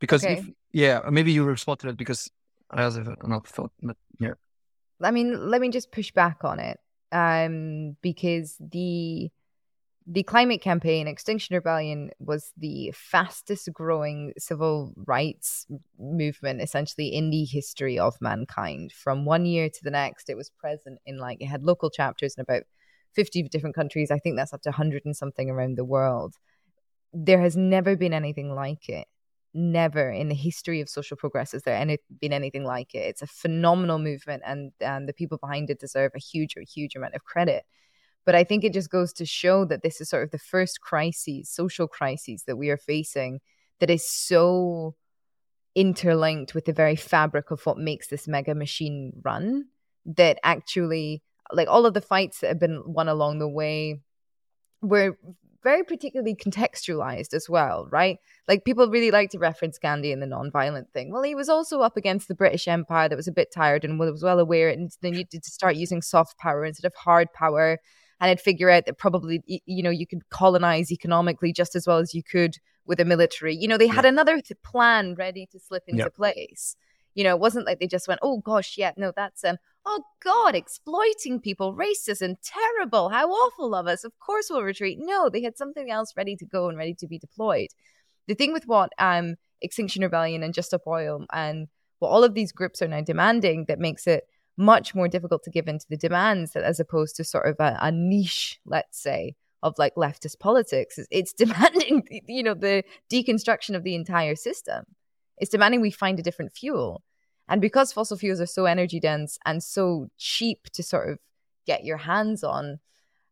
because 0.00 0.24
okay. 0.24 0.38
if, 0.38 0.50
yeah, 0.72 1.00
maybe 1.10 1.32
you 1.32 1.44
respond 1.44 1.80
to 1.80 1.86
that 1.88 1.96
because 1.96 2.30
I 2.70 2.82
also 2.84 3.04
have 3.04 3.16
another 3.22 3.46
thought, 3.46 3.72
but 3.82 3.96
yeah. 4.18 4.34
I 5.00 5.10
mean, 5.10 5.50
let 5.50 5.60
me 5.60 5.68
just 5.68 5.92
push 5.92 6.10
back 6.10 6.44
on 6.44 6.58
it 6.58 6.80
um, 7.12 7.96
because 8.02 8.56
the 8.58 9.30
the 10.06 10.22
climate 10.22 10.60
campaign, 10.60 11.06
Extinction 11.06 11.54
Rebellion, 11.54 12.10
was 12.18 12.52
the 12.56 12.92
fastest 12.94 13.72
growing 13.72 14.32
civil 14.38 14.92
rights 15.06 15.66
movement 15.98 16.60
essentially 16.60 17.08
in 17.08 17.30
the 17.30 17.44
history 17.44 17.98
of 17.98 18.16
mankind. 18.20 18.92
From 18.92 19.24
one 19.24 19.46
year 19.46 19.68
to 19.68 19.84
the 19.84 19.90
next, 19.90 20.28
it 20.28 20.36
was 20.36 20.50
present 20.50 20.98
in 21.06 21.18
like, 21.18 21.40
it 21.40 21.46
had 21.46 21.62
local 21.62 21.90
chapters 21.90 22.34
in 22.36 22.42
about 22.42 22.62
50 23.14 23.44
different 23.44 23.76
countries. 23.76 24.10
I 24.10 24.18
think 24.18 24.36
that's 24.36 24.52
up 24.52 24.62
to 24.62 24.70
100 24.70 25.02
and 25.04 25.16
something 25.16 25.50
around 25.50 25.76
the 25.76 25.84
world. 25.84 26.34
There 27.12 27.40
has 27.40 27.56
never 27.56 27.96
been 27.96 28.14
anything 28.14 28.54
like 28.54 28.88
it 28.88 29.06
never 29.54 30.10
in 30.10 30.28
the 30.28 30.34
history 30.34 30.80
of 30.80 30.88
social 30.88 31.16
progress 31.16 31.52
has 31.52 31.62
there 31.62 31.76
any, 31.76 31.98
been 32.20 32.32
anything 32.32 32.64
like 32.64 32.94
it. 32.94 33.00
It's 33.00 33.22
a 33.22 33.26
phenomenal 33.26 33.98
movement, 33.98 34.42
and 34.46 34.72
and 34.80 35.08
the 35.08 35.12
people 35.12 35.38
behind 35.38 35.70
it 35.70 35.78
deserve 35.78 36.12
a 36.14 36.18
huge, 36.18 36.54
huge 36.74 36.96
amount 36.96 37.14
of 37.14 37.24
credit. 37.24 37.64
But 38.24 38.34
I 38.34 38.44
think 38.44 38.64
it 38.64 38.72
just 38.72 38.90
goes 38.90 39.12
to 39.14 39.26
show 39.26 39.64
that 39.64 39.82
this 39.82 40.00
is 40.00 40.08
sort 40.08 40.22
of 40.22 40.30
the 40.30 40.38
first 40.38 40.80
crises, 40.80 41.50
social 41.50 41.88
crises 41.88 42.44
that 42.46 42.56
we 42.56 42.70
are 42.70 42.76
facing, 42.76 43.40
that 43.80 43.90
is 43.90 44.08
so 44.08 44.94
interlinked 45.74 46.54
with 46.54 46.66
the 46.66 46.72
very 46.72 46.96
fabric 46.96 47.50
of 47.50 47.64
what 47.64 47.78
makes 47.78 48.08
this 48.08 48.28
mega 48.28 48.54
machine 48.54 49.12
run 49.24 49.64
that 50.04 50.38
actually 50.44 51.22
like 51.52 51.68
all 51.68 51.86
of 51.86 51.94
the 51.94 52.00
fights 52.00 52.40
that 52.40 52.48
have 52.48 52.60
been 52.60 52.82
won 52.86 53.08
along 53.08 53.38
the 53.38 53.48
way 53.48 54.00
were 54.80 55.16
very 55.62 55.84
particularly 55.84 56.34
contextualized 56.34 57.32
as 57.32 57.48
well, 57.48 57.86
right? 57.90 58.18
Like 58.48 58.64
people 58.64 58.88
really 58.88 59.12
like 59.12 59.30
to 59.30 59.38
reference 59.38 59.78
Gandhi 59.78 60.10
in 60.10 60.18
the 60.20 60.26
non-violent 60.26 60.92
thing. 60.92 61.12
Well, 61.12 61.22
he 61.22 61.36
was 61.36 61.48
also 61.48 61.80
up 61.80 61.96
against 61.96 62.26
the 62.26 62.34
British 62.34 62.66
Empire 62.66 63.08
that 63.08 63.16
was 63.16 63.28
a 63.28 63.32
bit 63.32 63.52
tired 63.52 63.84
and 63.84 63.98
was 63.98 64.22
well 64.22 64.40
aware 64.40 64.68
and 64.68 64.90
they 65.02 65.10
needed 65.10 65.42
to 65.42 65.50
start 65.50 65.76
using 65.76 66.02
soft 66.02 66.36
power 66.38 66.64
instead 66.64 66.86
of 66.86 66.94
hard 66.94 67.32
power. 67.32 67.78
And 68.22 68.30
I'd 68.30 68.40
figure 68.40 68.70
out 68.70 68.86
that 68.86 68.98
probably 68.98 69.42
you 69.66 69.82
know 69.82 69.90
you 69.90 70.06
could 70.06 70.30
colonize 70.30 70.92
economically 70.92 71.52
just 71.52 71.74
as 71.74 71.88
well 71.88 71.98
as 71.98 72.14
you 72.14 72.22
could 72.22 72.56
with 72.86 73.00
a 73.00 73.04
military. 73.04 73.54
You 73.54 73.66
know, 73.66 73.76
they 73.76 73.88
had 73.88 74.04
another 74.04 74.40
th- 74.40 74.62
plan 74.62 75.16
ready 75.16 75.46
to 75.50 75.58
slip 75.58 75.82
into 75.88 76.08
place. 76.08 76.76
You 77.14 77.24
know, 77.24 77.34
it 77.34 77.40
wasn't 77.40 77.66
like 77.66 77.80
they 77.80 77.88
just 77.88 78.06
went, 78.06 78.20
"Oh 78.22 78.38
gosh, 78.38 78.78
yeah, 78.78 78.92
no, 78.96 79.12
that's 79.14 79.42
um, 79.44 79.56
oh 79.84 80.04
God, 80.22 80.54
exploiting 80.54 81.40
people, 81.40 81.74
racist 81.74 82.22
and 82.22 82.36
terrible. 82.42 83.08
How 83.08 83.28
awful 83.28 83.74
of 83.74 83.88
us. 83.88 84.04
Of 84.04 84.16
course 84.20 84.48
we'll 84.48 84.62
retreat. 84.62 84.98
No, 85.00 85.28
they 85.28 85.42
had 85.42 85.58
something 85.58 85.90
else 85.90 86.16
ready 86.16 86.36
to 86.36 86.46
go 86.46 86.68
and 86.68 86.78
ready 86.78 86.94
to 86.94 87.08
be 87.08 87.18
deployed. 87.18 87.70
The 88.28 88.34
thing 88.34 88.52
with 88.52 88.68
what 88.68 88.92
um, 88.98 89.34
Extinction 89.60 90.02
Rebellion 90.04 90.44
and 90.44 90.54
Just 90.54 90.68
Stop 90.68 90.86
Oil 90.86 91.26
and 91.32 91.66
what 91.98 92.10
all 92.10 92.24
of 92.24 92.34
these 92.34 92.52
groups 92.52 92.82
are 92.82 92.88
now 92.88 93.00
demanding 93.00 93.64
that 93.66 93.80
makes 93.80 94.06
it 94.06 94.28
much 94.56 94.94
more 94.94 95.08
difficult 95.08 95.42
to 95.44 95.50
give 95.50 95.68
into 95.68 95.86
the 95.88 95.96
demands 95.96 96.52
that 96.52 96.64
as 96.64 96.78
opposed 96.80 97.16
to 97.16 97.24
sort 97.24 97.46
of 97.46 97.56
a, 97.58 97.78
a 97.80 97.90
niche, 97.90 98.60
let's 98.66 99.00
say, 99.00 99.34
of 99.62 99.78
like 99.78 99.94
leftist 99.94 100.38
politics. 100.38 100.98
It's 101.10 101.32
demanding, 101.44 102.06
you 102.26 102.42
know, 102.42 102.54
the 102.54 102.84
deconstruction 103.10 103.74
of 103.74 103.84
the 103.84 103.94
entire 103.94 104.36
system. 104.36 104.84
It's 105.38 105.50
demanding 105.50 105.80
we 105.80 105.90
find 105.90 106.18
a 106.18 106.22
different 106.22 106.52
fuel. 106.52 107.02
And 107.48 107.60
because 107.60 107.92
fossil 107.92 108.16
fuels 108.16 108.40
are 108.40 108.46
so 108.46 108.66
energy 108.66 109.00
dense 109.00 109.38
and 109.44 109.62
so 109.62 110.08
cheap 110.16 110.64
to 110.74 110.82
sort 110.82 111.10
of 111.10 111.18
get 111.66 111.84
your 111.84 111.96
hands 111.96 112.44
on, 112.44 112.78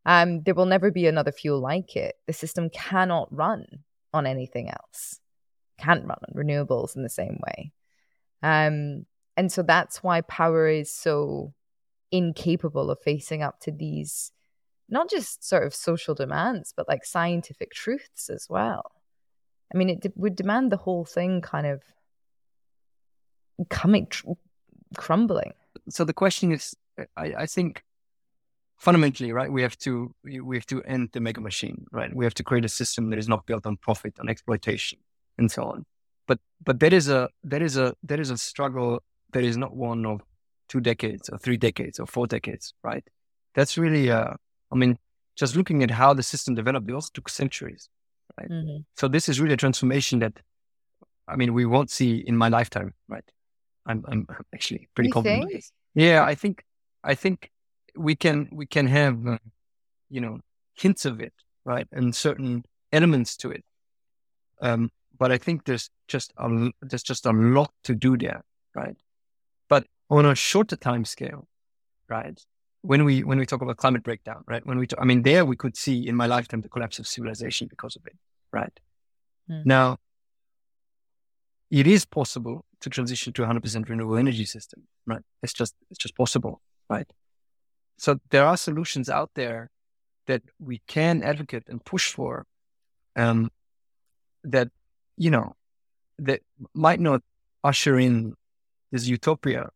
um, 0.07 0.43
there 0.43 0.55
will 0.55 0.67
never 0.67 0.91
be 0.91 1.07
another 1.07 1.33
fuel 1.33 1.61
like 1.61 1.97
it. 1.97 2.17
The 2.27 2.33
system 2.33 2.71
cannot 2.71 3.35
run 3.35 3.67
on 4.13 4.27
anything 4.27 4.71
else, 4.71 5.21
can't 5.79 6.05
run 6.05 6.19
on 6.29 6.35
renewables 6.35 6.97
in 6.97 7.03
the 7.03 7.09
same 7.09 7.39
way. 7.47 7.73
Um, 8.43 9.07
and 9.37 9.51
so 9.53 9.63
that's 9.63 10.03
why 10.03 10.21
power 10.23 10.69
is 10.69 10.93
so 10.93 11.55
incapable 12.11 12.91
of 12.91 12.99
facing 13.01 13.43
up 13.43 13.61
to 13.61 13.71
these, 13.71 14.33
not 14.89 15.09
just 15.09 15.47
sort 15.47 15.65
of 15.65 15.75
social 15.75 16.15
demands, 16.15 16.73
but 16.77 16.89
like 16.89 17.05
scientific 17.05 17.73
truths 17.73 18.29
as 18.29 18.47
well. 18.49 18.91
I 19.73 19.79
mean, 19.79 19.89
it 19.89 20.13
would 20.17 20.37
demand 20.37 20.73
the 20.73 20.77
whole 20.77 21.05
thing 21.05 21.41
kind 21.41 21.67
of 21.67 21.83
coming 23.69 24.07
tr- 24.09 24.33
crumbling. 24.97 25.53
So 25.89 26.05
the 26.05 26.13
question 26.13 26.53
is, 26.53 26.75
I, 27.17 27.35
I 27.39 27.47
think 27.47 27.83
fundamentally, 28.79 29.33
right, 29.33 29.53
we 29.53 29.63
have 29.63 29.79
to 29.79 30.13
we 30.25 30.57
have 30.57 30.67
to 30.67 30.83
end 30.83 31.11
the 31.13 31.21
mega 31.21 31.41
machine, 31.41 31.87
right? 31.93 32.15
We 32.15 32.25
have 32.25 32.35
to 32.35 32.43
create 32.43 32.65
a 32.65 32.69
system 32.69 33.11
that 33.11 33.19
is 33.19 33.29
not 33.29 33.47
built 33.47 33.67
on 33.67 33.77
profit, 33.77 34.19
on 34.19 34.29
exploitation, 34.29 34.99
and 35.39 35.51
so 35.51 35.65
on. 35.65 35.87
But 36.27 36.41
but 36.65 36.81
that 36.81 36.93
is 36.93 37.09
a 37.09 37.29
that 37.45 37.63
is 37.63 37.77
a 37.77 37.95
that 38.03 38.19
is 38.19 38.31
a 38.31 38.39
struggle 38.39 39.03
that 39.33 39.45
is 39.45 39.57
not 39.57 39.75
one 39.75 40.07
of 40.07 40.23
two 40.69 40.81
decades 40.81 41.29
or 41.29 41.39
three 41.39 41.57
decades 41.57 41.99
or 41.99 42.07
four 42.07 42.27
decades, 42.27 42.75
right? 42.83 43.05
That's 43.55 43.77
really, 43.77 44.11
uh, 44.11 44.35
I 44.71 44.75
mean, 44.77 44.99
just 45.37 45.57
looking 45.57 45.83
at 45.83 45.91
how 45.91 46.15
the 46.15 46.23
system 46.23 46.55
developed, 46.55 46.89
it 46.89 46.95
also 46.95 47.11
took 47.13 47.29
centuries, 47.29 47.89
right? 48.39 48.51
Mm-hmm. 48.51 48.83
So 48.97 49.09
this 49.09 49.29
is 49.29 49.41
really 49.41 49.55
a 49.55 49.57
transformation 49.57 50.21
that, 50.21 50.35
I 51.27 51.37
mean, 51.37 51.55
we 51.55 51.67
won't 51.67 51.91
see 51.91 52.17
in 52.17 52.37
my 52.37 52.49
lifetime, 52.49 52.95
right? 53.09 53.25
I'm 53.87 54.05
I'm 54.07 54.27
actually 54.55 54.89
pretty 54.95 55.09
you 55.09 55.13
confident. 55.13 55.51
Think? 55.51 55.65
Yeah, 55.95 56.25
I 56.25 56.35
think 56.35 56.65
I 57.03 57.15
think 57.15 57.51
we 57.97 58.15
can 58.15 58.49
we 58.53 58.67
can 58.67 58.87
have 58.87 59.27
uh, 59.27 59.39
you 60.09 60.21
know 60.21 60.41
hints 60.75 61.05
of 61.05 61.21
it, 61.21 61.33
right, 61.65 61.87
and 61.93 62.15
certain 62.15 62.65
elements 62.93 63.37
to 63.39 63.51
it. 63.51 63.65
Um, 64.61 64.91
but 65.19 65.33
I 65.33 65.39
think 65.39 65.65
there's 65.65 65.91
just 66.09 66.33
a 66.37 66.71
there's 66.83 67.03
just 67.03 67.27
a 67.27 67.33
lot 67.33 67.73
to 67.85 67.95
do 67.95 68.17
there, 68.17 68.43
right? 68.75 68.97
On 70.11 70.27
a 70.27 70.35
shorter 70.35 70.77
time 70.77 71.05
scale, 71.05 71.47
right? 72.09 72.39
When 72.83 73.05
we 73.05 73.23
when 73.23 73.39
we 73.39 73.47
talk 73.47 73.63
about 73.63 73.77
climate 73.77 74.03
breakdown, 74.03 74.43
right? 74.47 74.65
When 74.67 74.79
we 74.79 74.87
talk, 74.87 74.99
I 75.01 75.05
mean, 75.05 75.23
there 75.23 75.45
we 75.45 75.57
could 75.57 75.77
see 75.77 76.07
in 76.09 76.17
my 76.17 76.27
lifetime 76.27 76.63
the 76.63 76.69
collapse 76.69 76.99
of 76.99 77.07
civilization 77.07 77.69
because 77.69 77.97
of 77.97 78.07
it, 78.07 78.17
right? 78.53 78.73
Mm. 79.49 79.67
Now, 79.67 79.99
it 81.71 81.87
is 81.87 82.05
possible 82.05 82.65
to 82.81 82.91
transition 82.91 83.33
to 83.35 83.43
100% 83.43 83.89
renewable 83.89 84.17
energy 84.17 84.45
system, 84.45 84.83
right? 85.07 85.23
It's 85.43 85.53
just 85.53 85.75
it's 85.91 85.99
just 85.99 86.17
possible, 86.17 86.61
right? 86.89 87.09
So 87.99 88.19
there 88.31 88.47
are 88.47 88.57
solutions 88.57 89.09
out 89.09 89.31
there 89.35 89.71
that 90.27 90.43
we 90.59 90.81
can 90.87 91.23
advocate 91.23 91.65
and 91.69 91.85
push 91.85 92.13
for, 92.13 92.47
um, 93.17 93.51
that 94.45 94.69
you 95.17 95.31
know 95.31 95.55
that 96.19 96.41
might 96.75 97.01
not 97.01 97.23
usher 97.63 97.99
in 97.99 98.35
this 98.91 99.07
utopia? 99.07 99.69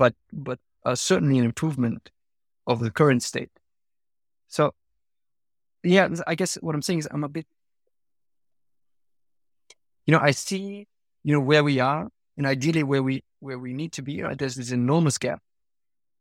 But 0.00 0.14
but 0.32 0.58
uh, 0.86 0.94
certainly 0.94 1.38
an 1.38 1.44
improvement 1.44 2.10
of 2.66 2.80
the 2.80 2.90
current 2.90 3.22
state. 3.22 3.52
So, 4.48 4.72
yeah, 5.82 6.08
I 6.26 6.34
guess 6.40 6.54
what 6.64 6.74
I'm 6.74 6.82
saying 6.82 7.00
is 7.00 7.08
I'm 7.10 7.24
a 7.24 7.28
bit, 7.28 7.46
you 10.06 10.12
know, 10.12 10.22
I 10.28 10.32
see 10.32 10.86
you 11.22 11.32
know, 11.34 11.40
where 11.40 11.62
we 11.62 11.80
are 11.80 12.08
and 12.36 12.46
ideally 12.46 12.82
where 12.82 13.02
we 13.02 13.22
where 13.40 13.58
we 13.58 13.72
need 13.72 13.92
to 13.92 14.02
be. 14.02 14.22
Right? 14.22 14.38
There's 14.38 14.56
this 14.56 14.72
enormous 14.72 15.18
gap, 15.18 15.40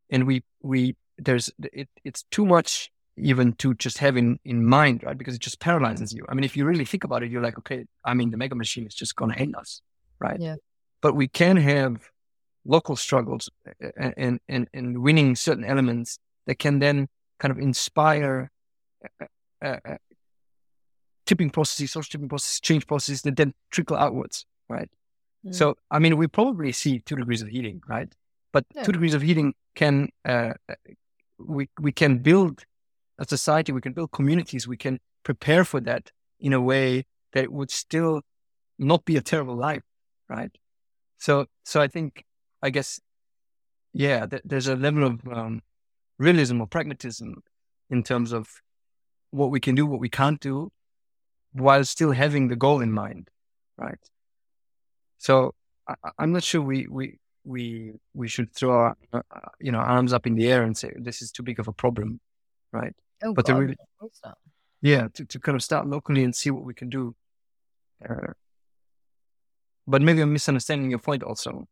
and 0.09 0.27
we 0.27 0.43
we 0.61 0.95
there's 1.17 1.51
it, 1.73 1.89
it's 2.03 2.23
too 2.31 2.45
much 2.45 2.91
even 3.17 3.53
to 3.53 3.73
just 3.73 3.97
have 3.97 4.15
in, 4.15 4.39
in 4.45 4.65
mind, 4.65 5.03
right? 5.03 5.17
Because 5.17 5.35
it 5.35 5.41
just 5.41 5.59
paralyzes 5.59 6.13
you. 6.13 6.25
I 6.29 6.33
mean, 6.33 6.45
if 6.45 6.55
you 6.55 6.63
really 6.65 6.85
think 6.85 7.03
about 7.03 7.21
it, 7.21 7.29
you're 7.29 7.41
like, 7.41 7.57
okay, 7.59 7.83
I 8.05 8.13
mean, 8.13 8.31
the 8.31 8.37
mega 8.37 8.55
machine 8.55 8.87
is 8.87 8.95
just 8.95 9.15
going 9.17 9.31
to 9.31 9.37
end 9.37 9.57
us, 9.57 9.81
right? 10.19 10.39
Yeah. 10.39 10.55
But 11.01 11.15
we 11.15 11.27
can 11.27 11.57
have 11.57 12.09
local 12.65 12.95
struggles 12.95 13.49
and, 13.97 14.39
and, 14.47 14.67
and 14.73 15.01
winning 15.01 15.35
certain 15.35 15.63
elements 15.63 16.19
that 16.45 16.59
can 16.59 16.79
then 16.79 17.07
kind 17.39 17.51
of 17.51 17.57
inspire 17.57 18.51
uh, 19.21 19.25
uh, 19.63 19.77
uh 19.85 19.95
tipping 21.25 21.49
processes, 21.49 21.91
social 21.91 22.09
tipping 22.09 22.27
processes, 22.27 22.59
change 22.59 22.87
processes 22.87 23.21
that 23.21 23.35
then 23.35 23.53
trickle 23.71 23.95
outwards, 23.95 24.45
right? 24.67 24.89
Mm. 25.45 25.53
So, 25.53 25.75
I 25.91 25.99
mean, 25.99 26.17
we 26.17 26.27
probably 26.27 26.71
see 26.71 26.99
two 26.99 27.15
degrees 27.15 27.41
of 27.41 27.49
heating, 27.49 27.81
right? 27.87 28.11
But 28.51 28.65
yeah. 28.73 28.83
two 28.83 28.91
degrees 28.91 29.13
of 29.13 29.21
heating 29.21 29.53
can 29.75 30.09
uh, 30.25 30.53
uh, 30.67 30.75
we 31.37 31.69
we 31.79 31.91
can 31.91 32.17
build 32.17 32.63
a 33.19 33.25
society, 33.25 33.71
we 33.71 33.81
can 33.81 33.93
build 33.93 34.11
communities, 34.11 34.67
we 34.67 34.77
can 34.77 34.99
prepare 35.23 35.63
for 35.63 35.79
that 35.81 36.11
in 36.39 36.53
a 36.53 36.61
way 36.61 37.05
that 37.33 37.51
would 37.51 37.69
still 37.69 38.21
not 38.77 39.05
be 39.05 39.17
a 39.17 39.21
terrible 39.21 39.55
life, 39.55 39.83
right? 40.29 40.51
So, 41.17 41.45
so 41.65 41.81
I 41.81 41.87
think, 41.87 42.23
I 42.61 42.69
guess, 42.69 42.99
yeah, 43.93 44.25
th- 44.25 44.43
there's 44.45 44.67
a 44.67 44.75
level 44.75 45.03
of 45.03 45.27
um, 45.27 45.61
realism 46.17 46.61
or 46.61 46.67
pragmatism 46.67 47.43
in 47.89 48.03
terms 48.03 48.31
of 48.31 48.61
what 49.31 49.51
we 49.51 49.59
can 49.59 49.75
do, 49.75 49.85
what 49.85 49.99
we 49.99 50.09
can't 50.09 50.39
do, 50.39 50.71
while 51.53 51.83
still 51.83 52.11
having 52.11 52.47
the 52.47 52.55
goal 52.55 52.81
in 52.81 52.91
mind, 52.91 53.29
right? 53.77 53.99
So 55.17 55.53
I, 55.87 55.95
am 56.19 56.31
not 56.31 56.43
sure 56.43 56.61
we 56.61 56.87
we 56.87 57.19
we 57.43 57.93
we 58.13 58.27
should 58.27 58.53
throw 58.53 58.71
our 58.71 58.97
uh, 59.13 59.21
you 59.59 59.71
know 59.71 59.79
arms 59.79 60.13
up 60.13 60.27
in 60.27 60.35
the 60.35 60.47
air 60.51 60.63
and 60.63 60.77
say 60.77 60.93
this 60.95 61.21
is 61.21 61.31
too 61.31 61.43
big 61.43 61.59
of 61.59 61.67
a 61.67 61.73
problem, 61.73 62.19
right? 62.71 62.95
Oh, 63.23 63.33
but 63.33 63.45
God, 63.45 63.53
to 63.53 63.59
really, 63.59 63.77
yeah, 64.81 65.07
to, 65.13 65.25
to 65.25 65.39
kind 65.39 65.55
of 65.55 65.63
start 65.63 65.87
locally 65.87 66.23
and 66.23 66.35
see 66.35 66.51
what 66.51 66.63
we 66.63 66.73
can 66.73 66.89
do. 66.89 67.15
Uh, 68.07 68.33
but 69.87 70.01
maybe 70.01 70.21
I'm 70.21 70.31
misunderstanding 70.31 70.89
your 70.89 70.99
point 70.99 71.23
also. 71.23 71.67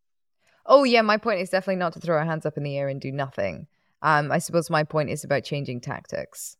Oh 0.68 0.84
yeah, 0.84 1.02
my 1.02 1.18
point 1.18 1.40
is 1.40 1.50
definitely 1.50 1.78
not 1.78 1.94
to 1.94 2.00
throw 2.00 2.18
our 2.18 2.26
hands 2.26 2.46
up 2.46 2.58
in 2.58 2.64
the 2.64 2.78
air 2.78 2.90
and 2.90 3.00
do 3.00 3.12
nothing. 3.12 3.68
Um, 4.02 4.32
I 4.32 4.40
suppose 4.40 4.70
my 4.70 4.84
point 4.84 5.10
is 5.10 5.24
about 5.24 5.44
changing 5.44 5.82
tactics. 5.82 6.58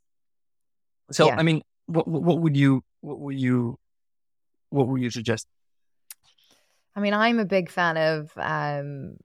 So 1.12 1.28
yeah. 1.28 1.36
I 1.38 1.44
mean, 1.44 1.62
what 1.88 2.08
what 2.08 2.40
would 2.40 2.56
you 2.56 2.84
what 3.02 3.20
would 3.20 3.40
you 3.40 3.78
what 4.70 4.88
would 4.88 5.02
you 5.02 5.10
suggest? 5.10 5.48
I 6.96 7.00
mean, 7.00 7.14
I'm 7.14 7.38
a 7.38 7.46
big 7.46 7.70
fan 7.70 7.96
of 7.98 8.32
um, 8.38 9.18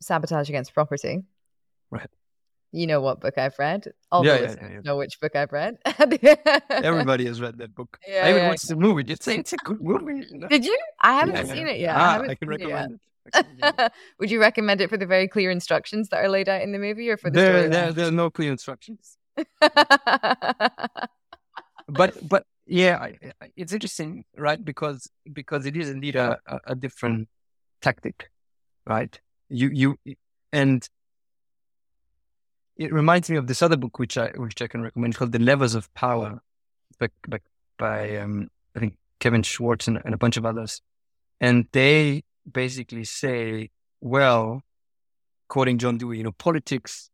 sabotage 0.00 0.48
against 0.48 0.74
property. 0.74 1.22
Right. 1.90 2.10
You 2.70 2.86
know 2.88 3.00
what 3.00 3.20
book 3.20 3.38
I've 3.38 3.56
read. 3.58 3.86
All 4.10 4.26
yeah, 4.26 4.40
yeah, 4.40 4.56
yeah, 4.60 4.80
know 4.84 4.96
which 4.96 5.20
book 5.20 5.36
I've 5.36 5.52
read. 5.52 5.78
Everybody 6.70 7.24
has 7.26 7.40
read 7.40 7.56
that 7.58 7.72
book. 7.72 7.98
Yeah, 8.06 8.26
I 8.26 8.30
even 8.30 8.48
watched 8.48 8.68
the 8.68 8.74
movie. 8.74 9.04
Just 9.04 9.22
say 9.22 9.38
it's 9.38 9.52
a 9.52 9.56
good 9.58 9.80
movie. 9.80 10.26
Did 10.48 10.64
you? 10.64 10.76
I 11.00 11.14
haven't 11.14 11.46
seen 11.46 11.68
it 11.68 11.78
yet. 11.78 11.94
Ah, 11.96 12.18
I, 12.20 12.30
I 12.30 12.34
can 12.34 12.48
recommend 12.48 12.94
it. 12.94 13.00
Would 14.18 14.30
you 14.30 14.40
recommend 14.40 14.80
it 14.80 14.90
for 14.90 14.96
the 14.96 15.06
very 15.06 15.28
clear 15.28 15.50
instructions 15.50 16.08
that 16.10 16.18
are 16.18 16.28
laid 16.28 16.48
out 16.48 16.62
in 16.62 16.72
the 16.72 16.78
movie, 16.78 17.10
or 17.10 17.16
for 17.16 17.30
the 17.30 17.40
there? 17.40 17.68
There, 17.68 17.92
there 17.92 18.08
are 18.08 18.12
no 18.12 18.30
clear 18.30 18.52
instructions. 18.52 19.16
but 19.60 19.78
but 22.28 22.44
yeah, 22.66 23.08
it's 23.56 23.72
interesting, 23.72 24.24
right? 24.36 24.62
Because 24.62 25.10
because 25.32 25.66
it 25.66 25.76
is 25.76 25.90
indeed 25.90 26.16
a, 26.16 26.38
a 26.66 26.74
different 26.74 27.28
tactic, 27.80 28.30
right? 28.86 29.18
You 29.48 29.70
you 29.70 29.96
and 30.52 30.86
it 32.76 32.92
reminds 32.92 33.30
me 33.30 33.36
of 33.36 33.46
this 33.46 33.62
other 33.62 33.76
book 33.76 33.98
which 33.98 34.18
I 34.18 34.30
which 34.36 34.60
I 34.62 34.66
can 34.66 34.82
recommend 34.82 35.16
called 35.16 35.32
The 35.32 35.38
Levers 35.38 35.74
of 35.74 35.92
Power, 35.94 36.40
by 36.98 37.08
by, 37.28 37.38
by 37.78 38.16
um, 38.18 38.48
I 38.74 38.80
think 38.80 38.96
Kevin 39.20 39.42
Schwartz 39.42 39.88
and, 39.88 40.00
and 40.04 40.14
a 40.14 40.18
bunch 40.18 40.36
of 40.36 40.46
others, 40.46 40.80
and 41.40 41.66
they 41.72 42.22
basically 42.50 43.04
say, 43.04 43.70
well, 44.00 44.62
quoting 45.48 45.78
John 45.78 45.98
Dewey, 45.98 46.18
you 46.18 46.24
know, 46.24 46.32
politics 46.32 47.10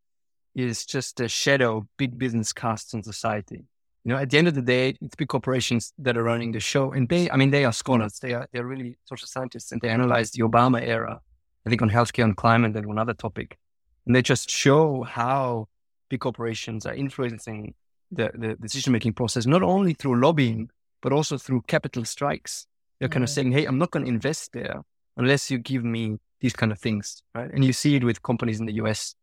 is 0.55 0.85
just 0.85 1.21
a 1.21 1.29
shadow 1.29 1.87
big 1.97 2.19
business 2.19 2.53
casts 2.53 2.95
on 2.95 3.03
society. 3.03 3.65
You 4.05 4.13
know, 4.13 4.17
at 4.17 4.31
the 4.31 4.39
end 4.39 4.49
of 4.49 4.55
the 4.55 4.63
day, 4.63 4.97
it's 5.01 5.15
big 5.15 5.29
corporations 5.29 5.93
that 5.99 6.17
are 6.17 6.23
running 6.23 6.53
the 6.53 6.61
show, 6.61 6.91
and 6.93 7.09
they, 7.09 7.31
I 7.31 7.37
mean, 7.37 7.51
they 7.51 7.65
are 7.67 7.73
scholars. 7.73 8.19
They 8.19 8.33
are 8.33 8.49
they're 8.51 8.65
really 8.65 8.97
social 9.05 9.27
scientists, 9.27 9.73
and 9.73 9.81
they 9.81 9.91
analyze 9.91 10.31
the 10.31 10.43
Obama 10.43 10.81
era, 10.81 11.21
I 11.67 11.69
think, 11.69 11.83
on 11.83 11.91
healthcare 11.91 12.25
and 12.25 12.37
climate 12.37 12.75
and 12.77 12.87
one 12.87 12.99
other 12.99 13.13
topic, 13.13 13.59
and 14.07 14.17
they 14.17 14.23
just 14.23 14.49
show 14.49 15.03
how 15.03 15.69
big 16.09 16.21
corporations 16.21 16.87
are 16.87 16.95
influencing 16.95 17.75
the, 18.11 18.31
the 18.35 18.55
decision 18.55 18.93
making 18.93 19.13
process, 19.13 19.47
not 19.47 19.63
only 19.63 19.93
through 19.93 20.21
lobbying, 20.21 20.71
but 21.03 21.13
also 21.13 21.37
through 21.37 21.63
capital 21.67 22.05
strikes. 22.05 22.67
They're 22.99 23.09
mm-hmm. 23.09 23.13
kind 23.13 23.25
of 23.25 23.31
mm. 23.31 23.35
saying, 23.35 23.53
hey, 23.53 23.65
I'm 23.67 23.79
not 23.79 23.91
going 23.91 24.05
to 24.07 24.11
invest 24.11 24.53
there 24.53 24.83
unless 25.21 25.51
you 25.51 25.59
give 25.59 25.85
me 25.85 26.17
these 26.41 26.55
kind 26.55 26.73
of 26.73 26.79
things, 26.79 27.23
right? 27.35 27.51
And 27.53 27.63
you 27.65 27.73
see 27.73 27.95
it 27.97 28.05
with 28.05 28.23
companies 28.23 28.59
in 28.59 28.67
the 28.67 28.73
US 28.83 29.15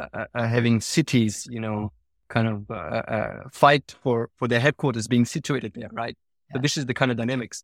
uh, 0.00 0.06
uh, 0.12 0.24
uh, 0.34 0.46
having 0.46 0.80
cities, 0.80 1.46
you 1.48 1.60
know, 1.60 1.92
kind 2.28 2.48
of 2.48 2.70
uh, 2.70 3.02
uh, 3.16 3.48
fight 3.52 3.94
for, 4.02 4.30
for 4.36 4.48
their 4.48 4.60
headquarters 4.60 5.06
being 5.06 5.24
situated 5.24 5.72
there, 5.74 5.88
right? 5.92 6.16
Yeah. 6.50 6.56
So 6.56 6.62
this 6.62 6.76
is 6.76 6.86
the 6.86 6.94
kind 6.94 7.10
of 7.12 7.16
dynamics. 7.16 7.62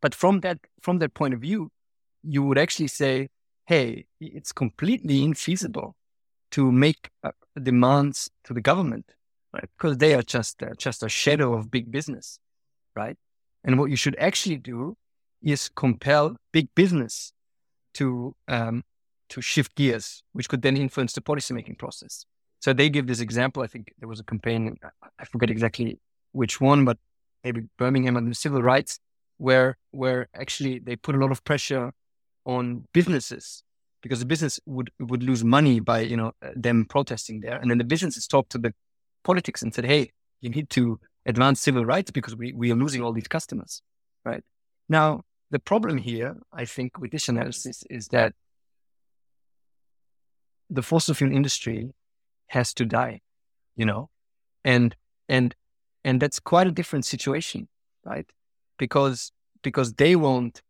But 0.00 0.14
from 0.14 0.40
that 0.40 0.58
from 0.80 0.98
that 1.00 1.12
point 1.12 1.34
of 1.34 1.40
view, 1.40 1.70
you 2.22 2.42
would 2.42 2.56
actually 2.56 2.88
say, 2.88 3.28
hey, 3.66 4.06
it's 4.18 4.50
completely 4.50 5.20
infeasible 5.20 5.92
to 6.52 6.72
make 6.72 7.10
uh, 7.22 7.32
demands 7.62 8.30
to 8.44 8.54
the 8.54 8.62
government, 8.62 9.04
right? 9.52 9.68
Because 9.76 9.98
they 9.98 10.14
are 10.14 10.22
just 10.22 10.62
just 10.78 11.02
a 11.02 11.10
shadow 11.10 11.52
of 11.52 11.70
big 11.70 11.92
business, 11.92 12.38
right? 12.96 13.18
And 13.62 13.78
what 13.78 13.90
you 13.90 13.96
should 13.96 14.16
actually 14.18 14.56
do 14.56 14.96
is 15.42 15.68
compel 15.68 16.36
big 16.52 16.68
business 16.74 17.32
to 17.94 18.34
um, 18.48 18.82
to 19.30 19.40
shift 19.40 19.74
gears, 19.76 20.22
which 20.32 20.48
could 20.48 20.62
then 20.62 20.76
influence 20.76 21.12
the 21.12 21.20
policymaking 21.20 21.78
process. 21.78 22.26
So 22.60 22.72
they 22.72 22.90
give 22.90 23.06
this 23.06 23.20
example. 23.20 23.62
I 23.62 23.66
think 23.66 23.92
there 23.98 24.08
was 24.08 24.20
a 24.20 24.24
campaign, 24.24 24.76
I 25.18 25.24
forget 25.24 25.50
exactly 25.50 25.98
which 26.32 26.60
one, 26.60 26.84
but 26.84 26.98
maybe 27.42 27.62
Birmingham 27.78 28.16
and 28.16 28.30
the 28.30 28.34
civil 28.34 28.62
rights, 28.62 28.98
where 29.38 29.78
where 29.92 30.28
actually 30.34 30.78
they 30.78 30.96
put 30.96 31.14
a 31.14 31.18
lot 31.18 31.30
of 31.30 31.42
pressure 31.44 31.92
on 32.44 32.86
businesses 32.92 33.62
because 34.02 34.20
the 34.20 34.26
business 34.26 34.60
would 34.66 34.90
would 34.98 35.22
lose 35.22 35.42
money 35.44 35.80
by 35.80 36.00
you 36.00 36.16
know 36.16 36.32
them 36.54 36.84
protesting 36.84 37.40
there, 37.40 37.58
and 37.58 37.70
then 37.70 37.78
the 37.78 37.84
businesses 37.84 38.26
talked 38.26 38.50
to 38.52 38.58
the 38.58 38.74
politics 39.24 39.62
and 39.62 39.74
said, 39.74 39.84
"Hey, 39.84 40.10
you 40.40 40.50
need 40.50 40.68
to 40.70 41.00
advance 41.26 41.60
civil 41.60 41.84
rights 41.84 42.10
because 42.10 42.36
we 42.36 42.52
we 42.52 42.70
are 42.72 42.76
losing 42.76 43.02
all 43.02 43.12
these 43.12 43.28
customers." 43.28 43.82
Right 44.24 44.44
now, 44.88 45.22
the 45.50 45.58
problem 45.58 45.98
here, 45.98 46.36
I 46.52 46.64
think, 46.64 46.98
with 46.98 47.10
this 47.10 47.28
analysis 47.28 47.82
is 47.90 48.08
that 48.08 48.34
the 50.68 50.82
fossil 50.82 51.14
fuel 51.14 51.32
industry 51.32 51.90
has 52.48 52.72
to 52.74 52.84
die, 52.84 53.20
you 53.76 53.84
know, 53.84 54.10
and 54.64 54.94
and 55.28 55.54
and 56.04 56.22
that's 56.22 56.38
quite 56.38 56.66
a 56.66 56.70
different 56.70 57.04
situation, 57.04 57.68
right? 58.04 58.26
Because 58.78 59.32
because 59.62 59.94
they 59.94 60.16
won't, 60.16 60.62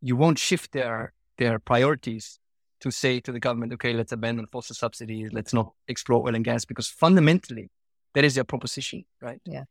you 0.00 0.16
won't 0.16 0.38
shift 0.38 0.72
their 0.72 1.12
their 1.38 1.58
priorities 1.58 2.38
to 2.80 2.90
say 2.90 3.20
to 3.20 3.32
the 3.32 3.40
government, 3.40 3.72
okay, 3.72 3.92
let's 3.92 4.12
abandon 4.12 4.46
fossil 4.46 4.74
subsidies, 4.74 5.32
let's 5.32 5.52
not 5.52 5.72
explore 5.88 6.26
oil 6.26 6.34
and 6.34 6.44
gas, 6.44 6.64
because 6.64 6.88
fundamentally 6.88 7.70
that 8.14 8.24
is 8.24 8.34
their 8.36 8.44
proposition, 8.44 9.04
right? 9.20 9.40
Yeah. 9.44 9.64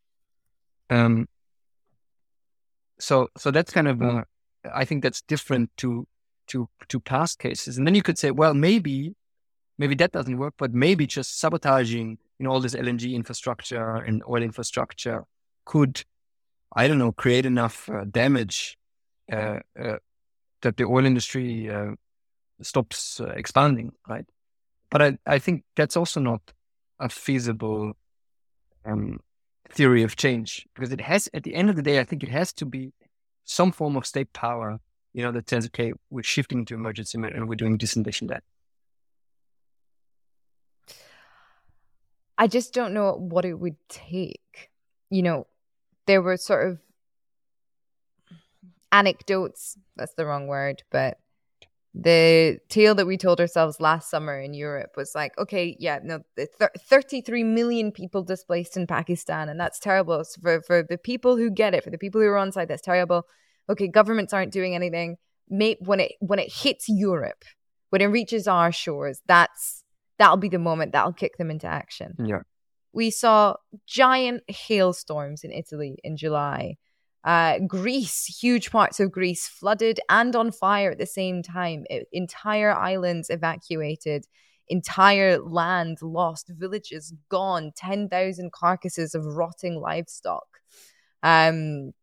Um. 0.89 1.27
So 2.99 3.29
so 3.37 3.51
that's 3.51 3.71
kind 3.71 3.87
of 3.87 4.01
uh, 4.01 4.23
I 4.73 4.85
think 4.85 5.03
that's 5.03 5.21
different 5.21 5.69
to 5.77 6.07
to 6.47 6.69
to 6.87 6.99
past 6.99 7.39
cases, 7.39 7.77
and 7.77 7.85
then 7.85 7.95
you 7.95 8.01
could 8.03 8.17
say, 8.17 8.31
well, 8.31 8.53
maybe 8.53 9.15
maybe 9.79 9.95
that 9.95 10.11
doesn't 10.11 10.37
work, 10.37 10.53
but 10.57 10.73
maybe 10.73 11.07
just 11.07 11.39
sabotaging, 11.39 12.17
you 12.37 12.43
know, 12.43 12.51
all 12.51 12.59
this 12.59 12.75
LNG 12.75 13.13
infrastructure 13.13 13.95
and 13.95 14.21
oil 14.29 14.43
infrastructure 14.43 15.23
could, 15.65 16.03
I 16.75 16.87
don't 16.87 16.99
know, 16.99 17.13
create 17.13 17.45
enough 17.45 17.89
uh, 17.89 18.03
damage 18.03 18.77
uh, 19.31 19.59
uh, 19.79 19.97
that 20.61 20.75
the 20.75 20.83
oil 20.83 21.05
industry 21.05 21.69
uh, 21.69 21.91
stops 22.61 23.21
uh, 23.21 23.27
expanding, 23.29 23.93
right? 24.07 24.25
But 24.91 25.01
I, 25.01 25.17
I 25.25 25.39
think 25.39 25.63
that's 25.75 25.95
also 25.95 26.19
not 26.19 26.41
a 26.99 27.07
feasible 27.07 27.93
um, 28.85 29.19
theory 29.69 30.03
of 30.03 30.17
change 30.17 30.67
because 30.75 30.91
it 30.91 31.01
has, 31.01 31.29
at 31.33 31.43
the 31.43 31.55
end 31.55 31.69
of 31.69 31.77
the 31.77 31.81
day, 31.81 31.99
I 31.99 32.03
think 32.03 32.23
it 32.23 32.29
has 32.29 32.51
to 32.53 32.65
be 32.65 32.91
some 33.49 33.71
form 33.71 33.97
of 33.97 34.05
state 34.05 34.31
power, 34.31 34.79
you 35.11 35.23
know, 35.23 35.31
that 35.31 35.49
says, 35.49 35.65
okay, 35.65 35.91
we're 36.11 36.21
shifting 36.21 36.65
to 36.65 36.75
emergency 36.75 37.17
and 37.17 37.49
we're 37.49 37.55
doing 37.55 37.79
this 37.79 37.95
and 37.95 38.05
that. 38.05 38.43
I 42.37 42.45
just 42.45 42.73
don't 42.73 42.93
know 42.93 43.13
what 43.13 43.45
it 43.45 43.55
would 43.55 43.77
take. 43.89 44.69
You 45.09 45.23
know, 45.23 45.47
there 46.05 46.21
were 46.21 46.37
sort 46.37 46.67
of 46.67 46.79
anecdotes, 48.91 49.75
that's 49.95 50.13
the 50.13 50.27
wrong 50.27 50.45
word, 50.45 50.83
but 50.91 51.17
the 52.03 52.59
tale 52.69 52.95
that 52.95 53.07
we 53.07 53.17
told 53.17 53.41
ourselves 53.41 53.81
last 53.81 54.09
summer 54.09 54.39
in 54.39 54.53
Europe 54.53 54.91
was 54.95 55.13
like, 55.15 55.37
okay, 55.37 55.75
yeah, 55.79 55.99
no, 56.03 56.21
th- 56.37 56.49
33 56.77 57.43
million 57.43 57.91
people 57.91 58.23
displaced 58.23 58.77
in 58.77 58.87
Pakistan, 58.87 59.49
and 59.49 59.59
that's 59.59 59.79
terrible. 59.79 60.23
So 60.23 60.39
for, 60.41 60.61
for 60.61 60.83
the 60.83 60.97
people 60.97 61.35
who 61.35 61.49
get 61.49 61.73
it, 61.73 61.83
for 61.83 61.89
the 61.89 61.97
people 61.97 62.21
who 62.21 62.27
are 62.27 62.37
on 62.37 62.51
site, 62.51 62.67
that's 62.69 62.81
terrible. 62.81 63.25
Okay, 63.69 63.87
governments 63.87 64.33
aren't 64.33 64.53
doing 64.53 64.75
anything. 64.75 65.17
May, 65.49 65.77
when 65.79 65.99
it 65.99 66.13
when 66.19 66.39
it 66.39 66.51
hits 66.51 66.87
Europe, 66.87 67.43
when 67.89 68.01
it 68.01 68.05
reaches 68.05 68.47
our 68.47 68.71
shores, 68.71 69.21
that's 69.27 69.83
that'll 70.17 70.37
be 70.37 70.49
the 70.49 70.59
moment 70.59 70.91
that'll 70.91 71.13
kick 71.13 71.37
them 71.37 71.51
into 71.51 71.67
action. 71.67 72.15
Yeah. 72.23 72.41
We 72.93 73.11
saw 73.11 73.55
giant 73.85 74.43
hailstorms 74.47 75.43
in 75.43 75.51
Italy 75.51 75.97
in 76.03 76.17
July. 76.17 76.77
Uh, 77.23 77.59
Greece, 77.59 78.25
huge 78.25 78.71
parts 78.71 78.99
of 78.99 79.11
Greece 79.11 79.47
flooded 79.47 79.99
and 80.09 80.35
on 80.35 80.51
fire 80.51 80.91
at 80.91 80.97
the 80.97 81.05
same 81.05 81.43
time. 81.43 81.85
It, 81.89 82.07
entire 82.11 82.71
islands 82.71 83.29
evacuated, 83.29 84.25
entire 84.69 85.39
land 85.39 86.01
lost, 86.01 86.49
villages 86.49 87.13
gone, 87.29 87.71
10,000 87.75 88.51
carcasses 88.53 89.15
of 89.15 89.25
rotting 89.25 89.79
livestock 89.81 90.47
um, 91.23 91.93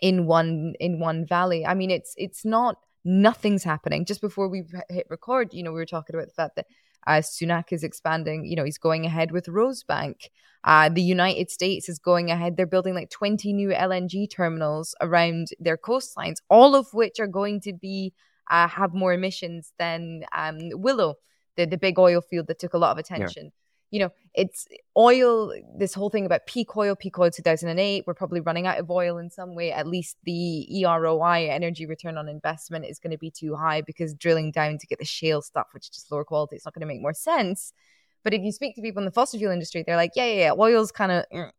in 0.00 0.26
one 0.26 0.74
in 0.80 1.00
one 1.00 1.26
valley. 1.26 1.66
I 1.66 1.74
mean, 1.74 1.90
it's 1.90 2.14
it's 2.16 2.44
not 2.44 2.78
nothing's 3.04 3.64
happening. 3.64 4.04
Just 4.04 4.20
before 4.20 4.48
we 4.48 4.64
hit 4.88 5.06
record, 5.10 5.52
you 5.54 5.62
know, 5.62 5.72
we 5.72 5.80
were 5.80 5.86
talking 5.86 6.16
about 6.16 6.28
the 6.28 6.34
fact 6.34 6.56
that 6.56 6.66
uh, 7.06 7.20
Sunak 7.20 7.72
is 7.72 7.82
expanding. 7.82 8.44
You 8.44 8.56
know, 8.56 8.64
he's 8.64 8.78
going 8.78 9.06
ahead 9.06 9.32
with 9.32 9.46
Rosebank. 9.46 10.28
Uh, 10.62 10.88
the 10.90 11.02
United 11.02 11.50
States 11.50 11.88
is 11.88 11.98
going 11.98 12.30
ahead. 12.30 12.56
They're 12.56 12.66
building 12.66 12.94
like 12.94 13.10
20 13.10 13.52
new 13.52 13.68
LNG 13.70 14.30
terminals 14.30 14.94
around 15.00 15.48
their 15.58 15.78
coastlines, 15.78 16.36
all 16.50 16.74
of 16.74 16.86
which 16.92 17.18
are 17.18 17.26
going 17.26 17.60
to 17.62 17.72
be 17.72 18.12
uh, 18.50 18.68
have 18.68 18.92
more 18.92 19.12
emissions 19.12 19.72
than 19.78 20.24
um, 20.32 20.58
Willow, 20.72 21.14
the 21.56 21.66
the 21.66 21.78
big 21.78 21.98
oil 21.98 22.20
field 22.20 22.48
that 22.48 22.58
took 22.58 22.74
a 22.74 22.78
lot 22.78 22.92
of 22.92 22.98
attention. 22.98 23.52
Yeah 23.90 23.98
you 23.98 23.98
know, 23.98 24.12
it's 24.34 24.68
oil, 24.96 25.52
this 25.76 25.94
whole 25.94 26.10
thing 26.10 26.24
about 26.24 26.46
peak 26.46 26.76
oil, 26.76 26.94
peak 26.94 27.18
oil 27.18 27.30
2008, 27.30 28.04
we're 28.06 28.14
probably 28.14 28.40
running 28.40 28.66
out 28.66 28.78
of 28.78 28.90
oil 28.90 29.18
in 29.18 29.30
some 29.30 29.54
way. 29.54 29.72
At 29.72 29.86
least 29.86 30.16
the 30.24 30.68
EROI, 30.72 31.50
energy 31.50 31.86
return 31.86 32.16
on 32.16 32.28
investment, 32.28 32.84
is 32.84 33.00
going 33.00 33.10
to 33.10 33.18
be 33.18 33.30
too 33.30 33.56
high 33.56 33.80
because 33.80 34.14
drilling 34.14 34.52
down 34.52 34.78
to 34.78 34.86
get 34.86 35.00
the 35.00 35.04
shale 35.04 35.42
stuff, 35.42 35.66
which 35.72 35.86
is 35.86 35.90
just 35.90 36.12
lower 36.12 36.24
quality, 36.24 36.56
it's 36.56 36.64
not 36.64 36.74
going 36.74 36.82
to 36.82 36.86
make 36.86 37.02
more 37.02 37.12
sense. 37.12 37.72
But 38.22 38.32
if 38.32 38.42
you 38.42 38.52
speak 38.52 38.76
to 38.76 38.82
people 38.82 39.00
in 39.00 39.06
the 39.06 39.10
fossil 39.10 39.38
fuel 39.38 39.52
industry, 39.52 39.82
they're 39.84 39.96
like, 39.96 40.12
yeah, 40.14 40.26
yeah, 40.26 40.40
yeah, 40.40 40.52
oil's 40.52 40.92
kind 40.92 41.10
of, 41.10 41.24
mm, 41.32 41.50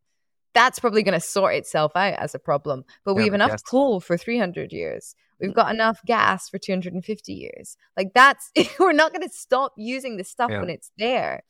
that's 0.54 0.80
probably 0.80 1.04
going 1.04 1.20
to 1.20 1.26
sort 1.26 1.56
itself 1.56 1.96
out 1.96 2.14
as 2.14 2.34
a 2.36 2.40
problem. 2.40 2.86
But 3.04 3.16
we 3.16 3.24
have 3.24 3.34
enough 3.34 3.52
yes. 3.52 3.62
coal 3.64 4.00
for 4.00 4.18
300 4.18 4.72
years. 4.72 5.16
We've 5.40 5.54
got 5.54 5.74
enough 5.74 6.00
gas 6.06 6.50
for 6.50 6.60
250 6.60 7.34
years. 7.34 7.76
Like 7.98 8.12
that's, 8.14 8.52
we're 8.80 8.94
not 8.94 9.12
going 9.12 9.28
to 9.28 9.34
stop 9.34 9.74
using 9.76 10.18
the 10.18 10.24
stuff 10.24 10.52
yeah. 10.52 10.60
when 10.60 10.70
it's 10.70 10.92
there. 10.98 11.44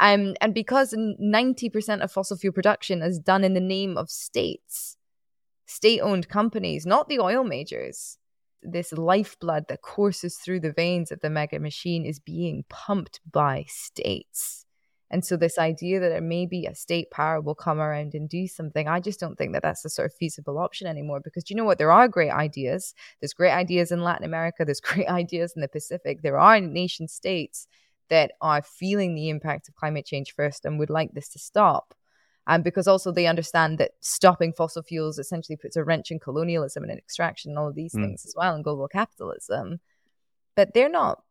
Um, 0.00 0.34
and 0.40 0.54
because 0.54 0.94
90% 0.94 2.00
of 2.00 2.12
fossil 2.12 2.36
fuel 2.36 2.52
production 2.52 3.02
is 3.02 3.18
done 3.18 3.44
in 3.44 3.54
the 3.54 3.60
name 3.60 3.96
of 3.96 4.10
states, 4.10 4.96
state 5.66 6.00
owned 6.00 6.28
companies, 6.28 6.86
not 6.86 7.08
the 7.08 7.18
oil 7.18 7.44
majors, 7.44 8.18
this 8.62 8.92
lifeblood 8.92 9.66
that 9.68 9.82
courses 9.82 10.36
through 10.36 10.60
the 10.60 10.72
veins 10.72 11.12
of 11.12 11.20
the 11.20 11.30
mega 11.30 11.58
machine 11.58 12.04
is 12.04 12.18
being 12.18 12.64
pumped 12.68 13.20
by 13.30 13.64
states. 13.68 14.64
And 15.08 15.24
so, 15.24 15.36
this 15.36 15.56
idea 15.56 16.00
that 16.00 16.08
there 16.08 16.20
may 16.20 16.46
be 16.46 16.66
a 16.66 16.74
state 16.74 17.12
power 17.12 17.40
will 17.40 17.54
come 17.54 17.78
around 17.78 18.14
and 18.14 18.28
do 18.28 18.48
something, 18.48 18.88
I 18.88 18.98
just 18.98 19.20
don't 19.20 19.36
think 19.36 19.52
that 19.52 19.62
that's 19.62 19.84
a 19.84 19.88
sort 19.88 20.06
of 20.06 20.14
feasible 20.14 20.58
option 20.58 20.88
anymore. 20.88 21.20
Because 21.22 21.44
do 21.44 21.54
you 21.54 21.56
know 21.56 21.64
what? 21.64 21.78
There 21.78 21.92
are 21.92 22.08
great 22.08 22.32
ideas. 22.32 22.92
There's 23.20 23.32
great 23.32 23.52
ideas 23.52 23.92
in 23.92 24.02
Latin 24.02 24.26
America, 24.26 24.64
there's 24.64 24.80
great 24.92 25.06
ideas 25.06 25.52
in 25.54 25.62
the 25.62 25.68
Pacific. 25.68 26.22
There 26.22 26.38
are 26.38 26.60
nation 26.60 27.06
states 27.06 27.68
that 28.08 28.32
are 28.40 28.62
feeling 28.62 29.14
the 29.14 29.28
impact 29.28 29.68
of 29.68 29.74
climate 29.74 30.06
change 30.06 30.34
first 30.34 30.64
and 30.64 30.78
would 30.78 30.90
like 30.90 31.12
this 31.12 31.28
to 31.30 31.38
stop. 31.38 31.94
And 32.46 32.62
because 32.62 32.86
also 32.86 33.10
they 33.10 33.26
understand 33.26 33.78
that 33.78 33.92
stopping 34.00 34.52
fossil 34.52 34.82
fuels 34.82 35.18
essentially 35.18 35.56
puts 35.56 35.76
a 35.76 35.82
wrench 35.82 36.10
in 36.10 36.20
colonialism 36.20 36.84
and 36.84 36.96
extraction 36.96 37.50
and 37.50 37.58
all 37.58 37.68
of 37.68 37.74
these 37.74 37.94
mm. 37.94 38.02
things 38.02 38.24
as 38.24 38.34
well, 38.36 38.54
and 38.54 38.62
global 38.62 38.86
capitalism. 38.86 39.80
But 40.54 40.72
they're 40.72 40.88
not 40.88 41.22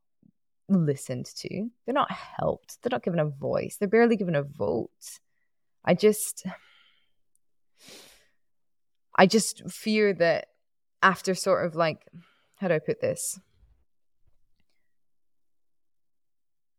listened 0.68 1.28
to. 1.38 1.70
They're 1.86 1.94
not 1.94 2.12
helped. 2.12 2.82
They're 2.82 2.92
not 2.92 3.04
given 3.04 3.20
a 3.20 3.26
voice. 3.26 3.78
They're 3.78 3.88
barely 3.88 4.18
given 4.18 4.36
a 4.36 4.44
vote. 4.44 4.90
I 5.86 5.94
just 5.94 6.46
I 9.16 9.28
just 9.28 9.70
fear 9.72 10.14
that 10.14 10.48
after 11.02 11.36
sort 11.36 11.66
of 11.66 11.76
like 11.76 12.06
how 12.56 12.68
do 12.68 12.74
I 12.74 12.80
put 12.80 13.02
this? 13.02 13.40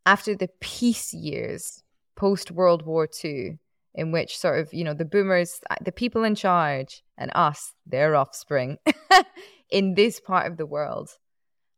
After 0.07 0.35
the 0.35 0.49
peace 0.61 1.13
years 1.13 1.83
post 2.15 2.51
World 2.51 2.87
War 2.87 3.09
II, 3.25 3.59
in 3.95 4.13
which 4.13 4.39
sort 4.39 4.61
of, 4.61 4.73
you 4.73 4.85
know, 4.85 4.95
the 4.95 5.05
boomers, 5.05 5.61
the 5.83 5.93
people 5.93 6.23
in 6.23 6.35
charge, 6.35 7.03
and 7.19 7.31
us, 7.35 7.75
their 7.87 8.15
offspring, 8.15 8.79
in 9.71 9.95
this 9.95 10.21
part 10.21 10.47
of 10.47 10.57
the 10.59 10.67
world, 10.67 11.11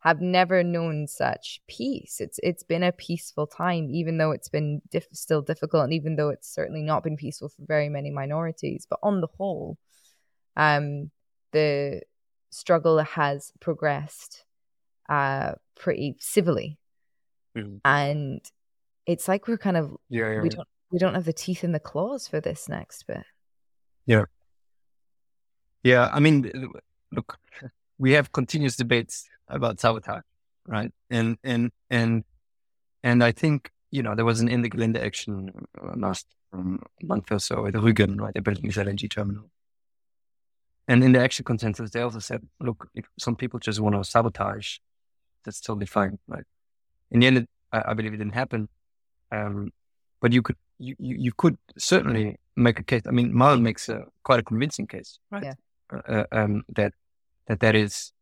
have 0.01 0.21
never 0.21 0.63
known 0.63 1.07
such 1.07 1.61
peace. 1.69 2.21
It's 2.21 2.39
it's 2.43 2.63
been 2.63 2.83
a 2.83 2.93
peaceful 2.93 3.47
time, 3.47 3.89
even 3.91 4.19
though 4.19 4.31
it's 4.31 4.49
been 4.49 4.81
diff- 4.91 5.09
still 5.13 5.43
difficult, 5.43 5.85
and 5.85 5.93
even 5.93 6.17
though 6.17 6.29
it's 6.29 6.53
certainly 6.53 6.83
not 6.83 7.03
been 7.03 7.17
peaceful 7.17 7.49
for 7.49 7.65
very 7.67 7.89
many 7.89 8.11
minorities. 8.11 8.87
But 8.89 9.01
on 9.03 9.21
the 9.21 9.29
whole, 9.37 9.79
um, 10.57 11.11
the 11.53 12.03
struggle 12.51 12.99
has 12.99 13.53
progressed 13.61 14.45
uh, 15.09 15.53
pretty 15.75 16.17
civilly, 16.21 16.79
mm-hmm. 17.65 17.77
and 17.85 18.41
it's 19.07 19.29
like 19.29 19.49
we're 19.49 19.59
kind 19.59 19.77
of 19.77 19.97
yeah, 20.09 20.33
yeah, 20.33 20.41
we 20.43 20.49
don't 20.49 20.69
we 20.91 20.99
don't 20.99 21.15
have 21.15 21.25
the 21.25 21.33
teeth 21.33 21.65
and 21.65 21.75
the 21.75 21.81
claws 21.81 22.29
for 22.29 22.41
this 22.41 22.69
next 22.69 23.07
bit. 23.07 23.25
Yeah, 24.07 24.25
yeah. 25.83 26.11
I 26.13 26.21
mean, 26.21 26.51
look, 27.13 27.39
we 27.99 28.13
have 28.13 28.33
continuous 28.33 28.77
debates 28.77 29.29
about 29.49 29.81
sabotage, 29.81 30.23
right? 30.67 30.93
And 31.11 31.37
and 31.43 31.71
and 31.91 32.25
and 33.03 33.25
I 33.25 33.33
think 33.33 33.71
you 33.91 34.03
know 34.03 34.15
there 34.15 34.25
was 34.25 34.41
an 34.41 34.49
Ende 34.49 34.71
Gelände 34.71 35.03
action 35.05 35.51
last 35.97 36.27
um, 36.53 36.83
month 37.03 37.31
or 37.31 37.39
so 37.39 37.67
at 37.67 37.75
Rügen, 37.75 38.21
right? 38.21 38.33
They're 38.33 38.43
building 38.43 38.67
this 38.67 38.77
LNG 38.77 39.11
terminal. 39.11 39.51
And 40.87 41.05
in 41.05 41.13
the 41.13 41.21
action 41.21 41.45
consensus, 41.45 41.91
they 41.91 42.01
also 42.01 42.19
said, 42.19 42.43
look, 42.61 42.89
if 42.95 43.05
some 43.19 43.37
people 43.37 43.61
just 43.61 43.79
want 43.79 43.95
to 43.95 44.03
sabotage, 44.05 44.79
that's 45.45 45.61
totally 45.61 45.85
fine, 45.85 46.19
right? 46.27 46.45
In 47.11 47.21
the 47.21 47.27
end, 47.27 47.39
it, 47.39 47.49
I, 47.73 47.83
I, 47.89 47.95
believe 47.95 48.15
it 48.15 48.19
didn't 48.19 48.35
happen. 48.35 48.69
Um, 49.33 49.71
but 50.21 50.33
you 50.33 50.43
could, 50.43 50.57
you, 50.79 50.95
you, 50.99 51.17
you, 51.19 51.33
could 51.37 51.57
certainly 51.77 52.39
make 52.57 52.79
a 52.79 52.83
case. 52.83 53.03
I 53.07 53.11
mean, 53.11 53.33
Malm 53.33 53.63
makes 53.63 53.89
a 53.89 54.05
quite 54.23 54.41
a 54.41 54.43
convincing 54.43 54.87
case, 54.87 55.19
right? 55.31 55.45
Yeah. 55.45 55.55
Uh, 55.93 56.13
uh 56.13 56.25
um, 56.33 56.65
that, 56.77 56.93
that 57.47 57.61
that 57.61 57.75
is 57.75 58.13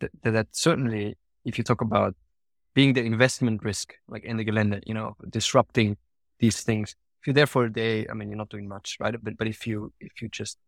that, 0.00 0.10
that 0.22 0.46
certainly, 0.52 1.16
if 1.44 1.58
you 1.58 1.64
talk 1.64 1.80
about 1.80 2.14
being 2.74 2.92
the 2.94 3.02
investment 3.02 3.62
risk, 3.62 3.94
like 4.08 4.24
Ende 4.26 4.44
Gelände, 4.46 4.82
you 4.86 4.94
know, 4.94 5.16
disrupting 5.28 5.96
these 6.38 6.60
things, 6.62 6.94
if 7.20 7.26
you're 7.26 7.34
there 7.34 7.46
for 7.46 7.64
a 7.64 7.72
day, 7.72 8.06
I 8.10 8.14
mean, 8.14 8.28
you're 8.28 8.38
not 8.38 8.48
doing 8.48 8.68
much, 8.68 8.96
right? 9.00 9.14
But 9.22 9.36
but 9.36 9.46
if 9.46 9.66
you 9.66 9.92
if 10.00 10.20
you 10.20 10.28
just 10.28 10.58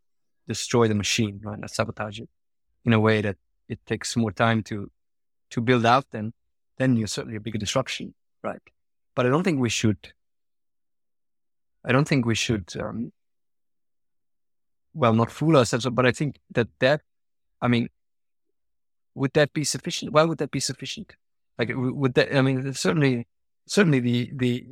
destroy 0.46 0.88
the 0.88 0.94
machine, 0.94 1.40
right, 1.42 1.58
and 1.58 1.70
sabotage 1.70 2.20
it 2.20 2.28
in 2.84 2.92
a 2.92 3.00
way 3.00 3.22
that 3.22 3.36
it 3.68 3.80
takes 3.86 4.16
more 4.16 4.30
time 4.30 4.62
to 4.64 4.90
to 5.50 5.60
build 5.60 5.86
out, 5.86 6.06
then 6.10 6.32
then 6.78 6.96
you're 6.96 7.06
certainly 7.06 7.36
a 7.36 7.40
bigger 7.40 7.58
disruption, 7.58 8.14
right? 8.42 8.60
But 9.14 9.26
I 9.26 9.28
don't 9.28 9.44
think 9.44 9.60
we 9.60 9.68
should. 9.68 10.12
I 11.84 11.92
don't 11.92 12.08
think 12.08 12.26
we 12.26 12.34
should. 12.34 12.72
Um, 12.78 13.12
well, 14.94 15.12
not 15.12 15.30
fool 15.30 15.56
ourselves, 15.56 15.86
but 15.90 16.06
I 16.06 16.12
think 16.12 16.38
that 16.50 16.68
that, 16.80 17.02
I 17.60 17.68
mean, 17.68 17.88
would 19.14 19.32
that 19.34 19.52
be 19.52 19.64
sufficient? 19.64 20.12
Why 20.12 20.24
would 20.24 20.38
that 20.38 20.50
be 20.50 20.60
sufficient? 20.60 21.14
Like, 21.58 21.70
would 21.74 22.14
that? 22.14 22.36
I 22.36 22.42
mean, 22.42 22.72
certainly, 22.74 23.26
certainly 23.66 24.00
the 24.00 24.30
the 24.34 24.66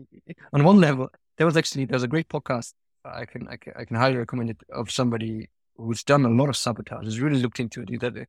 on 0.52 0.64
one 0.64 0.80
level, 0.80 1.10
there 1.36 1.46
was 1.46 1.56
actually 1.56 1.84
there's 1.84 2.02
a 2.02 2.08
great 2.08 2.28
podcast 2.28 2.72
I 3.04 3.24
can 3.24 3.48
I 3.48 3.56
can, 3.56 3.72
I 3.76 3.84
can 3.84 3.96
highly 3.96 4.16
recommend 4.16 4.50
it 4.50 4.58
of 4.72 4.90
somebody 4.90 5.48
who's 5.76 6.02
done 6.04 6.24
a 6.24 6.28
lot 6.28 6.48
of 6.48 6.56
sabotage. 6.56 7.04
Has 7.04 7.20
really 7.20 7.40
looked 7.40 7.60
into 7.60 7.82
it. 7.82 8.00
That, 8.00 8.26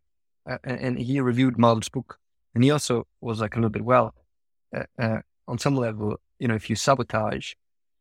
uh, 0.49 0.57
and 0.63 0.97
he 0.97 1.19
reviewed 1.19 1.57
Malm's 1.57 1.89
book, 1.89 2.19
and 2.55 2.63
he 2.63 2.71
also 2.71 3.07
was 3.21 3.41
like 3.41 3.55
a 3.55 3.57
little 3.57 3.69
bit 3.69 3.83
well. 3.83 4.13
Uh, 4.75 4.83
uh, 4.99 5.17
on 5.47 5.57
some 5.57 5.75
level, 5.75 6.17
you 6.39 6.47
know, 6.47 6.55
if 6.55 6.69
you 6.69 6.75
sabotage, 6.75 7.53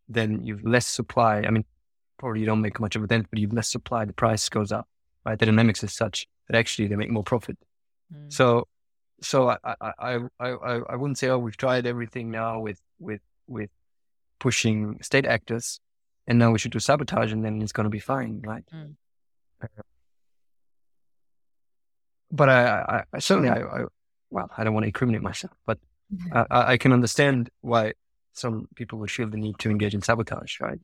then 0.09 0.45
you've 0.45 0.65
less 0.65 0.87
supply. 0.87 1.43
I 1.47 1.51
mean, 1.51 1.65
probably 2.19 2.41
you 2.41 2.47
don't 2.47 2.61
make 2.61 2.79
much 2.81 2.97
of 2.97 3.03
a 3.03 3.07
dent, 3.07 3.27
but 3.31 3.39
you've 3.39 3.53
less 3.53 3.69
supply. 3.69 4.05
The 4.05 4.13
price 4.13 4.49
goes 4.49 4.73
up, 4.73 4.89
right? 5.25 5.39
The 5.39 5.47
dynamics 5.47 5.83
is 5.83 5.93
such 5.93 6.27
that 6.49 6.57
actually 6.57 6.89
they 6.89 6.97
make 6.97 7.11
more 7.11 7.25
profit. 7.25 7.59
Mm. 8.15 8.33
So, 8.33 8.69
so 9.21 9.51
I, 9.51 9.57
I, 9.65 9.93
I, 9.99 10.19
I, 10.41 10.81
I 10.91 10.97
wouldn't 10.97 11.19
say, 11.19 11.29
oh, 11.29 11.39
we've 11.39 11.57
tried 11.57 11.87
everything 11.87 12.31
now 12.31 12.61
with, 12.61 12.81
with, 12.99 13.21
with 13.47 13.71
pushing 14.39 14.99
state 15.03 15.27
actors 15.27 15.81
and 16.27 16.39
now 16.39 16.51
we 16.51 16.59
should 16.59 16.73
do 16.73 16.79
sabotage 16.79 17.33
and 17.33 17.45
then 17.45 17.63
it's 17.63 17.73
going 17.73 17.85
to 17.85 17.91
be 17.91 18.01
fine. 18.01 18.43
Right. 18.45 18.65
Mm. 18.75 18.95
Uh, 19.63 19.83
but 22.31 22.49
I, 22.49 22.65
I, 22.65 23.05
I 23.13 23.19
certainly, 23.19 23.51
I, 23.51 23.61
I, 23.61 23.85
well, 24.33 24.51
I 24.57 24.65
don't 24.65 24.75
want 24.75 24.85
to 24.85 24.89
incriminate 24.89 25.23
myself, 25.23 25.53
but 25.67 25.79
I, 26.33 26.47
I, 26.51 26.77
can 26.77 26.93
understand 26.93 27.51
why 27.61 27.93
some 28.33 28.69
people 28.75 28.99
would 28.99 29.11
feel 29.11 29.29
the 29.29 29.37
need 29.37 29.59
to 29.61 29.71
engage 29.71 29.95
in 29.95 30.03
sabotage, 30.03 30.61
right? 30.61 30.81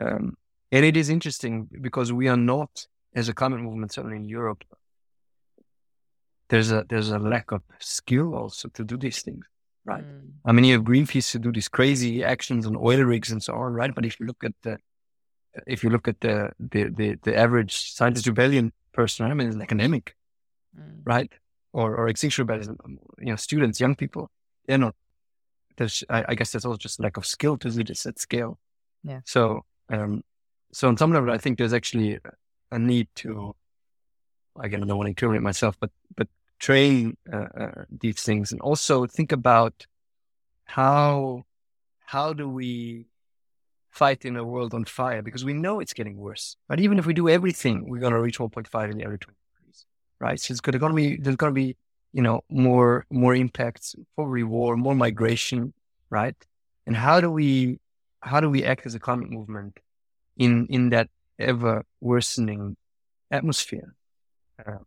Um, 0.00 0.36
and 0.72 0.84
it 0.84 0.96
is 0.96 1.10
interesting 1.10 1.68
because 1.80 2.12
we 2.12 2.28
are 2.28 2.36
not, 2.36 2.86
as 3.14 3.28
a 3.28 3.34
climate 3.34 3.60
movement, 3.60 3.92
certainly 3.92 4.16
in 4.16 4.24
Europe, 4.24 4.64
there's 6.48 6.72
a 6.72 6.84
there's 6.88 7.10
a 7.10 7.18
lack 7.18 7.52
of 7.52 7.62
skill 7.78 8.34
also 8.34 8.68
to 8.70 8.84
do 8.84 8.96
these 8.96 9.22
things, 9.22 9.44
right? 9.84 10.04
Mm. 10.04 10.30
I 10.44 10.52
mean, 10.52 10.64
you 10.64 10.74
have 10.74 10.82
Greenpeace 10.82 11.30
to 11.32 11.38
do 11.38 11.52
these 11.52 11.68
crazy 11.68 12.24
actions 12.24 12.66
on 12.66 12.76
oil 12.76 13.02
rigs 13.02 13.30
and 13.30 13.42
so 13.42 13.54
on, 13.54 13.72
right? 13.72 13.94
But 13.94 14.04
if 14.04 14.18
you 14.18 14.26
look 14.26 14.42
at 14.44 14.54
the 14.62 14.78
if 15.66 15.84
you 15.84 15.90
look 15.90 16.08
at 16.08 16.20
the 16.20 16.50
the 16.58 16.84
the, 16.88 17.18
the 17.22 17.36
average 17.36 17.92
scientist 17.92 18.26
rebellion 18.26 18.72
person, 18.92 19.26
I 19.26 19.34
mean, 19.34 19.46
it's 19.46 19.56
an 19.56 19.62
academic, 19.62 20.16
mm. 20.76 21.02
right? 21.04 21.32
Or 21.72 21.94
or 21.96 22.08
extinction 22.08 22.42
rebellion, 22.42 22.76
you 23.18 23.26
know, 23.26 23.36
students, 23.36 23.80
young 23.80 23.94
people, 23.94 24.30
they're 24.66 24.78
not. 24.78 24.94
There's, 25.76 26.02
I, 26.10 26.24
I 26.28 26.34
guess, 26.34 26.52
there's 26.52 26.64
also 26.64 26.78
just 26.78 27.00
lack 27.00 27.16
of 27.16 27.24
skill 27.24 27.56
to 27.58 27.70
do 27.70 27.84
this 27.84 28.04
at 28.06 28.18
scale. 28.18 28.58
Yeah. 29.04 29.20
So, 29.24 29.64
um, 29.88 30.24
so 30.72 30.88
on 30.88 30.96
some 30.96 31.12
level, 31.12 31.30
I 31.30 31.38
think 31.38 31.58
there's 31.58 31.72
actually 31.72 32.18
a 32.72 32.78
need 32.78 33.08
to. 33.16 33.54
Again, 34.60 34.82
I 34.82 34.86
don't 34.86 34.96
want 34.96 35.06
to 35.06 35.10
incriminate 35.10 35.42
myself, 35.42 35.76
but 35.78 35.90
but 36.16 36.26
train 36.60 37.16
uh, 37.32 37.36
uh, 37.36 37.84
these 37.90 38.22
things 38.22 38.52
and 38.52 38.60
also 38.60 39.06
think 39.06 39.32
about 39.32 39.86
how 40.64 41.44
how 42.04 42.32
do 42.32 42.48
we 42.48 43.06
fight 43.90 44.24
in 44.24 44.36
a 44.36 44.44
world 44.44 44.72
on 44.74 44.84
fire 44.84 45.22
because 45.22 45.44
we 45.44 45.52
know 45.52 45.80
it's 45.80 45.94
getting 45.94 46.16
worse 46.16 46.56
but 46.68 46.78
even 46.78 46.98
if 46.98 47.06
we 47.06 47.14
do 47.14 47.28
everything 47.28 47.88
we're 47.88 47.98
going 47.98 48.12
to 48.12 48.20
reach 48.20 48.38
1.5 48.38 48.90
in 48.90 48.98
the 48.98 49.04
every 49.04 49.18
20 49.18 49.18
degrees 49.18 49.36
right 50.20 50.40
so 50.40 50.52
it's 50.52 50.60
going 50.60 50.78
to 50.78 50.94
be 50.94 51.16
there's 51.16 51.36
going 51.36 51.52
to 51.54 51.54
be 51.54 51.76
you 52.12 52.22
know 52.22 52.40
more 52.48 53.06
more 53.10 53.34
impacts 53.34 53.94
probably 54.14 54.42
war 54.42 54.76
more 54.76 54.94
migration 54.94 55.72
right 56.10 56.36
and 56.86 56.96
how 56.96 57.20
do 57.20 57.30
we 57.30 57.78
how 58.20 58.40
do 58.40 58.50
we 58.50 58.64
act 58.64 58.86
as 58.86 58.94
a 58.94 59.00
climate 59.00 59.30
movement 59.30 59.78
in 60.36 60.66
in 60.66 60.90
that 60.90 61.08
ever 61.38 61.84
worsening 62.00 62.76
atmosphere 63.30 63.94
uh, 64.66 64.78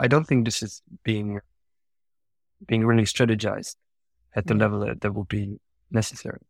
I 0.00 0.08
don't 0.08 0.24
think 0.24 0.46
this 0.46 0.62
is 0.62 0.82
being 1.04 1.40
being 2.66 2.86
really 2.86 3.04
strategized 3.04 3.76
at 4.34 4.46
the 4.46 4.54
level 4.54 4.80
that, 4.80 5.00
that 5.02 5.12
would 5.12 5.28
be 5.28 5.60
necessary. 5.90 6.40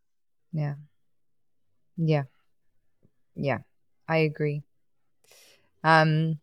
Yeah. 0.53 0.75
Yeah. 1.97 2.25
Yeah. 3.35 3.59
I 4.09 4.19
agree. 4.19 4.63
Um 5.83 6.39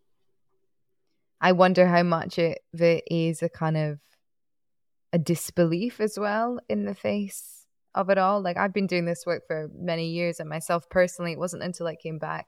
I 1.40 1.52
wonder 1.52 1.86
how 1.86 2.02
much 2.02 2.38
it, 2.38 2.60
it 2.72 3.04
is 3.10 3.42
a 3.42 3.48
kind 3.48 3.76
of 3.76 3.98
a 5.12 5.18
disbelief 5.18 6.00
as 6.00 6.18
well 6.18 6.58
in 6.68 6.84
the 6.84 6.94
face 6.94 7.66
of 7.94 8.10
it 8.10 8.18
all. 8.18 8.42
Like 8.42 8.56
I've 8.56 8.74
been 8.74 8.86
doing 8.86 9.04
this 9.04 9.24
work 9.26 9.46
for 9.46 9.70
many 9.74 10.08
years 10.08 10.40
and 10.40 10.48
myself 10.48 10.88
personally, 10.90 11.32
it 11.32 11.38
wasn't 11.38 11.62
until 11.62 11.86
I 11.86 11.96
came 11.96 12.18
back 12.18 12.46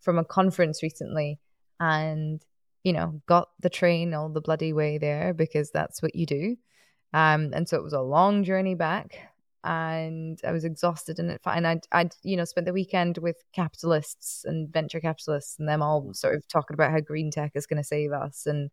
from 0.00 0.18
a 0.18 0.24
conference 0.24 0.82
recently 0.82 1.38
and 1.78 2.42
you 2.82 2.92
know, 2.92 3.20
got 3.26 3.48
the 3.60 3.70
train 3.70 4.14
all 4.14 4.28
the 4.28 4.40
bloody 4.40 4.72
way 4.72 4.98
there 4.98 5.34
because 5.34 5.70
that's 5.70 6.00
what 6.02 6.14
you 6.14 6.26
do. 6.26 6.56
Um, 7.12 7.50
and 7.52 7.68
so 7.68 7.76
it 7.76 7.82
was 7.82 7.92
a 7.92 8.00
long 8.00 8.44
journey 8.44 8.74
back. 8.74 9.29
And 9.64 10.40
I 10.46 10.52
was 10.52 10.64
exhausted 10.64 11.18
and 11.18 11.30
it 11.30 11.40
and 11.44 11.66
I'd, 11.66 11.86
I'd 11.92 12.14
you 12.22 12.36
know 12.36 12.44
spent 12.44 12.66
the 12.66 12.72
weekend 12.72 13.18
with 13.18 13.36
capitalists 13.52 14.44
and 14.44 14.72
venture 14.72 15.00
capitalists 15.00 15.58
and 15.58 15.68
them 15.68 15.82
all 15.82 16.14
sort 16.14 16.34
of 16.34 16.48
talking 16.48 16.74
about 16.74 16.92
how 16.92 17.00
green 17.00 17.30
tech 17.30 17.52
is 17.54 17.66
going 17.66 17.76
to 17.76 17.84
save 17.84 18.12
us 18.12 18.46
and 18.46 18.70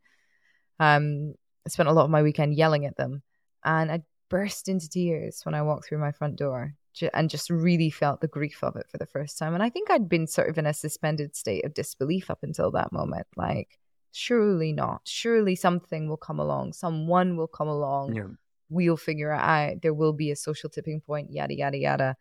um 0.80 1.34
I 1.68 1.70
spent 1.70 1.90
a 1.90 1.92
lot 1.92 2.06
of 2.06 2.10
my 2.10 2.24
weekend 2.24 2.56
yelling 2.56 2.86
at 2.86 2.96
them. 2.96 3.22
And 3.66 3.92
I 3.92 4.02
burst 4.30 4.70
into 4.70 4.88
tears 4.88 5.42
when 5.44 5.54
I 5.54 5.62
walked 5.62 5.86
through 5.86 5.98
my 5.98 6.14
front 6.14 6.38
door 6.38 6.76
and 7.14 7.30
just 7.30 7.50
really 7.50 7.90
felt 7.90 8.22
the 8.22 8.28
grief 8.28 8.64
of 8.64 8.78
it 8.78 8.88
for 8.90 8.98
the 8.98 9.06
first 9.06 9.38
time. 9.38 9.54
And 9.54 9.62
I 9.62 9.70
think 9.70 9.92
I'd 9.92 10.08
been 10.08 10.28
sort 10.28 10.50
of 10.50 10.58
in 10.58 10.66
a 10.66 10.74
suspended 10.74 11.36
state 11.36 11.66
of 11.66 11.74
disbelief 11.74 12.32
up 12.32 12.40
until 12.42 12.72
that 12.72 12.94
moment 12.94 13.28
like 13.36 13.80
surely 14.14 14.72
not. 14.72 15.02
Surely 15.04 15.56
something 15.56 16.08
will 16.08 16.18
come 16.18 16.40
along. 16.40 16.74
Someone 16.74 17.36
will 17.36 17.48
come 17.48 17.68
along 17.68 18.16
yeah 18.16 18.24
we'll 18.70 18.97
figure 18.97 19.32
it 19.32 19.39
out. 19.39 19.82
There 19.82 19.93
will 19.93 20.13
be 20.13 20.32
a 20.32 20.36
social 20.36 20.70
tipping 20.70 21.01
point, 21.01 21.32
yada, 21.32 21.55
yada, 21.55 21.78
yada. 21.78 22.15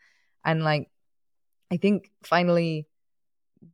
And 0.44 0.62
like, 0.62 0.90
I 1.70 1.76
think 1.76 2.10
finally 2.22 2.86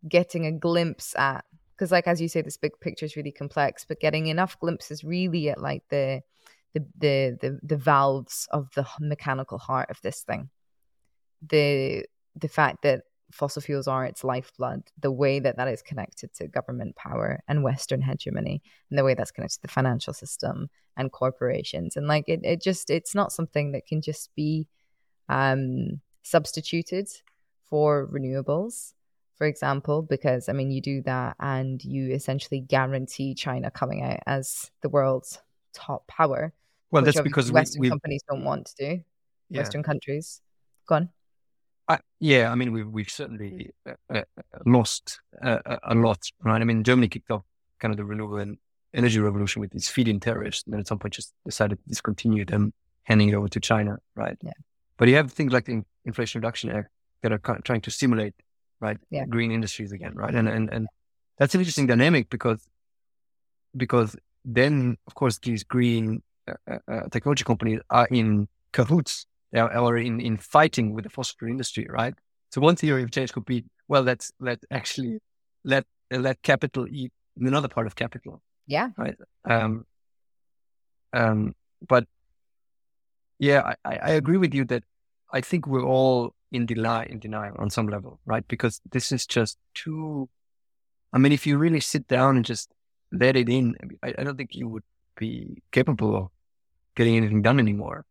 getting 0.08 0.46
a 0.46 0.52
glimpse 0.52 1.14
at, 1.16 1.44
because 1.74 1.92
like, 1.92 2.06
as 2.06 2.20
you 2.20 2.28
say, 2.28 2.42
this 2.42 2.56
big 2.56 2.72
picture 2.80 3.04
is 3.04 3.16
really 3.16 3.32
complex, 3.32 3.84
but 3.84 4.00
getting 4.00 4.28
enough 4.28 4.58
glimpses 4.58 5.04
really 5.04 5.50
at 5.50 5.60
like 5.60 5.82
the, 5.90 6.22
the, 6.74 6.80
the, 6.98 7.38
the, 7.40 7.58
the 7.62 7.76
valves 7.76 8.48
of 8.50 8.68
the 8.74 8.86
mechanical 9.00 9.58
heart 9.58 9.90
of 9.90 10.00
this 10.02 10.22
thing. 10.22 10.48
The, 11.46 12.06
the 12.36 12.48
fact 12.48 12.82
that 12.82 13.02
fossil 13.32 13.62
fuels 13.62 13.88
are 13.88 14.04
its 14.04 14.22
lifeblood, 14.24 14.82
the 15.00 15.10
way 15.10 15.40
that 15.40 15.56
that 15.56 15.68
is 15.68 15.82
connected 15.82 16.32
to 16.34 16.46
government 16.46 16.96
power 16.96 17.42
and 17.48 17.62
Western 17.62 18.02
hegemony, 18.02 18.62
and 18.90 18.98
the 18.98 19.04
way 19.04 19.14
that's 19.14 19.30
connected 19.30 19.56
to 19.56 19.62
the 19.62 19.68
financial 19.68 20.12
system 20.12 20.68
and 20.96 21.10
corporations. 21.10 21.96
And 21.96 22.06
like 22.06 22.24
it, 22.28 22.40
it 22.44 22.62
just, 22.62 22.90
it's 22.90 23.14
not 23.14 23.32
something 23.32 23.72
that 23.72 23.86
can 23.86 24.02
just 24.02 24.34
be 24.34 24.68
um, 25.28 26.00
substituted 26.22 27.08
for 27.64 28.06
renewables, 28.06 28.92
for 29.36 29.46
example, 29.46 30.02
because 30.02 30.48
I 30.48 30.52
mean, 30.52 30.70
you 30.70 30.80
do 30.80 31.02
that 31.02 31.36
and 31.40 31.82
you 31.82 32.12
essentially 32.12 32.60
guarantee 32.60 33.34
China 33.34 33.70
coming 33.70 34.02
out 34.02 34.20
as 34.26 34.70
the 34.82 34.88
world's 34.88 35.40
top 35.72 36.06
power. 36.06 36.52
Well, 36.90 37.02
that's 37.02 37.20
because 37.20 37.50
Western 37.50 37.80
we, 37.80 37.88
companies 37.88 38.22
don't 38.28 38.44
want 38.44 38.66
to 38.66 38.74
do. 38.76 39.02
Yeah. 39.48 39.60
Western 39.60 39.82
countries. 39.82 40.42
Go 40.86 40.96
Uh, 41.88 41.98
yeah, 42.20 42.50
I 42.50 42.54
mean, 42.54 42.72
we've 42.72 42.88
we've 42.88 43.10
certainly 43.10 43.70
uh, 43.86 43.94
uh, 44.14 44.22
lost 44.64 45.20
uh, 45.42 45.58
a 45.82 45.94
lot, 45.94 46.20
right? 46.42 46.60
I 46.60 46.64
mean, 46.64 46.84
Germany 46.84 47.08
kicked 47.08 47.30
off 47.30 47.42
kind 47.80 47.92
of 47.92 47.98
the 47.98 48.04
renewable 48.04 48.54
energy 48.94 49.18
revolution 49.18 49.60
with 49.60 49.70
these 49.70 49.88
feed-in 49.88 50.20
tariffs, 50.20 50.62
and 50.64 50.72
then 50.72 50.80
at 50.80 50.86
some 50.86 50.98
point 50.98 51.14
just 51.14 51.32
decided 51.44 51.78
to 51.78 51.88
discontinue 51.88 52.44
them, 52.44 52.72
handing 53.04 53.28
it 53.28 53.34
over 53.34 53.48
to 53.48 53.60
China, 53.60 53.98
right? 54.14 54.36
Yeah. 54.42 54.52
But 54.96 55.08
you 55.08 55.16
have 55.16 55.32
things 55.32 55.52
like 55.52 55.64
the 55.64 55.82
Inflation 56.04 56.40
Reduction 56.40 56.70
Act 56.70 56.88
that 57.22 57.32
are 57.32 57.38
trying 57.38 57.80
to 57.80 57.90
stimulate, 57.90 58.34
right, 58.80 58.98
yeah. 59.10 59.24
green 59.24 59.50
industries 59.50 59.92
again, 59.92 60.14
right? 60.14 60.34
And 60.34 60.48
and 60.48 60.72
and 60.72 60.86
that's 61.38 61.54
an 61.54 61.60
interesting 61.60 61.86
dynamic 61.86 62.30
because 62.30 62.68
because 63.76 64.16
then, 64.44 64.96
of 65.06 65.14
course, 65.14 65.38
these 65.38 65.64
green 65.64 66.22
uh, 66.48 66.78
uh, 66.88 67.08
technology 67.10 67.44
companies 67.44 67.80
are 67.90 68.06
in 68.10 68.48
cahoots 68.72 69.26
or 69.54 69.96
in, 69.96 70.20
in 70.20 70.36
fighting 70.36 70.94
with 70.94 71.04
the 71.04 71.10
fossil 71.10 71.36
fuel 71.38 71.50
industry, 71.50 71.86
right? 71.88 72.14
So 72.50 72.60
one 72.60 72.76
theory 72.76 73.02
of 73.02 73.10
change 73.10 73.32
could 73.32 73.44
be, 73.44 73.64
well, 73.88 74.02
let's 74.02 74.32
let 74.40 74.62
actually 74.70 75.18
let 75.64 75.84
let 76.10 76.42
capital 76.42 76.86
eat 76.90 77.12
another 77.36 77.68
part 77.68 77.86
of 77.86 77.96
capital. 77.96 78.42
Yeah. 78.66 78.90
Right. 78.96 79.16
Um. 79.44 79.86
Um. 81.12 81.54
But 81.86 82.06
yeah, 83.38 83.74
I, 83.84 83.96
I 83.96 84.10
agree 84.12 84.36
with 84.36 84.54
you 84.54 84.64
that 84.66 84.84
I 85.32 85.40
think 85.40 85.66
we're 85.66 85.84
all 85.84 86.34
in 86.52 86.66
denial 86.66 87.08
in 87.10 87.18
denial 87.18 87.56
on 87.58 87.70
some 87.70 87.88
level, 87.88 88.20
right? 88.26 88.46
Because 88.46 88.80
this 88.90 89.12
is 89.12 89.26
just 89.26 89.58
too. 89.74 90.28
I 91.12 91.18
mean, 91.18 91.32
if 91.32 91.46
you 91.46 91.58
really 91.58 91.80
sit 91.80 92.06
down 92.06 92.36
and 92.36 92.44
just 92.44 92.70
let 93.10 93.36
it 93.36 93.48
in, 93.48 93.76
I, 94.02 94.14
I 94.18 94.24
don't 94.24 94.36
think 94.36 94.54
you 94.54 94.68
would 94.68 94.84
be 95.16 95.62
capable 95.72 96.16
of 96.16 96.28
getting 96.96 97.16
anything 97.16 97.42
done 97.42 97.58
anymore. 97.58 98.04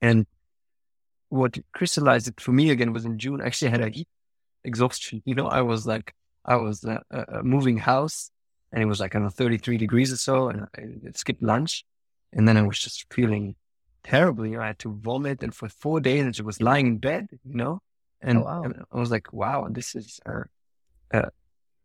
And 0.00 0.26
what 1.30 1.56
crystallized 1.72 2.28
it 2.28 2.40
for 2.40 2.52
me 2.52 2.70
again 2.70 2.92
was 2.92 3.04
in 3.04 3.18
June. 3.18 3.40
I 3.40 3.46
actually 3.46 3.70
had 3.70 3.80
a 3.80 3.88
heat 3.88 4.08
exhaustion. 4.64 5.22
You 5.24 5.34
know, 5.34 5.46
I 5.46 5.62
was 5.62 5.86
like, 5.86 6.14
I 6.44 6.56
was 6.56 6.84
uh, 6.84 6.98
uh, 7.10 7.42
moving 7.42 7.78
house 7.78 8.30
and 8.72 8.82
it 8.82 8.86
was 8.86 9.00
like, 9.00 9.14
I 9.14 9.20
know, 9.20 9.30
33 9.30 9.78
degrees 9.78 10.12
or 10.12 10.16
so. 10.16 10.48
And 10.48 10.66
I, 10.76 10.80
I 10.80 11.10
skipped 11.14 11.42
lunch. 11.42 11.84
And 12.32 12.46
then 12.46 12.56
I 12.56 12.62
was 12.62 12.78
just 12.78 13.12
feeling 13.12 13.56
terribly. 14.04 14.50
You 14.50 14.56
know, 14.56 14.62
I 14.62 14.68
had 14.68 14.78
to 14.80 14.92
vomit. 14.92 15.42
And 15.42 15.54
for 15.54 15.68
four 15.68 16.00
days, 16.00 16.40
I 16.40 16.42
was 16.42 16.60
lying 16.60 16.86
in 16.86 16.98
bed, 16.98 17.28
you 17.30 17.54
know? 17.54 17.80
And, 18.20 18.38
oh, 18.38 18.42
wow. 18.42 18.72
I 18.92 18.98
was 18.98 19.10
like, 19.10 19.32
wow, 19.32 19.66
this 19.70 19.94
is, 19.94 20.20
uh, 20.26 20.42
uh, 21.12 21.30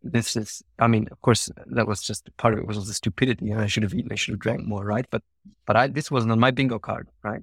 this 0.03 0.35
is, 0.35 0.61
I 0.77 0.87
mean, 0.87 1.07
of 1.11 1.21
course, 1.21 1.49
that 1.67 1.87
was 1.87 2.01
just 2.01 2.29
part 2.37 2.53
of 2.53 2.59
it 2.59 2.67
was 2.67 2.85
the 2.85 2.93
stupidity. 2.93 3.51
And 3.51 3.61
I 3.61 3.67
should 3.67 3.83
have 3.83 3.93
eaten, 3.93 4.11
I 4.11 4.15
should 4.15 4.33
have 4.33 4.39
drank 4.39 4.65
more, 4.65 4.85
right? 4.85 5.05
But, 5.09 5.23
but 5.65 5.75
I, 5.75 5.87
this 5.87 6.11
wasn't 6.11 6.37
my 6.37 6.51
bingo 6.51 6.77
card, 6.77 7.09
right? 7.23 7.41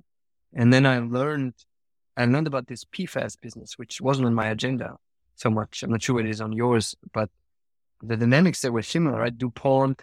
And 0.54 0.72
then 0.72 0.86
I 0.86 0.98
learned 0.98 1.54
I 2.16 2.26
learned 2.26 2.46
about 2.46 2.66
this 2.66 2.84
PFAS 2.84 3.40
business, 3.40 3.78
which 3.78 4.00
wasn't 4.00 4.26
on 4.26 4.34
my 4.34 4.48
agenda 4.48 4.96
so 5.36 5.50
much. 5.50 5.82
I'm 5.82 5.90
not 5.90 6.02
sure 6.02 6.20
it 6.20 6.28
is 6.28 6.40
on 6.40 6.52
yours, 6.52 6.94
but 7.12 7.30
the 8.02 8.16
dynamics 8.16 8.60
that 8.62 8.72
were 8.72 8.82
similar, 8.82 9.18
right? 9.18 9.36
DuPont 9.36 10.02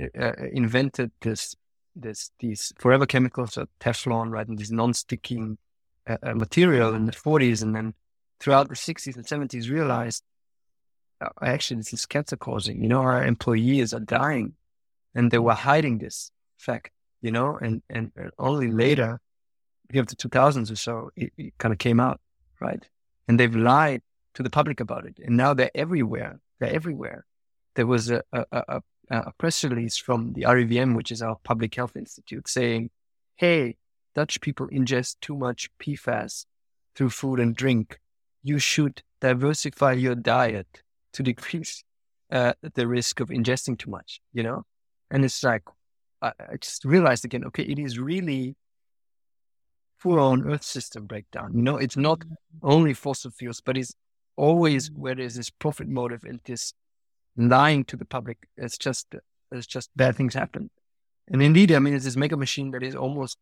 uh, 0.00 0.06
uh, 0.18 0.32
invented 0.52 1.10
this, 1.20 1.54
this, 1.94 2.30
these 2.38 2.72
forever 2.78 3.06
chemicals, 3.06 3.58
uh, 3.58 3.66
Teflon, 3.80 4.30
right? 4.30 4.46
And 4.46 4.58
this 4.58 4.70
non-sticking 4.70 5.58
uh, 6.08 6.16
uh 6.22 6.34
material 6.34 6.94
in 6.94 7.06
the 7.06 7.12
40s. 7.12 7.62
And 7.62 7.74
then 7.74 7.94
throughout 8.38 8.68
the 8.68 8.74
60s 8.74 9.16
and 9.16 9.26
70s 9.26 9.70
realized, 9.70 10.22
uh, 11.20 11.28
actually, 11.42 11.78
this 11.78 11.92
is 11.92 12.06
cancer 12.06 12.36
causing. 12.36 12.82
You 12.82 12.88
know, 12.88 13.00
our 13.00 13.24
employees 13.24 13.92
are 13.92 14.00
dying 14.00 14.54
and 15.14 15.30
they 15.30 15.38
were 15.38 15.54
hiding 15.54 15.98
this 15.98 16.30
fact, 16.56 16.92
you 17.20 17.32
know, 17.32 17.58
and, 17.60 17.82
and 17.90 18.12
only 18.38 18.70
later 18.70 19.20
of 19.98 20.06
the 20.06 20.16
2000s 20.16 20.70
or 20.70 20.76
so, 20.76 21.10
it, 21.16 21.32
it 21.36 21.58
kind 21.58 21.72
of 21.72 21.78
came 21.78 22.00
out, 22.00 22.20
right? 22.60 22.86
And 23.28 23.38
they've 23.38 23.54
lied 23.54 24.02
to 24.34 24.42
the 24.42 24.50
public 24.50 24.80
about 24.80 25.06
it. 25.06 25.18
And 25.24 25.36
now 25.36 25.54
they're 25.54 25.70
everywhere. 25.74 26.40
They're 26.58 26.74
everywhere. 26.74 27.24
There 27.74 27.86
was 27.86 28.10
a, 28.10 28.22
a, 28.32 28.44
a, 28.52 28.82
a 29.10 29.32
press 29.38 29.64
release 29.64 29.96
from 29.96 30.32
the 30.34 30.42
RIVM, 30.42 30.96
which 30.96 31.10
is 31.10 31.22
our 31.22 31.36
public 31.42 31.74
health 31.74 31.96
institute, 31.96 32.48
saying, 32.48 32.90
hey, 33.36 33.76
Dutch 34.14 34.40
people 34.40 34.68
ingest 34.68 35.16
too 35.20 35.36
much 35.36 35.70
PFAS 35.78 36.46
through 36.94 37.10
food 37.10 37.40
and 37.40 37.54
drink. 37.54 37.98
You 38.42 38.58
should 38.58 39.02
diversify 39.20 39.92
your 39.92 40.14
diet 40.14 40.82
to 41.12 41.22
decrease 41.22 41.84
uh, 42.32 42.54
the 42.74 42.86
risk 42.86 43.20
of 43.20 43.28
ingesting 43.28 43.78
too 43.78 43.90
much, 43.90 44.20
you 44.32 44.42
know? 44.42 44.64
And 45.10 45.24
it's 45.24 45.42
like, 45.42 45.62
I, 46.22 46.32
I 46.38 46.56
just 46.60 46.84
realized 46.84 47.24
again, 47.24 47.44
okay, 47.46 47.64
it 47.64 47.78
is 47.78 47.98
really 47.98 48.56
full 50.00 50.18
on 50.18 50.50
Earth 50.50 50.64
system 50.64 51.04
breakdown. 51.06 51.52
You 51.54 51.62
know, 51.62 51.76
it's 51.76 51.96
not 51.96 52.20
mm-hmm. 52.20 52.34
only 52.62 52.94
fossil 52.94 53.30
fuels, 53.30 53.60
but 53.60 53.76
it's 53.76 53.94
always 54.36 54.90
where 54.90 55.14
there's 55.14 55.34
this 55.34 55.50
profit 55.50 55.88
motive 55.88 56.24
and 56.24 56.40
this 56.44 56.72
lying 57.36 57.84
to 57.84 57.96
the 57.96 58.06
public. 58.06 58.38
It's 58.56 58.78
just, 58.78 59.14
it's 59.52 59.66
just 59.66 59.90
bad 59.94 60.16
things 60.16 60.34
happen. 60.34 60.70
And 61.28 61.42
indeed, 61.42 61.70
I 61.72 61.78
mean, 61.78 61.94
it's 61.94 62.06
this 62.06 62.16
mega 62.16 62.36
machine 62.36 62.70
that 62.72 62.82
is 62.82 62.96
almost 62.96 63.38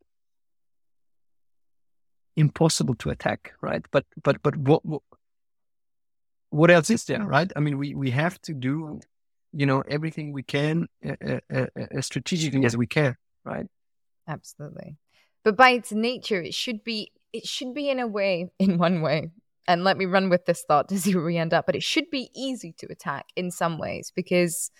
impossible 2.36 2.96
to 2.96 3.10
attack, 3.10 3.52
right? 3.60 3.84
But, 3.90 4.04
but, 4.22 4.42
but 4.42 4.56
what, 4.56 4.84
what, 4.84 5.02
what 6.50 6.70
else 6.70 6.90
is 6.90 7.04
there, 7.04 7.22
right? 7.22 7.50
I 7.54 7.60
mean, 7.60 7.78
we, 7.78 7.94
we 7.94 8.10
have 8.10 8.40
to 8.42 8.52
do, 8.52 9.00
you 9.52 9.66
know, 9.66 9.82
everything 9.88 10.32
we 10.32 10.42
can 10.42 10.88
uh, 11.06 11.14
uh, 11.24 11.40
uh, 11.54 11.66
as 11.92 12.06
strategically 12.06 12.64
as 12.64 12.76
we 12.76 12.86
can, 12.86 13.16
right? 13.44 13.66
Absolutely 14.26 14.96
but 15.44 15.56
by 15.56 15.70
its 15.70 15.92
nature 15.92 16.40
it 16.40 16.54
should 16.54 16.82
be 16.84 17.12
it 17.32 17.46
should 17.46 17.74
be 17.74 17.88
in 17.88 17.98
a 17.98 18.06
way 18.06 18.50
in 18.58 18.78
one 18.78 19.00
way 19.00 19.30
and 19.66 19.84
let 19.84 19.98
me 19.98 20.06
run 20.06 20.30
with 20.30 20.46
this 20.46 20.64
thought 20.66 20.88
to 20.88 20.98
see 21.00 21.14
where 21.14 21.24
we 21.24 21.36
end 21.36 21.54
up 21.54 21.66
but 21.66 21.76
it 21.76 21.82
should 21.82 22.10
be 22.10 22.30
easy 22.34 22.72
to 22.78 22.86
attack 22.90 23.26
in 23.36 23.50
some 23.50 23.78
ways 23.78 24.12
because 24.14 24.70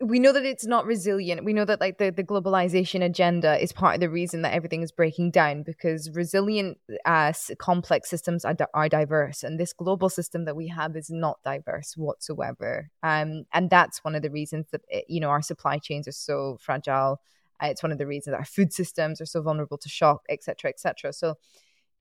we 0.00 0.20
know 0.20 0.32
that 0.32 0.44
it's 0.44 0.66
not 0.66 0.86
resilient. 0.86 1.44
We 1.44 1.52
know 1.52 1.64
that 1.64 1.80
like 1.80 1.98
the, 1.98 2.10
the 2.10 2.22
globalization 2.22 3.04
agenda 3.04 3.60
is 3.60 3.72
part 3.72 3.94
of 3.94 4.00
the 4.00 4.10
reason 4.10 4.42
that 4.42 4.54
everything 4.54 4.82
is 4.82 4.92
breaking 4.92 5.32
down 5.32 5.64
because 5.64 6.10
resilient 6.12 6.78
uh, 7.04 7.32
complex 7.58 8.08
systems 8.08 8.44
are, 8.44 8.54
are 8.74 8.88
diverse 8.88 9.42
and 9.42 9.58
this 9.58 9.72
global 9.72 10.08
system 10.08 10.44
that 10.44 10.54
we 10.54 10.68
have 10.68 10.94
is 10.94 11.10
not 11.10 11.42
diverse 11.44 11.96
whatsoever. 11.96 12.90
Um, 13.02 13.44
and 13.52 13.70
that's 13.70 14.04
one 14.04 14.14
of 14.14 14.22
the 14.22 14.30
reasons 14.30 14.66
that 14.70 14.82
it, 14.88 15.04
you 15.08 15.20
know 15.20 15.30
our 15.30 15.42
supply 15.42 15.78
chains 15.78 16.06
are 16.06 16.12
so 16.12 16.58
fragile 16.60 17.20
it's 17.62 17.82
one 17.82 17.92
of 17.92 17.98
the 17.98 18.06
reasons 18.06 18.34
our 18.34 18.44
food 18.44 18.72
systems 18.72 19.20
are 19.20 19.26
so 19.26 19.42
vulnerable 19.42 19.78
to 19.78 19.88
shock, 19.88 20.22
etc., 20.28 20.70
etc. 20.70 21.12
So 21.12 21.36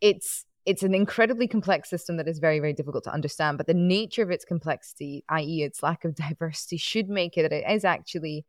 it's 0.02 0.46
it's 0.66 0.84
an 0.84 0.94
incredibly 0.94 1.48
complex 1.48 1.90
system 1.90 2.18
that 2.18 2.28
is 2.28 2.40
very, 2.40 2.60
very 2.60 2.74
difficult 2.74 3.06
to 3.06 3.14
understand. 3.14 3.58
But 3.58 3.68
the 3.68 3.74
nature 3.74 4.22
of 4.22 4.32
its 4.32 4.44
complexity, 4.44 5.24
i.e., 5.30 5.64
its 5.64 5.82
lack 5.82 6.04
of 6.04 6.14
diversity, 6.28 6.78
should 6.78 7.08
make 7.08 7.38
it 7.38 7.44
that 7.44 7.54
it 7.54 7.64
is 7.70 7.86
actually 7.86 8.46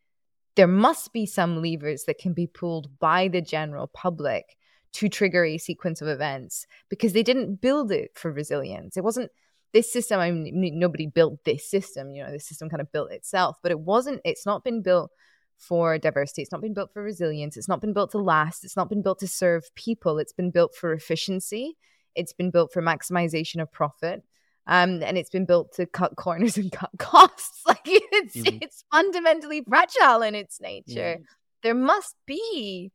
there 0.57 0.67
must 0.67 1.13
be 1.13 1.25
some 1.25 1.63
levers 1.63 2.03
that 2.05 2.19
can 2.19 2.33
be 2.33 2.49
pulled 2.49 2.99
by 2.99 3.29
the 3.29 3.41
general 3.41 3.87
public 3.87 4.57
to 4.95 5.09
trigger 5.09 5.45
a 5.45 5.59
sequence 5.59 6.03
of 6.03 6.09
events 6.09 6.67
because 6.89 7.13
they 7.13 7.23
didn't 7.23 7.61
build 7.61 7.93
it 7.93 8.11
for 8.17 8.33
resilience. 8.33 8.97
It 8.97 9.05
wasn't 9.05 9.31
this 9.73 9.93
system. 9.93 10.19
I 10.19 10.33
mean, 10.33 10.79
nobody 10.81 11.07
built 11.07 11.45
this 11.45 11.71
system. 11.71 12.11
You 12.11 12.25
know, 12.25 12.33
the 12.33 12.41
system 12.41 12.69
kind 12.69 12.81
of 12.81 12.91
built 12.91 13.13
itself, 13.13 13.57
but 13.63 13.71
it 13.71 13.79
wasn't. 13.79 14.21
It's 14.25 14.47
not 14.47 14.65
been 14.65 14.83
built 14.83 15.13
for 15.59 15.99
diversity. 15.99 16.43
It's 16.43 16.53
not 16.53 16.61
been 16.61 16.75
built 16.75 16.93
for 16.93 17.03
resilience. 17.03 17.57
It's 17.57 17.69
not 17.69 17.81
been 17.81 17.93
built 17.93 18.13
to 18.13 18.19
last. 18.19 18.65
It's 18.65 18.77
not 18.77 18.89
been 18.89 19.03
built 19.03 19.19
to 19.21 19.29
serve 19.29 19.65
people. 19.75 20.19
It's 20.19 20.33
been 20.33 20.51
built 20.51 20.75
for 20.75 20.93
efficiency. 20.93 21.77
It's 22.15 22.33
been 22.33 22.51
built 22.51 22.73
for 22.73 22.81
maximization 22.81 23.61
of 23.61 23.71
profit. 23.71 24.23
Um, 24.67 25.03
and 25.03 25.17
it's 25.17 25.31
been 25.31 25.47
built 25.47 25.73
to 25.75 25.87
cut 25.87 26.17
corners 26.17 26.57
and 26.59 26.71
cut 26.71 26.91
costs. 26.99 27.63
Like 27.67 27.81
it's 27.85 28.35
mm-hmm. 28.35 28.59
it's 28.63 28.83
fundamentally 28.91 29.63
fragile 29.69 30.23
in 30.23 30.35
its 30.35 30.59
nature. 30.59 31.19
There 31.63 31.75
must 31.75 32.17
be. 32.27 32.91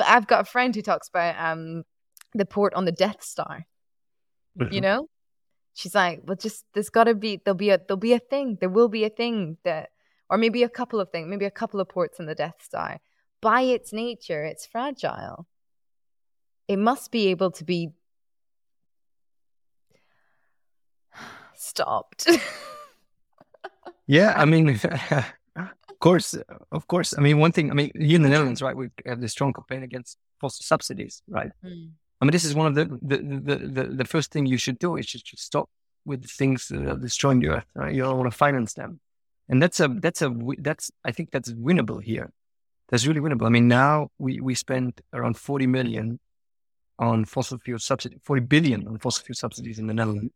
I've 0.00 0.26
got 0.26 0.40
a 0.40 0.44
friend 0.44 0.74
who 0.74 0.80
talks 0.80 1.08
about 1.08 1.36
um, 1.38 1.82
the 2.32 2.46
port 2.46 2.72
on 2.72 2.86
the 2.86 2.92
Death 2.92 3.22
Star. 3.22 3.66
You 4.58 4.66
mm-hmm. 4.66 4.78
know, 4.78 5.08
she's 5.74 5.94
like, 5.94 6.22
well, 6.24 6.36
just 6.36 6.64
there's 6.72 6.88
got 6.88 7.04
to 7.04 7.14
be 7.14 7.42
there'll 7.44 7.56
be 7.56 7.70
a 7.70 7.78
there'll 7.78 7.98
be 7.98 8.14
a 8.14 8.18
thing. 8.18 8.56
There 8.58 8.70
will 8.70 8.88
be 8.88 9.04
a 9.04 9.10
thing 9.10 9.58
that 9.64 9.90
or 10.34 10.36
maybe 10.36 10.64
a 10.64 10.68
couple 10.68 10.98
of 10.98 11.10
things, 11.10 11.28
maybe 11.28 11.44
a 11.44 11.50
couple 11.50 11.78
of 11.78 11.88
ports 11.88 12.18
in 12.18 12.26
the 12.26 12.34
Death 12.34 12.56
Star. 12.60 13.00
By 13.40 13.60
its 13.60 13.92
nature, 13.92 14.44
it's 14.44 14.66
fragile. 14.66 15.46
It 16.66 16.76
must 16.76 17.12
be 17.12 17.28
able 17.28 17.52
to 17.52 17.62
be 17.62 17.92
stopped. 21.54 22.28
yeah, 24.08 24.34
I 24.36 24.44
mean, 24.44 24.70
of 25.56 25.98
course, 26.00 26.34
of 26.72 26.88
course. 26.88 27.14
I 27.16 27.20
mean, 27.20 27.38
one 27.38 27.52
thing. 27.52 27.70
I 27.70 27.74
mean, 27.74 27.92
in 27.94 28.22
the 28.22 28.28
Netherlands, 28.28 28.60
right, 28.60 28.76
we 28.76 28.88
have 29.06 29.20
this 29.20 29.30
strong 29.30 29.52
campaign 29.52 29.84
against 29.84 30.18
fossil 30.40 30.64
subsidies, 30.64 31.22
right? 31.28 31.52
Mm. 31.64 31.90
I 32.20 32.24
mean, 32.24 32.32
this 32.32 32.44
is 32.44 32.56
one 32.56 32.66
of 32.66 32.74
the 32.74 32.86
the, 33.02 33.18
the 33.18 33.56
the, 33.76 33.84
the 34.00 34.04
first 34.04 34.32
thing 34.32 34.46
you 34.46 34.58
should 34.58 34.80
do 34.80 34.96
is 34.96 35.06
just 35.06 35.38
stop 35.38 35.70
with 36.04 36.22
the 36.22 36.28
things 36.40 36.66
that 36.66 36.84
are 36.88 36.96
destroying 36.96 37.38
the 37.38 37.50
earth. 37.50 37.66
Right? 37.76 37.94
You 37.94 38.02
don't 38.02 38.18
want 38.18 38.32
to 38.32 38.36
finance 38.36 38.74
them 38.74 38.98
and 39.48 39.62
that's 39.62 39.80
a 39.80 39.88
that's 39.88 40.22
a 40.22 40.34
that's 40.58 40.90
I 41.04 41.12
think 41.12 41.30
that's 41.30 41.52
winnable 41.52 42.02
here. 42.02 42.32
That's 42.88 43.06
really 43.06 43.20
winnable. 43.20 43.46
I 43.46 43.50
mean, 43.50 43.68
now 43.68 44.10
we 44.18 44.40
we 44.40 44.54
spend 44.54 45.00
around 45.12 45.36
forty 45.36 45.66
million 45.66 46.20
on 46.98 47.24
fossil 47.24 47.58
fuel 47.58 47.78
subsidy, 47.78 48.18
forty 48.22 48.40
billion 48.40 48.86
on 48.86 48.98
fossil 48.98 49.24
fuel 49.24 49.36
subsidies 49.36 49.78
in 49.78 49.86
the 49.86 49.94
Netherlands, 49.94 50.32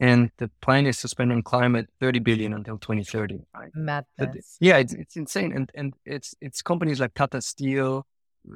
and 0.00 0.30
the 0.38 0.50
plan 0.60 0.86
is 0.86 1.00
to 1.00 1.08
spend 1.08 1.32
on 1.32 1.42
climate 1.42 1.88
thirty 2.00 2.18
billion 2.18 2.52
until 2.52 2.78
twenty 2.78 3.04
thirty. 3.04 3.40
Right? 3.54 3.70
Madness. 3.74 4.56
yeah, 4.60 4.78
it's 4.78 4.94
it's 4.94 5.16
insane, 5.16 5.52
and 5.52 5.70
and 5.74 5.94
it's 6.04 6.34
it's 6.40 6.62
companies 6.62 6.98
like 6.98 7.14
Tata 7.14 7.40
Steel, 7.40 8.06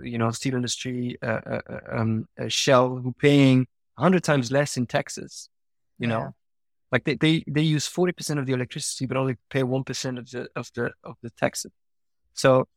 you 0.03 0.19
know, 0.19 0.31
steel 0.31 0.55
industry, 0.55 1.17
uh, 1.23 1.41
uh, 1.47 1.61
uh 1.71 2.01
um, 2.01 2.29
uh, 2.41 2.49
Shell, 2.49 2.97
who 2.97 3.13
paying 3.13 3.67
hundred 3.97 4.25
times 4.25 4.51
less 4.51 4.77
in 4.77 4.87
taxes. 4.87 5.49
You 5.99 6.09
yeah. 6.09 6.15
know, 6.15 6.35
like 6.93 7.05
they, 7.05 7.15
they, 7.15 7.45
they 7.49 7.63
use 7.63 7.89
40% 7.89 8.39
of 8.39 8.47
the 8.47 8.53
electricity, 8.53 9.07
but 9.07 9.17
only 9.17 9.37
pay 9.51 9.63
1% 9.63 10.19
of 10.19 10.31
the, 10.31 10.49
of 10.55 10.71
the, 10.75 10.93
of 11.03 11.17
the 11.23 11.31
taxes. 11.31 11.73
So, 12.35 12.69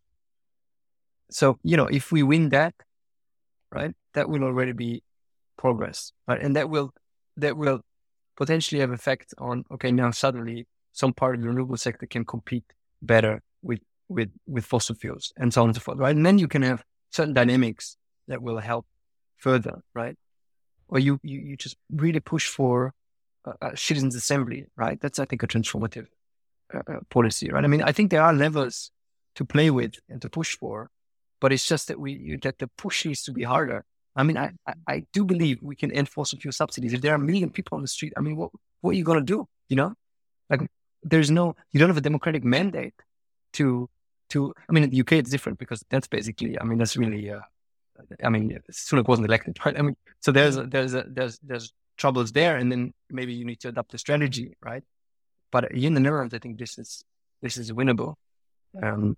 so, 1.30 1.60
you 1.64 1.78
know, 1.78 1.86
if 1.86 2.12
we 2.12 2.24
win 2.24 2.50
that, 2.50 2.74
right, 3.72 3.94
that 4.14 4.30
will 4.30 4.44
already 4.44 4.72
be 4.72 5.04
progress, 5.58 6.12
right? 6.28 6.42
And 6.42 6.56
that 6.56 6.70
will, 6.70 6.92
that 7.38 7.56
will 7.56 7.82
potentially 8.36 8.82
have 8.82 8.92
effect 8.92 9.34
on, 9.38 9.64
okay, 9.72 9.92
now 9.92 10.12
suddenly 10.12 10.68
some 10.92 11.14
part 11.14 11.36
of 11.36 11.42
the 11.42 11.48
renewable 11.48 11.78
sector 11.78 12.08
can 12.08 12.26
compete 12.26 12.64
better 13.02 13.42
with, 13.62 13.80
with, 14.08 14.32
with 14.48 14.66
fossil 14.66 14.96
fuels 14.96 15.32
and 15.38 15.54
so 15.54 15.62
on 15.62 15.70
and 15.70 15.76
so 15.76 15.82
forth, 15.82 16.00
right? 16.00 16.16
And 16.16 16.26
then 16.26 16.40
you 16.40 16.48
can 16.48 16.64
have 16.64 16.84
certain 17.12 17.34
dynamics 17.34 17.96
that 18.28 18.42
will 18.42 18.58
help 18.58 18.88
further, 19.38 19.84
right? 19.94 20.18
Or 20.88 20.98
you, 20.98 21.20
you, 21.22 21.40
you 21.40 21.58
just 21.58 21.78
really 21.92 22.20
push 22.20 22.48
for 22.48 22.94
uh, 23.62 23.76
citizens 23.76 24.16
assembly, 24.16 24.66
right? 24.76 25.00
That's 25.00 25.20
I 25.20 25.26
think 25.26 25.44
a 25.44 25.48
transformative 25.48 26.08
uh, 26.74 26.82
uh, 26.88 27.00
policy, 27.10 27.50
right? 27.50 27.64
I 27.64 27.68
mean, 27.68 27.82
I 27.84 27.92
think 27.92 28.12
there 28.12 28.22
are 28.22 28.34
levels 28.34 28.92
to 29.36 29.46
play 29.46 29.70
with 29.70 29.96
and 30.10 30.22
to 30.22 30.30
push 30.30 30.58
for, 30.58 30.90
but 31.40 31.52
it's 31.54 31.68
just 31.68 31.88
that 31.88 32.00
we 32.00 32.38
that 32.44 32.60
the 32.60 32.68
push 32.78 33.06
needs 33.06 33.24
to 33.24 33.32
be 33.32 33.44
harder. 33.44 33.86
I 34.16 34.24
mean, 34.24 34.38
I, 34.38 34.52
I, 34.68 34.74
I 34.88 35.06
do 35.14 35.24
believe 35.24 35.60
we 35.62 35.76
can 35.76 35.92
enforce 35.92 36.34
a 36.34 36.38
few 36.38 36.52
subsidies. 36.52 36.94
If 36.94 37.02
there 37.02 37.14
are 37.14 37.16
a 37.16 37.20
million 37.20 37.50
people 37.50 37.76
on 37.76 37.82
the 37.82 37.88
street, 37.88 38.14
I 38.18 38.22
mean, 38.22 38.36
what 38.36 38.52
what 38.82 38.92
are 38.92 38.98
you 38.98 39.04
gonna 39.04 39.22
do? 39.22 39.48
You 39.70 39.76
know, 39.78 39.94
like 40.50 40.62
there's 41.04 41.32
no 41.32 41.56
you 41.72 41.80
don't 41.80 41.90
have 41.90 41.98
a 41.98 42.02
democratic 42.02 42.44
mandate 42.44 42.96
to 43.54 43.90
to. 44.30 44.54
I 44.68 44.72
mean, 44.74 44.84
in 44.84 44.90
the 44.90 45.00
UK 45.02 45.14
it's 45.14 45.30
different 45.30 45.60
because 45.60 45.84
that's 45.90 46.08
basically. 46.08 46.60
I 46.60 46.64
mean, 46.64 46.78
that's 46.78 46.98
really. 46.98 47.30
Uh, 47.30 47.42
I 48.24 48.30
mean, 48.30 48.60
Sunak 48.72 49.08
wasn't 49.08 49.28
elected, 49.28 49.58
right? 49.66 49.78
I 49.78 49.82
mean, 49.82 49.96
so 50.22 50.32
there's 50.32 50.56
a, 50.58 50.64
there's 50.64 50.94
a, 50.94 51.04
there's 51.08 51.40
there's 51.40 51.74
troubles 52.00 52.32
there, 52.32 52.58
and 52.60 52.72
then 52.72 52.94
maybe 53.10 53.34
you 53.34 53.46
need 53.46 53.60
to 53.60 53.70
adopt 53.70 53.94
a 53.94 54.00
strategy, 54.06 54.48
right? 54.70 54.84
But 55.52 55.72
in 55.72 55.94
the 55.94 56.00
Netherlands, 56.00 56.34
I 56.34 56.40
think 56.40 56.58
this 56.58 56.78
is 56.84 57.04
this 57.44 57.58
is 57.58 57.72
winnable. 57.72 58.16
Um, 58.82 59.18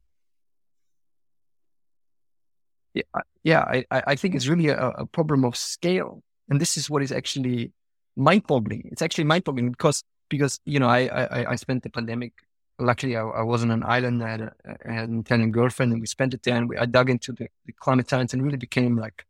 yeah, 2.94 3.04
yeah, 3.44 3.62
I, 3.76 3.86
I 4.14 4.16
think 4.16 4.36
it's 4.36 4.48
really 4.48 4.70
a, 4.70 4.90
a 5.04 5.06
problem 5.06 5.46
of 5.46 5.56
scale, 5.56 6.22
and 6.50 6.60
this 6.60 6.76
is 6.80 6.90
what 6.90 7.04
is 7.04 7.12
actually 7.12 7.72
mind-boggling. 8.16 8.90
It's 8.92 9.02
actually 9.02 9.28
mind-boggling 9.34 9.72
because 9.72 10.04
because 10.30 10.60
you 10.66 10.80
know 10.80 10.90
I 10.90 11.02
I, 11.08 11.52
I 11.52 11.56
spent 11.56 11.84
the 11.84 11.90
pandemic. 11.90 12.34
Luckily, 12.80 13.16
I, 13.16 13.22
I 13.22 13.44
was 13.44 13.62
on 13.62 13.70
an 13.70 13.84
island. 13.84 14.24
I 14.24 14.30
had, 14.36 14.42
a, 14.42 14.52
I 14.90 14.94
had 15.00 15.10
an 15.10 15.20
Italian 15.20 15.52
girlfriend, 15.52 15.92
and 15.92 16.02
we 16.02 16.08
spent 16.08 16.34
it 16.34 16.42
there. 16.42 16.58
And 16.58 16.68
we, 16.68 16.78
I 16.78 16.88
dug 16.88 17.12
into 17.12 17.32
the, 17.32 17.48
the 17.68 17.74
climate 17.74 18.10
science 18.10 18.34
and 18.34 18.42
really 18.42 18.58
became 18.58 18.98
like 18.98 19.26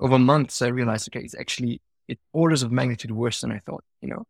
over 0.00 0.18
months. 0.18 0.60
I 0.62 0.68
realized, 0.68 1.08
okay, 1.08 1.24
it's 1.24 1.38
actually 1.38 1.80
it 2.12 2.18
orders 2.32 2.62
of 2.62 2.70
magnitude 2.72 3.10
worse 3.10 3.40
than 3.40 3.52
I 3.52 3.58
thought, 3.58 3.84
you 4.00 4.08
know. 4.08 4.24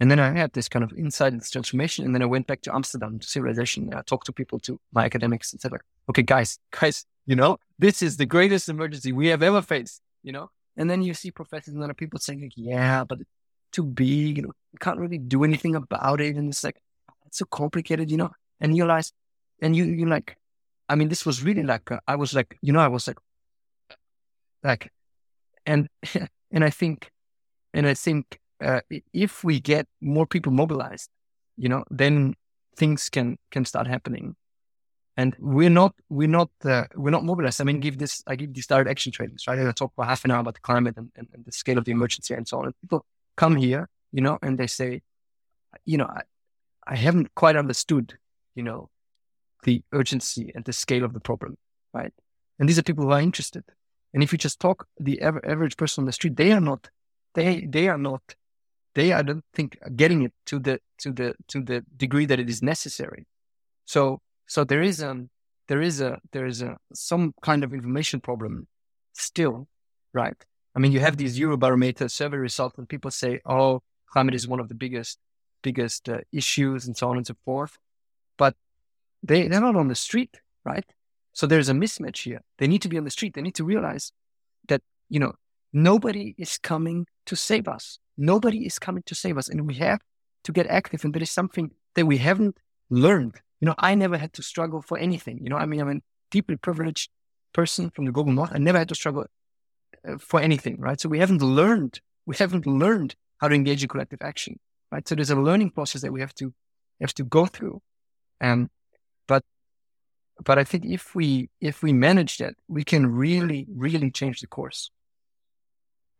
And 0.00 0.10
then 0.10 0.20
I 0.20 0.30
had 0.30 0.52
this 0.52 0.68
kind 0.68 0.84
of 0.84 0.92
insight 0.92 1.32
and 1.32 1.42
transformation. 1.42 2.04
And 2.04 2.14
then 2.14 2.22
I 2.22 2.26
went 2.26 2.46
back 2.46 2.62
to 2.62 2.74
Amsterdam 2.74 3.18
to 3.18 3.26
civilization. 3.26 3.92
I 3.92 4.02
talked 4.02 4.26
to 4.26 4.32
people, 4.32 4.60
to 4.60 4.78
my 4.92 5.04
academics 5.04 5.52
and 5.52 5.60
said 5.60 5.72
like, 5.72 5.82
okay, 6.08 6.22
guys, 6.22 6.58
guys, 6.70 7.04
you 7.26 7.34
know, 7.34 7.58
this 7.78 8.00
is 8.00 8.16
the 8.16 8.26
greatest 8.26 8.68
emergency 8.68 9.12
we 9.12 9.26
have 9.28 9.42
ever 9.42 9.60
faced, 9.60 10.00
you 10.22 10.32
know? 10.32 10.50
And 10.76 10.88
then 10.88 11.02
you 11.02 11.14
see 11.14 11.32
professors 11.32 11.74
and 11.74 11.82
other 11.82 11.94
people 11.94 12.20
saying 12.20 12.42
like, 12.42 12.52
yeah, 12.54 13.02
but 13.02 13.20
it's 13.20 13.30
too 13.72 13.82
big, 13.82 14.36
you 14.36 14.42
know, 14.44 14.52
you 14.72 14.78
can't 14.80 15.00
really 15.00 15.18
do 15.18 15.42
anything 15.42 15.74
about 15.74 16.20
it. 16.20 16.36
And 16.36 16.48
it's 16.48 16.62
like, 16.62 16.80
it's 17.26 17.38
so 17.38 17.46
complicated, 17.46 18.08
you 18.10 18.16
know? 18.16 18.30
And 18.60 18.76
you 18.76 18.84
realize, 18.84 19.12
and 19.60 19.74
you, 19.74 19.84
you 19.84 20.06
like, 20.06 20.36
I 20.88 20.94
mean, 20.94 21.08
this 21.08 21.26
was 21.26 21.42
really 21.42 21.64
like, 21.64 21.90
uh, 21.90 21.98
I 22.06 22.14
was 22.14 22.34
like, 22.34 22.56
you 22.62 22.72
know, 22.72 22.80
I 22.80 22.88
was 22.88 23.08
like, 23.08 23.18
like, 24.62 24.92
and, 25.66 25.88
and 26.52 26.64
I 26.64 26.70
think 26.70 27.10
and 27.78 27.86
I 27.86 27.94
think 27.94 28.40
uh, 28.60 28.80
if 29.12 29.44
we 29.44 29.60
get 29.60 29.86
more 30.00 30.26
people 30.26 30.50
mobilized, 30.50 31.10
you 31.56 31.68
know, 31.68 31.84
then 31.90 32.34
things 32.76 33.08
can 33.08 33.38
can 33.52 33.64
start 33.64 33.86
happening. 33.86 34.34
And 35.16 35.36
we're 35.38 35.70
not 35.70 35.94
we're 36.08 36.34
not 36.40 36.50
uh, 36.64 36.86
we're 36.96 37.12
not 37.12 37.24
mobilized. 37.24 37.60
I 37.60 37.64
mean, 37.64 37.78
give 37.78 37.98
this 37.98 38.24
I 38.26 38.34
give 38.34 38.52
these 38.52 38.66
direct 38.66 38.90
action 38.90 39.12
trainings, 39.12 39.44
right? 39.46 39.60
I 39.60 39.70
talk 39.70 39.92
for 39.94 40.04
half 40.04 40.24
an 40.24 40.32
hour 40.32 40.40
about 40.40 40.54
the 40.54 40.60
climate 40.60 40.96
and, 40.96 41.12
and, 41.14 41.28
and, 41.32 41.44
the 41.44 41.52
scale 41.52 41.78
of 41.78 41.84
the 41.84 41.92
emergency 41.92 42.34
and 42.34 42.48
so 42.48 42.58
on. 42.58 42.64
And 42.66 42.74
people 42.80 43.06
come 43.36 43.54
here, 43.54 43.88
you 44.10 44.22
know, 44.22 44.38
and 44.42 44.58
they 44.58 44.66
say, 44.66 45.02
you 45.84 45.98
know, 45.98 46.06
I, 46.06 46.22
I 46.84 46.96
haven't 46.96 47.32
quite 47.36 47.54
understood, 47.54 48.18
you 48.56 48.64
know, 48.64 48.90
the 49.62 49.82
urgency 49.92 50.50
and 50.52 50.64
the 50.64 50.72
scale 50.72 51.04
of 51.04 51.12
the 51.12 51.20
problem, 51.20 51.56
right? 51.94 52.12
And 52.58 52.68
these 52.68 52.78
are 52.80 52.82
people 52.82 53.04
who 53.04 53.12
are 53.12 53.20
interested. 53.20 53.62
And 54.12 54.22
if 54.24 54.32
you 54.32 54.38
just 54.38 54.58
talk 54.58 54.88
the 54.98 55.20
average 55.22 55.76
person 55.76 56.02
on 56.02 56.06
the 56.06 56.12
street, 56.12 56.36
they 56.36 56.50
are 56.50 56.60
not 56.60 56.90
they 57.38 57.50
they 57.76 57.86
are 57.88 58.02
not 58.10 58.22
they 58.94 59.12
I 59.12 59.22
don't 59.22 59.44
think 59.54 59.78
getting 60.02 60.20
it 60.26 60.34
to 60.46 60.58
the 60.58 60.80
to 61.02 61.12
the 61.18 61.28
to 61.52 61.58
the 61.62 61.84
degree 61.96 62.26
that 62.26 62.40
it 62.40 62.48
is 62.54 62.62
necessary. 62.62 63.26
So 63.84 64.20
so 64.46 64.64
there 64.64 64.82
is 64.82 65.02
um 65.02 65.30
there 65.68 65.82
is 65.88 66.00
a 66.00 66.12
there 66.32 66.46
is 66.46 66.62
a 66.62 66.76
some 66.92 67.24
kind 67.48 67.62
of 67.64 67.72
information 67.72 68.20
problem 68.20 68.66
still, 69.12 69.68
right? 70.12 70.38
I 70.74 70.78
mean, 70.80 70.92
you 70.92 71.00
have 71.00 71.16
these 71.16 71.38
Eurobarometer 71.38 72.10
survey 72.10 72.38
results, 72.48 72.78
and 72.78 72.88
people 72.88 73.10
say, 73.10 73.40
"Oh, 73.44 73.82
climate 74.12 74.34
is 74.34 74.46
one 74.48 74.60
of 74.60 74.68
the 74.68 74.78
biggest 74.84 75.18
biggest 75.62 76.08
uh, 76.08 76.20
issues," 76.32 76.86
and 76.86 76.96
so 76.96 77.10
on 77.10 77.16
and 77.16 77.26
so 77.26 77.34
forth. 77.44 77.78
But 78.36 78.54
they 79.22 79.48
they're 79.48 79.66
not 79.68 79.76
on 79.76 79.88
the 79.88 80.00
street, 80.06 80.34
right? 80.64 80.88
So 81.32 81.46
there's 81.46 81.68
a 81.68 81.78
mismatch 81.84 82.20
here. 82.28 82.42
They 82.58 82.66
need 82.66 82.82
to 82.82 82.88
be 82.88 82.98
on 82.98 83.04
the 83.04 83.16
street. 83.18 83.34
They 83.34 83.42
need 83.42 83.58
to 83.60 83.64
realize 83.64 84.12
that 84.70 84.82
you 85.08 85.20
know 85.20 85.34
nobody 85.72 86.34
is 86.38 86.58
coming 86.58 87.06
to 87.26 87.36
save 87.36 87.68
us. 87.68 87.98
Nobody 88.16 88.66
is 88.66 88.78
coming 88.78 89.02
to 89.06 89.14
save 89.14 89.38
us. 89.38 89.48
And 89.48 89.66
we 89.66 89.74
have 89.74 90.00
to 90.44 90.52
get 90.52 90.66
active. 90.66 91.04
And 91.04 91.14
that 91.14 91.22
is 91.22 91.30
something 91.30 91.70
that 91.94 92.06
we 92.06 92.18
haven't 92.18 92.56
learned. 92.90 93.36
You 93.60 93.66
know, 93.66 93.74
I 93.78 93.94
never 93.94 94.16
had 94.16 94.32
to 94.34 94.42
struggle 94.42 94.82
for 94.82 94.98
anything. 94.98 95.40
You 95.42 95.50
know, 95.50 95.56
I 95.56 95.66
mean, 95.66 95.80
I'm 95.80 95.90
a 95.90 96.00
deeply 96.30 96.56
privileged 96.56 97.10
person 97.52 97.90
from 97.90 98.04
the 98.04 98.12
global 98.12 98.32
north. 98.32 98.50
I 98.52 98.58
never 98.58 98.78
had 98.78 98.88
to 98.88 98.94
struggle 98.94 99.26
uh, 100.06 100.18
for 100.18 100.40
anything, 100.40 100.80
right? 100.80 101.00
So 101.00 101.08
we 101.08 101.18
haven't 101.18 101.42
learned, 101.42 102.00
we 102.26 102.36
haven't 102.36 102.66
learned 102.66 103.14
how 103.38 103.48
to 103.48 103.54
engage 103.54 103.82
in 103.82 103.88
collective 103.88 104.20
action, 104.22 104.58
right? 104.92 105.06
So 105.06 105.14
there's 105.14 105.30
a 105.30 105.36
learning 105.36 105.70
process 105.70 106.02
that 106.02 106.12
we 106.12 106.20
have 106.20 106.34
to 106.34 106.52
have 107.00 107.14
to 107.14 107.24
go 107.24 107.46
through. 107.46 107.80
Um, 108.40 108.70
but 109.26 109.44
but 110.44 110.58
I 110.58 110.64
think 110.64 110.84
if 110.84 111.14
we 111.14 111.50
if 111.60 111.82
we 111.82 111.92
manage 111.92 112.38
that, 112.38 112.54
we 112.68 112.84
can 112.84 113.06
really 113.06 113.66
really 113.74 114.10
change 114.10 114.40
the 114.40 114.46
course. 114.46 114.90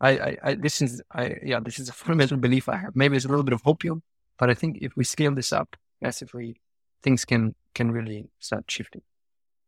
I, 0.01 0.37
I, 0.43 0.55
this 0.55 0.81
is 0.81 1.03
I 1.13 1.37
yeah 1.43 1.61
this 1.61 1.79
is 1.79 1.89
a 1.89 1.93
fundamental 2.03 2.37
belief 2.37 2.69
I 2.69 2.77
have. 2.77 2.95
Maybe 2.95 3.17
it's 3.17 3.25
a 3.25 3.29
little 3.29 3.45
bit 3.45 3.55
of 3.55 3.63
hopium, 3.63 4.03
but 4.39 4.51
I 4.51 4.55
think 4.55 4.79
if 4.81 4.97
we 4.97 5.05
scale 5.05 5.35
this 5.35 5.53
up 5.53 5.77
massively, 6.01 6.61
things 7.03 7.25
can 7.25 7.55
can 7.75 7.91
really 7.91 8.31
start 8.39 8.65
shifting. 8.69 9.03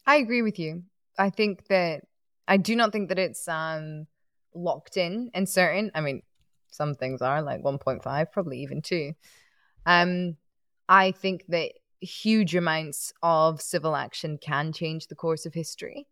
I 0.06 0.16
agree 0.16 0.42
with 0.42 0.58
you. 0.58 0.84
I 1.18 1.30
think 1.30 1.66
that 1.68 2.02
I 2.48 2.56
do 2.56 2.74
not 2.76 2.92
think 2.92 3.08
that 3.08 3.18
it's 3.18 3.46
um 3.48 4.06
locked 4.54 4.96
in 4.96 5.30
and 5.34 5.48
certain. 5.48 5.90
I 5.94 6.00
mean, 6.00 6.22
some 6.70 6.94
things 6.94 7.22
are 7.22 7.42
like 7.42 7.62
1.5, 7.62 8.32
probably 8.32 8.62
even 8.62 8.82
two. 8.82 9.12
Um, 9.86 10.36
I 10.88 11.12
think 11.12 11.44
that 11.48 11.72
huge 12.00 12.54
amounts 12.56 13.12
of 13.22 13.60
civil 13.60 13.94
action 13.94 14.38
can 14.38 14.72
change 14.72 15.06
the 15.06 15.14
course 15.14 15.46
of 15.46 15.54
history. 15.54 16.06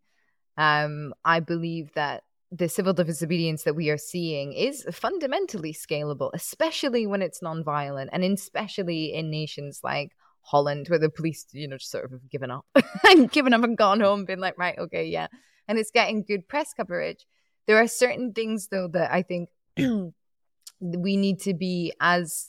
Um, 0.57 1.15
I 1.25 1.41
believe 1.41 1.93
that 1.95 2.25
the 2.51 2.69
civil 2.69 2.93
disobedience 2.93 3.65
that 3.65 3.75
we 3.75 3.91
are 3.91 3.99
seeing 3.99 4.53
is 4.53 4.85
fundamentally 4.91 5.73
scalable, 5.73 6.31
especially 6.33 7.07
when 7.07 7.21
it's 7.21 7.41
nonviolent, 7.41 8.09
and 8.13 8.25
especially 8.25 9.13
in 9.13 9.31
nations 9.31 9.81
like 9.85 10.13
Holland, 10.41 10.89
where 10.89 10.99
the 10.99 11.11
police, 11.11 11.45
you 11.53 11.69
know, 11.69 11.77
just 11.77 11.91
sort 11.91 12.07
of 12.07 12.13
have 12.13 12.31
given 12.31 12.51
up 12.51 12.65
and 13.09 13.31
given 13.31 13.53
up 13.53 13.65
and 13.65 13.77
gone 13.77 14.01
home, 14.01 14.25
been 14.25 14.41
like, 14.41 14.57
right, 14.57 14.79
okay, 14.79 15.07
yeah, 15.07 15.27
and 15.67 15.79
it's 15.79 15.91
getting 15.91 16.23
good 16.23 16.49
press 16.49 16.73
coverage. 16.73 17.27
There 17.67 17.77
are 17.77 17.89
certain 17.89 18.33
things 18.33 18.69
though 18.69 18.89
that 18.89 19.13
I 19.13 19.23
think 19.23 19.51
we 19.77 21.17
need 21.17 21.41
to 21.41 21.53
be 21.53 21.93
as 22.01 22.49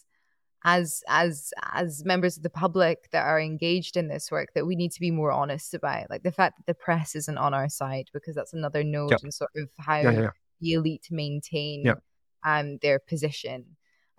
as 0.66 1.02
as 1.08 1.54
as 1.74 2.04
members 2.04 2.36
of 2.36 2.44
the 2.44 2.50
public 2.50 3.10
that 3.12 3.26
are 3.26 3.40
engaged 3.40 3.96
in 3.96 4.08
this 4.08 4.30
work 4.30 4.50
that 4.56 4.66
we 4.66 4.76
need 4.76 4.92
to 4.92 5.00
be 5.00 5.12
more 5.12 5.32
honest 5.32 5.74
about 5.74 6.10
like 6.10 6.24
the 6.24 6.32
fact 6.32 6.58
that 6.58 6.66
the 6.66 6.74
press 6.74 7.16
isn't 7.16 7.38
on 7.38 7.54
our 7.54 7.70
side 7.70 8.10
because 8.14 8.36
that's 8.36 8.54
another 8.54 8.84
node 8.84 9.12
yep. 9.12 9.22
in 9.24 9.32
sort 9.32 9.52
of 9.56 9.70
how 9.80 10.00
yeah, 10.00 10.12
yeah. 10.12 10.30
the 10.60 10.74
elite 10.74 11.08
maintain 11.12 11.84
yep. 11.86 12.00
um 12.46 12.78
their 12.82 13.00
position 13.00 13.66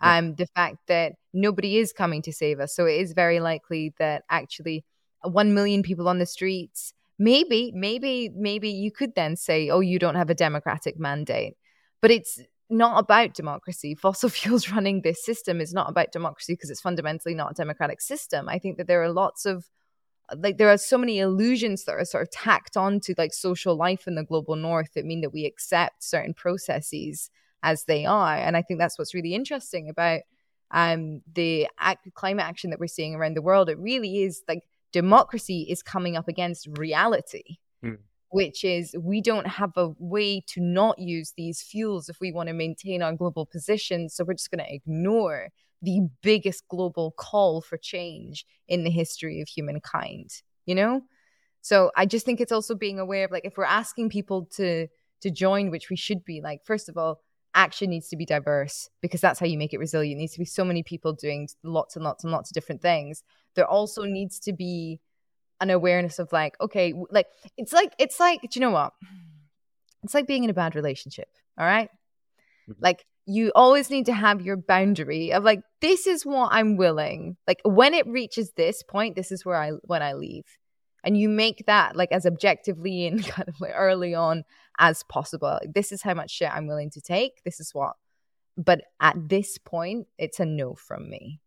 yep. 0.01 0.13
um 0.13 0.35
the 0.35 0.47
fact 0.55 0.77
that 0.87 1.13
nobody 1.31 1.77
is 1.77 1.93
coming 1.93 2.23
to 2.23 2.33
save 2.33 2.59
us 2.59 2.73
so 2.73 2.85
it 2.85 2.99
is 2.99 3.13
very 3.13 3.39
likely 3.39 3.93
that 3.99 4.23
actually 4.29 4.83
1 5.23 5.53
million 5.53 5.83
people 5.83 6.09
on 6.09 6.17
the 6.17 6.25
streets 6.25 6.93
maybe 7.19 7.71
maybe 7.75 8.31
maybe 8.35 8.69
you 8.69 8.91
could 8.91 9.13
then 9.13 9.35
say 9.35 9.69
oh 9.69 9.79
you 9.79 9.99
don't 9.99 10.15
have 10.15 10.31
a 10.31 10.35
democratic 10.35 10.99
mandate 10.99 11.55
but 12.01 12.09
it's 12.09 12.39
not 12.71 12.99
about 12.99 13.33
democracy. 13.33 13.95
Fossil 14.01 14.29
fuels 14.29 14.69
running 14.69 15.01
this 15.01 15.23
system 15.23 15.61
is 15.61 15.73
not 15.73 15.89
about 15.89 16.11
democracy 16.11 16.53
because 16.53 16.69
it's 16.69 16.81
fundamentally 16.81 17.35
not 17.35 17.51
a 17.51 17.55
democratic 17.55 18.01
system. 18.01 18.49
I 18.49 18.59
think 18.59 18.77
that 18.77 18.87
there 18.87 19.03
are 19.03 19.11
lots 19.11 19.45
of 19.45 19.69
like 20.37 20.57
there 20.57 20.69
are 20.69 20.77
so 20.77 20.97
many 20.97 21.19
illusions 21.19 21.83
that 21.83 21.93
are 21.93 22.05
sort 22.05 22.23
of 22.23 22.31
tacked 22.31 22.77
onto 22.77 23.13
like 23.17 23.33
social 23.33 23.75
life 23.75 24.07
in 24.07 24.15
the 24.15 24.23
global 24.23 24.55
north 24.55 24.93
that 24.93 25.05
mean 25.05 25.19
that 25.21 25.33
we 25.33 25.45
accept 25.45 26.01
certain 26.01 26.33
processes 26.33 27.29
as 27.63 27.83
they 27.83 28.05
are. 28.05 28.37
And 28.37 28.55
I 28.55 28.61
think 28.61 28.79
that's 28.79 28.97
what's 28.97 29.13
really 29.13 29.35
interesting 29.35 29.89
about 29.89 30.21
um, 30.71 31.21
the 31.33 31.67
act- 31.79 32.07
climate 32.13 32.45
action 32.45 32.69
that 32.69 32.79
we're 32.79 32.87
seeing 32.87 33.13
around 33.13 33.35
the 33.35 33.41
world. 33.41 33.67
It 33.67 33.77
really 33.77 34.23
is 34.23 34.41
like 34.47 34.63
democracy 34.93 35.67
is 35.69 35.83
coming 35.83 36.15
up 36.15 36.29
against 36.29 36.67
reality. 36.77 37.57
Mm 37.83 37.97
which 38.31 38.63
is 38.63 38.95
we 38.99 39.21
don't 39.21 39.47
have 39.47 39.71
a 39.75 39.89
way 39.99 40.41
to 40.47 40.61
not 40.61 40.97
use 40.97 41.33
these 41.37 41.61
fuels 41.61 42.09
if 42.09 42.19
we 42.19 42.31
want 42.31 42.47
to 42.47 42.53
maintain 42.53 43.01
our 43.01 43.13
global 43.13 43.45
position. 43.45 44.09
So 44.09 44.23
we're 44.23 44.33
just 44.33 44.51
going 44.51 44.65
to 44.65 44.73
ignore 44.73 45.49
the 45.81 46.01
biggest 46.21 46.67
global 46.69 47.11
call 47.11 47.61
for 47.61 47.77
change 47.77 48.45
in 48.67 48.83
the 48.83 48.89
history 48.89 49.41
of 49.41 49.47
humankind, 49.47 50.29
you 50.65 50.75
know? 50.75 51.01
So 51.61 51.91
I 51.95 52.05
just 52.05 52.25
think 52.25 52.41
it's 52.41 52.51
also 52.51 52.73
being 52.73 52.99
aware 52.99 53.25
of 53.25 53.31
like 53.31 53.45
if 53.45 53.57
we're 53.57 53.65
asking 53.65 54.09
people 54.09 54.47
to 54.55 54.87
to 55.21 55.29
join, 55.29 55.69
which 55.69 55.89
we 55.89 55.95
should 55.95 56.25
be, 56.25 56.41
like, 56.41 56.65
first 56.65 56.89
of 56.89 56.97
all, 56.97 57.21
action 57.53 57.89
needs 57.89 58.07
to 58.09 58.15
be 58.15 58.25
diverse 58.25 58.89
because 59.01 59.21
that's 59.21 59.39
how 59.39 59.45
you 59.45 59.57
make 59.57 59.73
it 59.73 59.77
resilient. 59.77 60.17
Needs 60.19 60.33
to 60.33 60.39
be 60.39 60.45
so 60.45 60.65
many 60.65 60.83
people 60.83 61.13
doing 61.13 61.47
lots 61.63 61.95
and 61.95 62.03
lots 62.03 62.23
and 62.23 62.31
lots 62.31 62.49
of 62.49 62.55
different 62.55 62.81
things. 62.81 63.23
There 63.55 63.67
also 63.67 64.03
needs 64.03 64.39
to 64.39 64.53
be 64.53 64.99
an 65.61 65.69
awareness 65.69 66.19
of 66.19 66.31
like, 66.33 66.59
okay, 66.59 66.93
like 67.09 67.27
it's 67.57 67.71
like 67.71 67.93
it's 67.97 68.19
like, 68.19 68.41
do 68.41 68.49
you 68.53 68.61
know 68.61 68.71
what? 68.71 68.93
It's 70.03 70.13
like 70.13 70.27
being 70.27 70.43
in 70.43 70.49
a 70.49 70.53
bad 70.53 70.75
relationship. 70.75 71.29
All 71.57 71.65
right? 71.65 71.89
mm-hmm. 72.69 72.83
Like 72.83 73.05
you 73.25 73.51
always 73.55 73.89
need 73.89 74.07
to 74.07 74.13
have 74.13 74.41
your 74.41 74.57
boundary 74.57 75.31
of 75.31 75.43
like, 75.43 75.61
this 75.79 76.07
is 76.07 76.25
what 76.25 76.49
I'm 76.51 76.75
willing. 76.75 77.37
Like 77.47 77.61
when 77.63 77.93
it 77.93 78.07
reaches 78.07 78.51
this 78.51 78.83
point, 78.83 79.15
this 79.15 79.31
is 79.31 79.45
where 79.45 79.57
I 79.57 79.71
when 79.83 80.01
I 80.01 80.13
leave. 80.13 80.45
And 81.03 81.17
you 81.17 81.29
make 81.29 81.63
that 81.65 81.95
like 81.95 82.11
as 82.11 82.25
objectively 82.25 83.07
and 83.07 83.25
kind 83.27 83.47
of 83.47 83.59
like 83.59 83.73
early 83.75 84.13
on 84.13 84.43
as 84.79 85.03
possible. 85.03 85.59
Like, 85.61 85.73
this 85.73 85.91
is 85.91 86.01
how 86.01 86.13
much 86.13 86.31
shit 86.31 86.51
I'm 86.51 86.67
willing 86.67 86.89
to 86.91 87.01
take. 87.01 87.43
This 87.43 87.59
is 87.59 87.73
what. 87.73 87.93
But 88.57 88.81
at 88.99 89.15
this 89.29 89.57
point, 89.57 90.07
it's 90.17 90.39
a 90.39 90.45
no 90.45 90.75
from 90.75 91.09
me. 91.09 91.39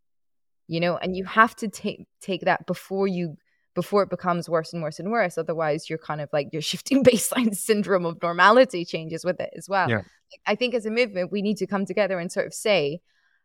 You 0.67 0.81
know, 0.81 0.97
and 0.97 1.15
you 1.15 1.25
have 1.25 1.55
to 1.57 1.69
take 1.69 2.07
take 2.23 2.43
that 2.43 2.67
before 2.67 3.07
you 3.07 3.37
before 3.75 4.03
it 4.03 4.11
becomes 4.11 4.49
worse 4.49 4.73
and 4.73 4.83
worse 4.83 4.99
and 4.99 5.11
worse. 5.11 5.37
Otherwise, 5.37 5.89
you're 5.89 5.99
kind 5.99 6.21
of 6.21 6.29
like 6.33 6.49
your 6.53 6.63
shifting 6.71 7.03
baseline 7.03 7.55
syndrome 7.55 8.07
of 8.07 8.21
normality 8.23 8.85
changes 8.85 9.25
with 9.25 9.41
it 9.41 9.51
as 9.57 9.69
well. 9.69 9.89
Yeah. 9.89 10.03
I 10.47 10.55
think 10.55 10.75
as 10.75 10.87
a 10.87 10.91
movement, 10.91 11.31
we 11.31 11.43
need 11.43 11.59
to 11.59 11.67
come 11.67 11.87
together 11.87 12.19
and 12.19 12.31
sort 12.31 12.47
of 12.47 12.55
say, 12.55 13.01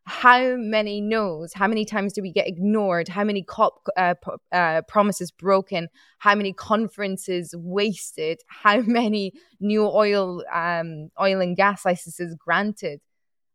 how 0.05 0.55
many 0.55 1.01
no's, 1.01 1.53
how 1.53 1.67
many 1.67 1.85
times 1.85 2.13
do 2.13 2.21
we 2.21 2.31
get 2.31 2.47
ignored, 2.47 3.07
how 3.07 3.23
many 3.23 3.43
COP 3.43 3.87
uh, 3.95 4.15
uh, 4.51 4.81
promises 4.87 5.29
broken, 5.29 5.87
how 6.17 6.33
many 6.33 6.51
conferences 6.51 7.53
wasted, 7.55 8.41
how 8.47 8.81
many 8.87 9.33
new 9.59 9.85
oil, 9.85 10.43
um, 10.51 11.11
oil 11.21 11.41
and 11.41 11.55
gas 11.55 11.85
licenses 11.85 12.35
granted? 12.35 13.01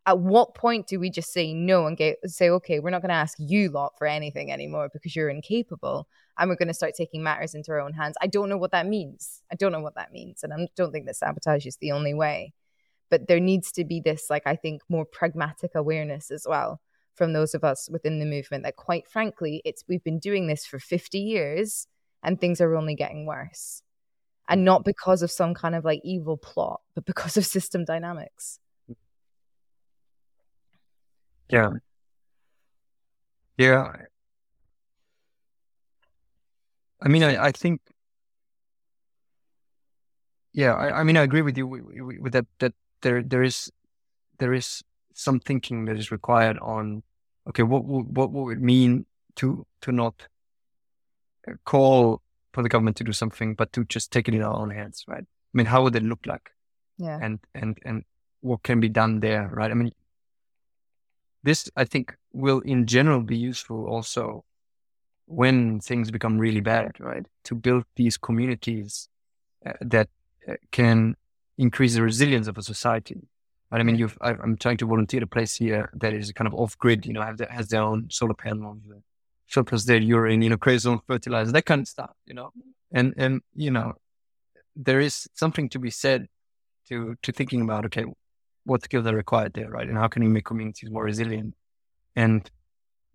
At 0.06 0.18
what 0.18 0.54
point 0.54 0.86
do 0.86 1.00
we 1.00 1.08
just 1.10 1.32
say 1.32 1.54
no 1.54 1.86
and 1.86 1.96
get, 1.96 2.18
say, 2.26 2.50
okay, 2.50 2.78
we're 2.78 2.90
not 2.90 3.00
going 3.00 3.08
to 3.08 3.14
ask 3.14 3.38
you 3.38 3.70
lot 3.70 3.94
for 3.96 4.06
anything 4.06 4.52
anymore 4.52 4.90
because 4.92 5.16
you're 5.16 5.30
incapable? 5.30 6.06
and 6.38 6.48
we're 6.48 6.56
going 6.56 6.68
to 6.68 6.74
start 6.74 6.94
taking 6.96 7.22
matters 7.22 7.54
into 7.54 7.70
our 7.72 7.80
own 7.80 7.92
hands. 7.92 8.16
I 8.20 8.26
don't 8.26 8.48
know 8.48 8.56
what 8.56 8.72
that 8.72 8.86
means. 8.86 9.42
I 9.52 9.54
don't 9.54 9.72
know 9.72 9.80
what 9.80 9.94
that 9.94 10.12
means. 10.12 10.42
And 10.42 10.52
I 10.52 10.68
don't 10.76 10.92
think 10.92 11.06
that 11.06 11.16
sabotage 11.16 11.66
is 11.66 11.76
the 11.76 11.92
only 11.92 12.14
way. 12.14 12.52
But 13.10 13.28
there 13.28 13.40
needs 13.40 13.70
to 13.72 13.84
be 13.84 14.00
this, 14.00 14.26
like, 14.30 14.42
I 14.46 14.56
think, 14.56 14.82
more 14.88 15.04
pragmatic 15.04 15.72
awareness 15.74 16.30
as 16.30 16.46
well 16.48 16.80
from 17.14 17.32
those 17.32 17.54
of 17.54 17.62
us 17.62 17.88
within 17.90 18.18
the 18.18 18.26
movement 18.26 18.64
that, 18.64 18.76
quite 18.76 19.08
frankly, 19.08 19.62
it's 19.64 19.84
we've 19.88 20.02
been 20.02 20.18
doing 20.18 20.48
this 20.48 20.66
for 20.66 20.80
50 20.80 21.20
years 21.20 21.86
and 22.22 22.40
things 22.40 22.60
are 22.60 22.74
only 22.74 22.96
getting 22.96 23.26
worse. 23.26 23.82
And 24.48 24.64
not 24.64 24.84
because 24.84 25.22
of 25.22 25.30
some 25.30 25.54
kind 25.54 25.74
of 25.74 25.84
like 25.84 26.00
evil 26.02 26.36
plot, 26.36 26.80
but 26.94 27.04
because 27.04 27.36
of 27.36 27.46
system 27.46 27.84
dynamics. 27.84 28.58
Yeah. 31.48 31.70
Yeah. 33.56 33.92
I 37.00 37.08
mean, 37.08 37.22
I, 37.22 37.44
I 37.46 37.52
think, 37.52 37.80
yeah, 40.52 40.74
I, 40.74 41.00
I 41.00 41.02
mean, 41.04 41.16
I 41.16 41.22
agree 41.22 41.42
with 41.42 41.58
you 41.58 41.66
with, 41.66 41.84
with 42.20 42.32
that. 42.32 42.46
That 42.60 42.72
there 43.02 43.22
there 43.22 43.42
is 43.42 43.70
there 44.38 44.54
is 44.54 44.82
some 45.12 45.38
thinking 45.40 45.84
that 45.84 45.96
is 45.96 46.10
required 46.10 46.58
on, 46.60 47.02
okay, 47.48 47.62
what 47.62 47.84
what 47.84 48.06
what 48.06 48.30
would 48.32 48.58
it 48.58 48.62
mean 48.62 49.06
to 49.36 49.66
to 49.82 49.92
not 49.92 50.28
uh, 51.46 51.52
call 51.64 52.22
for 52.52 52.62
the 52.62 52.68
government 52.68 52.96
to 52.96 53.04
do 53.04 53.12
something, 53.12 53.54
but 53.54 53.72
to 53.72 53.84
just 53.84 54.10
take 54.12 54.28
it 54.28 54.34
in 54.34 54.42
our 54.42 54.54
own 54.54 54.70
hands, 54.70 55.04
right? 55.06 55.24
I 55.24 55.52
mean, 55.52 55.66
how 55.66 55.82
would 55.82 55.96
it 55.96 56.02
look 56.02 56.24
like? 56.26 56.50
Yeah. 56.96 57.18
And 57.20 57.40
and 57.54 57.76
and 57.84 58.04
what 58.40 58.62
can 58.62 58.80
be 58.80 58.88
done 58.88 59.20
there, 59.20 59.50
right? 59.52 59.70
I 59.70 59.74
mean, 59.74 59.92
this 61.44 61.70
I 61.76 61.84
think 61.84 62.16
will 62.32 62.60
in 62.60 62.86
general 62.86 63.20
be 63.20 63.36
useful 63.36 63.86
also 63.86 64.44
when 65.26 65.80
things 65.80 66.10
become 66.10 66.38
really 66.38 66.60
bad, 66.60 66.92
right? 66.98 67.24
To 67.44 67.54
build 67.54 67.84
these 67.96 68.16
communities 68.16 69.08
uh, 69.64 69.72
that 69.80 70.08
uh, 70.48 70.54
can 70.72 71.16
increase 71.56 71.94
the 71.94 72.02
resilience 72.02 72.48
of 72.48 72.58
a 72.58 72.62
society. 72.62 73.20
But 73.70 73.80
I 73.80 73.84
mean, 73.84 73.96
you've, 73.96 74.18
I, 74.20 74.30
am 74.30 74.56
trying 74.56 74.76
to 74.78 74.86
volunteer 74.86 75.22
a 75.22 75.26
place 75.26 75.54
here 75.54 75.90
that 75.94 76.12
is 76.12 76.32
kind 76.32 76.46
of 76.46 76.54
off 76.54 76.76
grid, 76.78 77.06
you 77.06 77.12
know, 77.12 77.22
have 77.22 77.38
the, 77.38 77.46
has 77.46 77.68
their 77.68 77.82
own 77.82 78.08
solar 78.10 78.34
panels, 78.34 78.78
surplus 79.46 79.84
their 79.84 80.00
urine, 80.00 80.42
you 80.42 80.50
know, 80.50 80.56
creates 80.56 80.86
own 80.86 81.00
fertilizer, 81.06 81.52
that 81.52 81.66
kind 81.66 81.82
of 81.82 81.88
stuff, 81.88 82.12
you 82.26 82.34
know. 82.34 82.50
And, 82.92 83.14
and, 83.16 83.42
you 83.54 83.70
know, 83.70 83.94
there 84.76 85.00
is 85.00 85.28
something 85.34 85.68
to 85.70 85.78
be 85.78 85.90
said 85.90 86.28
to, 86.88 87.16
to 87.22 87.32
thinking 87.32 87.62
about, 87.62 87.86
okay, 87.86 88.04
what 88.64 88.82
skills 88.82 89.06
are 89.06 89.14
required 89.14 89.52
there, 89.54 89.70
right? 89.70 89.88
And 89.88 89.96
how 89.96 90.08
can 90.08 90.22
you 90.22 90.28
make 90.28 90.44
communities 90.44 90.90
more 90.90 91.04
resilient? 91.04 91.54
And, 92.16 92.48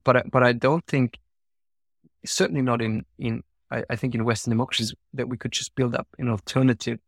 but, 0.04 0.30
but 0.32 0.44
I 0.44 0.54
don't 0.54 0.86
think 0.86 1.18
certainly 2.26 2.62
not 2.62 2.82
in 2.82 3.06
in 3.18 3.44
I, 3.72 3.84
I, 3.90 3.96
think 3.96 4.14
in 4.14 4.26
Western 4.26 4.52
democracies 4.52 4.94
that 5.14 5.30
we 5.30 5.38
could 5.38 5.52
just 5.52 5.74
build 5.76 5.96
up 5.96 6.08
an 6.18 6.28
alternative 6.28 7.00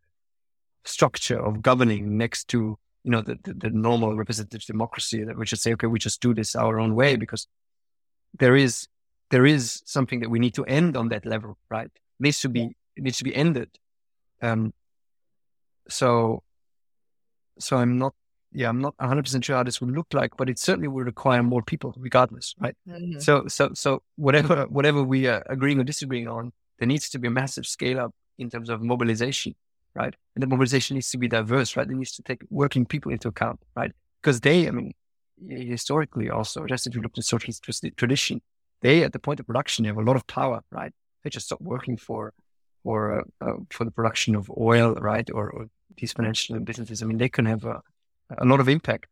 structure 0.84 1.38
of 1.38 1.60
governing 1.60 2.16
next 2.16 2.48
to 2.48 2.78
you 3.04 3.10
know 3.10 3.20
the, 3.20 3.38
the, 3.44 3.52
the 3.54 3.70
normal 3.70 4.16
representative 4.16 4.64
democracy 4.64 5.22
that 5.24 5.36
we 5.36 5.44
just 5.44 5.62
say 5.62 5.74
okay 5.74 5.86
we 5.86 5.98
just 5.98 6.22
do 6.22 6.32
this 6.32 6.56
our 6.56 6.80
own 6.80 6.94
way 6.94 7.16
because 7.16 7.46
there 8.38 8.56
is 8.56 8.88
there 9.30 9.44
is 9.44 9.82
something 9.84 10.20
that 10.20 10.30
we 10.30 10.38
need 10.38 10.54
to 10.54 10.64
end 10.64 10.96
on 10.96 11.08
that 11.08 11.26
level 11.26 11.58
right 11.68 11.90
needs 12.18 12.40
to 12.40 12.48
be 12.48 12.74
needs 12.96 13.18
to 13.18 13.24
be 13.24 13.34
ended. 13.34 13.70
Um, 14.40 14.72
so, 15.88 16.42
so 17.58 17.76
I'm 17.76 17.98
not, 17.98 18.14
yeah, 18.52 18.68
I'm 18.68 18.80
not 18.80 18.94
100 18.98 19.22
percent 19.22 19.44
sure 19.44 19.56
how 19.56 19.62
this 19.62 19.80
would 19.80 19.90
look 19.90 20.08
like, 20.12 20.36
but 20.36 20.48
it 20.48 20.58
certainly 20.58 20.88
will 20.88 21.04
require 21.04 21.42
more 21.42 21.62
people, 21.62 21.94
regardless, 21.96 22.54
right? 22.60 22.76
Mm-hmm. 22.88 23.18
So, 23.18 23.46
so, 23.48 23.70
so 23.74 24.02
whatever, 24.16 24.66
whatever 24.68 25.02
we 25.02 25.26
are 25.26 25.42
agreeing 25.48 25.80
or 25.80 25.84
disagreeing 25.84 26.28
on, 26.28 26.52
there 26.78 26.88
needs 26.88 27.08
to 27.10 27.18
be 27.18 27.28
a 27.28 27.30
massive 27.30 27.66
scale 27.66 28.00
up 28.00 28.12
in 28.38 28.50
terms 28.50 28.68
of 28.68 28.82
mobilization, 28.82 29.54
right? 29.94 30.14
And 30.34 30.42
the 30.42 30.46
mobilization 30.46 30.94
needs 30.94 31.10
to 31.10 31.18
be 31.18 31.28
diverse, 31.28 31.76
right? 31.76 31.88
It 31.88 31.94
needs 31.94 32.12
to 32.12 32.22
take 32.22 32.42
working 32.50 32.86
people 32.86 33.12
into 33.12 33.28
account, 33.28 33.60
right? 33.76 33.92
Because 34.20 34.40
they, 34.40 34.68
I 34.68 34.70
mean, 34.70 34.92
historically 35.48 36.30
also, 36.30 36.66
just 36.66 36.86
if 36.86 36.94
you 36.94 37.02
look 37.02 37.12
at 37.16 37.24
socialist 37.24 37.64
tradition, 37.96 38.40
they 38.80 39.04
at 39.04 39.12
the 39.12 39.18
point 39.18 39.40
of 39.40 39.46
production 39.46 39.84
have 39.84 39.96
a 39.96 40.02
lot 40.02 40.16
of 40.16 40.26
power, 40.26 40.62
right? 40.70 40.92
They 41.22 41.30
just 41.30 41.46
stop 41.46 41.60
working 41.60 41.96
for 41.96 42.32
for 42.82 43.20
uh, 43.20 43.24
uh, 43.40 43.56
for 43.70 43.84
the 43.84 43.90
production 43.90 44.34
of 44.34 44.50
oil, 44.58 44.94
right, 44.94 45.28
or, 45.32 45.50
or, 45.50 45.66
these 45.98 46.14
financial 46.14 46.58
businesses. 46.58 47.02
I 47.02 47.06
mean, 47.06 47.18
they 47.18 47.28
can 47.28 47.44
have 47.44 47.64
a, 47.66 47.82
a 48.38 48.44
lot 48.44 48.60
of 48.60 48.68
impact. 48.68 49.06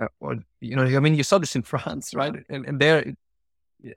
Uh, 0.00 0.08
or 0.20 0.36
you 0.60 0.76
know, 0.76 0.84
I 0.84 1.00
mean, 1.00 1.14
you 1.14 1.22
saw 1.22 1.38
this 1.38 1.56
in 1.56 1.62
France, 1.72 2.14
right? 2.14 2.34
And, 2.48 2.66
and 2.66 2.80
there, 2.80 3.14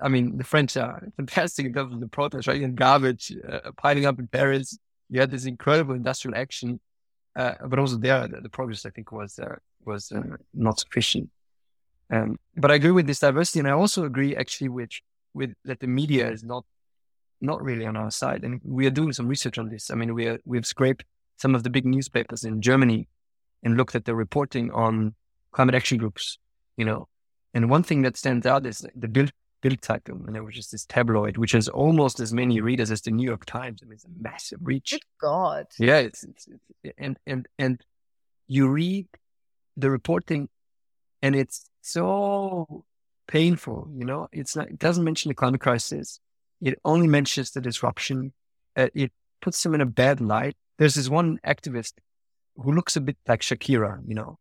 I 0.01 0.07
mean, 0.09 0.37
the 0.37 0.43
French 0.43 0.77
are 0.77 1.07
fantastic 1.15 1.65
in 1.65 1.73
terms 1.73 1.93
of 1.93 1.99
the 1.99 2.07
protests, 2.07 2.47
right? 2.47 2.61
And 2.61 2.75
garbage 2.75 3.33
uh, 3.47 3.71
piling 3.77 4.05
up 4.05 4.19
in 4.19 4.27
Paris. 4.27 4.77
You 5.09 5.21
had 5.21 5.31
this 5.31 5.45
incredible 5.45 5.95
industrial 5.95 6.37
action, 6.37 6.79
uh, 7.35 7.53
but 7.65 7.79
also 7.79 7.97
there, 7.97 8.27
the, 8.27 8.41
the, 8.41 8.49
progress 8.49 8.85
I 8.85 8.89
think 8.89 9.11
was 9.11 9.39
uh, 9.39 9.55
was 9.85 10.11
not 10.53 10.79
sufficient. 10.79 11.29
Um, 12.09 12.37
but 12.57 12.71
I 12.71 12.75
agree 12.75 12.91
with 12.91 13.07
this 13.07 13.19
diversity, 13.19 13.59
and 13.59 13.67
I 13.67 13.71
also 13.71 14.03
agree 14.03 14.35
actually 14.35 14.69
with 14.69 14.89
with 15.33 15.53
that 15.63 15.79
the 15.79 15.87
media 15.87 16.29
is 16.29 16.43
not 16.43 16.65
not 17.41 17.63
really 17.63 17.85
on 17.85 17.95
our 17.95 18.11
side. 18.11 18.43
And 18.43 18.59
we 18.63 18.85
are 18.87 18.91
doing 18.91 19.13
some 19.13 19.27
research 19.27 19.57
on 19.57 19.69
this. 19.69 19.91
I 19.91 19.95
mean, 19.95 20.13
we 20.13 20.27
are, 20.27 20.39
we've 20.45 20.65
scraped 20.65 21.05
some 21.37 21.55
of 21.55 21.63
the 21.63 21.69
big 21.69 21.85
newspapers 21.85 22.43
in 22.43 22.61
Germany 22.61 23.07
and 23.63 23.77
looked 23.77 23.95
at 23.95 24.05
the 24.05 24.15
reporting 24.15 24.71
on 24.71 25.15
climate 25.51 25.75
action 25.75 25.97
groups, 25.97 26.37
you 26.75 26.85
know. 26.85 27.07
And 27.53 27.69
one 27.69 27.83
thing 27.83 28.03
that 28.03 28.17
stands 28.17 28.45
out 28.45 28.65
is 28.65 28.85
the 28.95 29.07
Bild, 29.07 29.31
Bild 29.61 29.81
Zeitung, 29.81 30.25
you 30.27 30.33
know, 30.33 30.43
which 30.43 30.57
is 30.57 30.69
this 30.69 30.85
tabloid, 30.85 31.37
which 31.37 31.53
has 31.53 31.67
almost 31.67 32.19
as 32.19 32.33
many 32.33 32.61
readers 32.61 32.91
as 32.91 33.01
the 33.01 33.11
New 33.11 33.27
York 33.27 33.45
Times. 33.45 33.79
I 33.81 33.85
mean, 33.85 33.93
it's 33.93 34.05
a 34.05 34.09
massive 34.19 34.59
reach. 34.61 34.91
Good 34.91 35.01
God. 35.19 35.65
Yeah. 35.79 35.97
It's, 35.97 36.23
it's, 36.23 36.47
it's, 36.47 36.95
and, 36.97 37.17
and, 37.25 37.47
and 37.57 37.81
you 38.47 38.67
read 38.67 39.07
the 39.75 39.89
reporting 39.89 40.49
and 41.21 41.35
it's 41.35 41.69
so 41.81 42.85
painful, 43.27 43.89
you 43.95 44.05
know, 44.05 44.27
it's 44.31 44.55
not, 44.55 44.69
it 44.69 44.79
doesn't 44.79 45.03
mention 45.03 45.29
the 45.29 45.35
climate 45.35 45.61
crisis. 45.61 46.19
It 46.61 46.79
only 46.85 47.07
mentions 47.07 47.51
the 47.51 47.61
disruption. 47.61 48.33
Uh, 48.75 48.87
it 48.93 49.11
puts 49.41 49.61
them 49.63 49.73
in 49.73 49.81
a 49.81 49.85
bad 49.85 50.21
light. 50.21 50.55
There's 50.77 50.95
this 50.95 51.09
one 51.09 51.39
activist 51.45 51.93
who 52.57 52.71
looks 52.71 52.95
a 52.95 53.01
bit 53.01 53.17
like 53.27 53.41
Shakira, 53.41 54.01
you 54.07 54.15
know, 54.15 54.37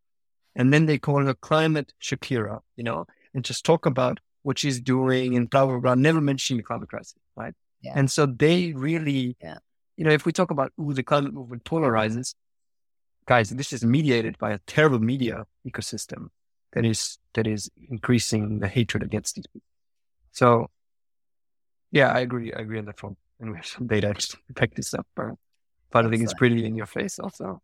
and 0.54 0.72
then 0.72 0.86
they 0.86 0.98
call 0.98 1.24
her 1.24 1.34
climate 1.34 1.92
Shakira, 2.02 2.60
you 2.76 2.84
know, 2.84 3.06
and 3.34 3.44
just 3.44 3.64
talk 3.64 3.86
about 3.86 4.20
what 4.42 4.58
she's 4.58 4.80
doing 4.80 5.36
and 5.36 5.50
blah, 5.50 5.66
blah, 5.66 5.78
blah, 5.78 5.94
never 5.94 6.20
mentioning 6.20 6.58
the 6.58 6.62
climate 6.62 6.88
crisis, 6.88 7.14
right? 7.36 7.54
Yeah. 7.82 7.92
And 7.94 8.10
so 8.10 8.26
they 8.26 8.72
really, 8.72 9.36
yeah. 9.42 9.58
you 9.96 10.04
know, 10.04 10.12
if 10.12 10.24
we 10.24 10.32
talk 10.32 10.50
about 10.50 10.72
who 10.76 10.94
the 10.94 11.02
climate 11.02 11.34
movement 11.34 11.64
polarizes, 11.64 12.34
guys, 13.26 13.50
this 13.50 13.72
is 13.72 13.84
mediated 13.84 14.38
by 14.38 14.52
a 14.52 14.58
terrible 14.66 14.98
media 14.98 15.44
ecosystem 15.66 16.28
that 16.72 16.84
is 16.84 17.18
that 17.34 17.46
is 17.46 17.70
increasing 17.90 18.60
the 18.60 18.68
hatred 18.68 19.02
against 19.02 19.34
these 19.34 19.46
people. 19.46 19.66
So 20.32 20.70
yeah, 21.90 22.10
I 22.10 22.20
agree. 22.20 22.52
I 22.52 22.60
agree 22.60 22.78
on 22.78 22.84
that 22.86 22.98
front. 22.98 23.18
And 23.40 23.50
we 23.50 23.56
have 23.56 23.66
some 23.66 23.86
data 23.86 24.14
to 24.14 24.36
back 24.50 24.74
this 24.74 24.94
up. 24.94 25.06
But, 25.14 25.34
but 25.90 26.06
I 26.06 26.10
think 26.10 26.22
it's 26.22 26.34
pretty 26.34 26.64
in 26.64 26.76
your 26.76 26.86
face 26.86 27.18
also. 27.18 27.60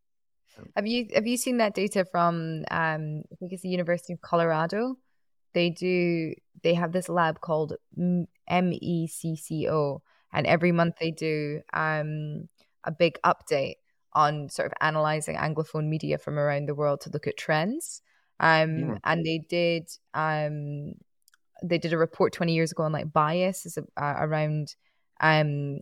Have 0.77 0.87
you 0.87 1.09
have 1.15 1.27
you 1.27 1.37
seen 1.37 1.59
that 1.59 1.75
data 1.75 2.05
from 2.05 2.65
um, 2.71 3.23
I 3.33 3.35
think 3.39 3.53
it's 3.53 3.63
the 3.63 3.69
University 3.69 4.13
of 4.13 4.21
Colorado? 4.21 4.97
They 5.55 5.71
do 5.71 6.35
they 6.63 6.75
have 6.75 6.93
this 6.93 7.09
lab 7.09 7.41
called 7.41 7.75
MECCO, 7.99 10.01
and 10.33 10.47
every 10.47 10.73
month 10.73 10.97
they 11.01 11.11
do 11.11 11.61
um, 11.73 12.49
a 12.85 12.91
big 12.91 13.19
update 13.25 13.77
on 14.15 14.49
sort 14.49 14.67
of 14.67 14.73
analyzing 14.81 15.37
anglophone 15.37 15.89
media 15.89 16.19
from 16.19 16.39
around 16.39 16.67
the 16.67 16.75
world 16.75 17.01
to 17.03 17.11
look 17.11 17.27
at 17.27 17.37
trends. 17.37 18.03
Um, 18.41 18.79
yeah. 18.79 18.99
and 19.05 19.25
they 19.25 19.39
did 19.49 19.89
um, 20.15 20.95
they 21.63 21.79
did 21.79 21.93
a 21.93 21.99
report 21.99 22.33
20 22.33 22.53
years 22.53 22.73
ago 22.73 22.83
on 22.83 22.93
like 22.93 23.13
bias 23.13 23.67
is 23.67 23.79
uh, 23.79 24.15
around 24.19 24.75
um, 25.21 25.79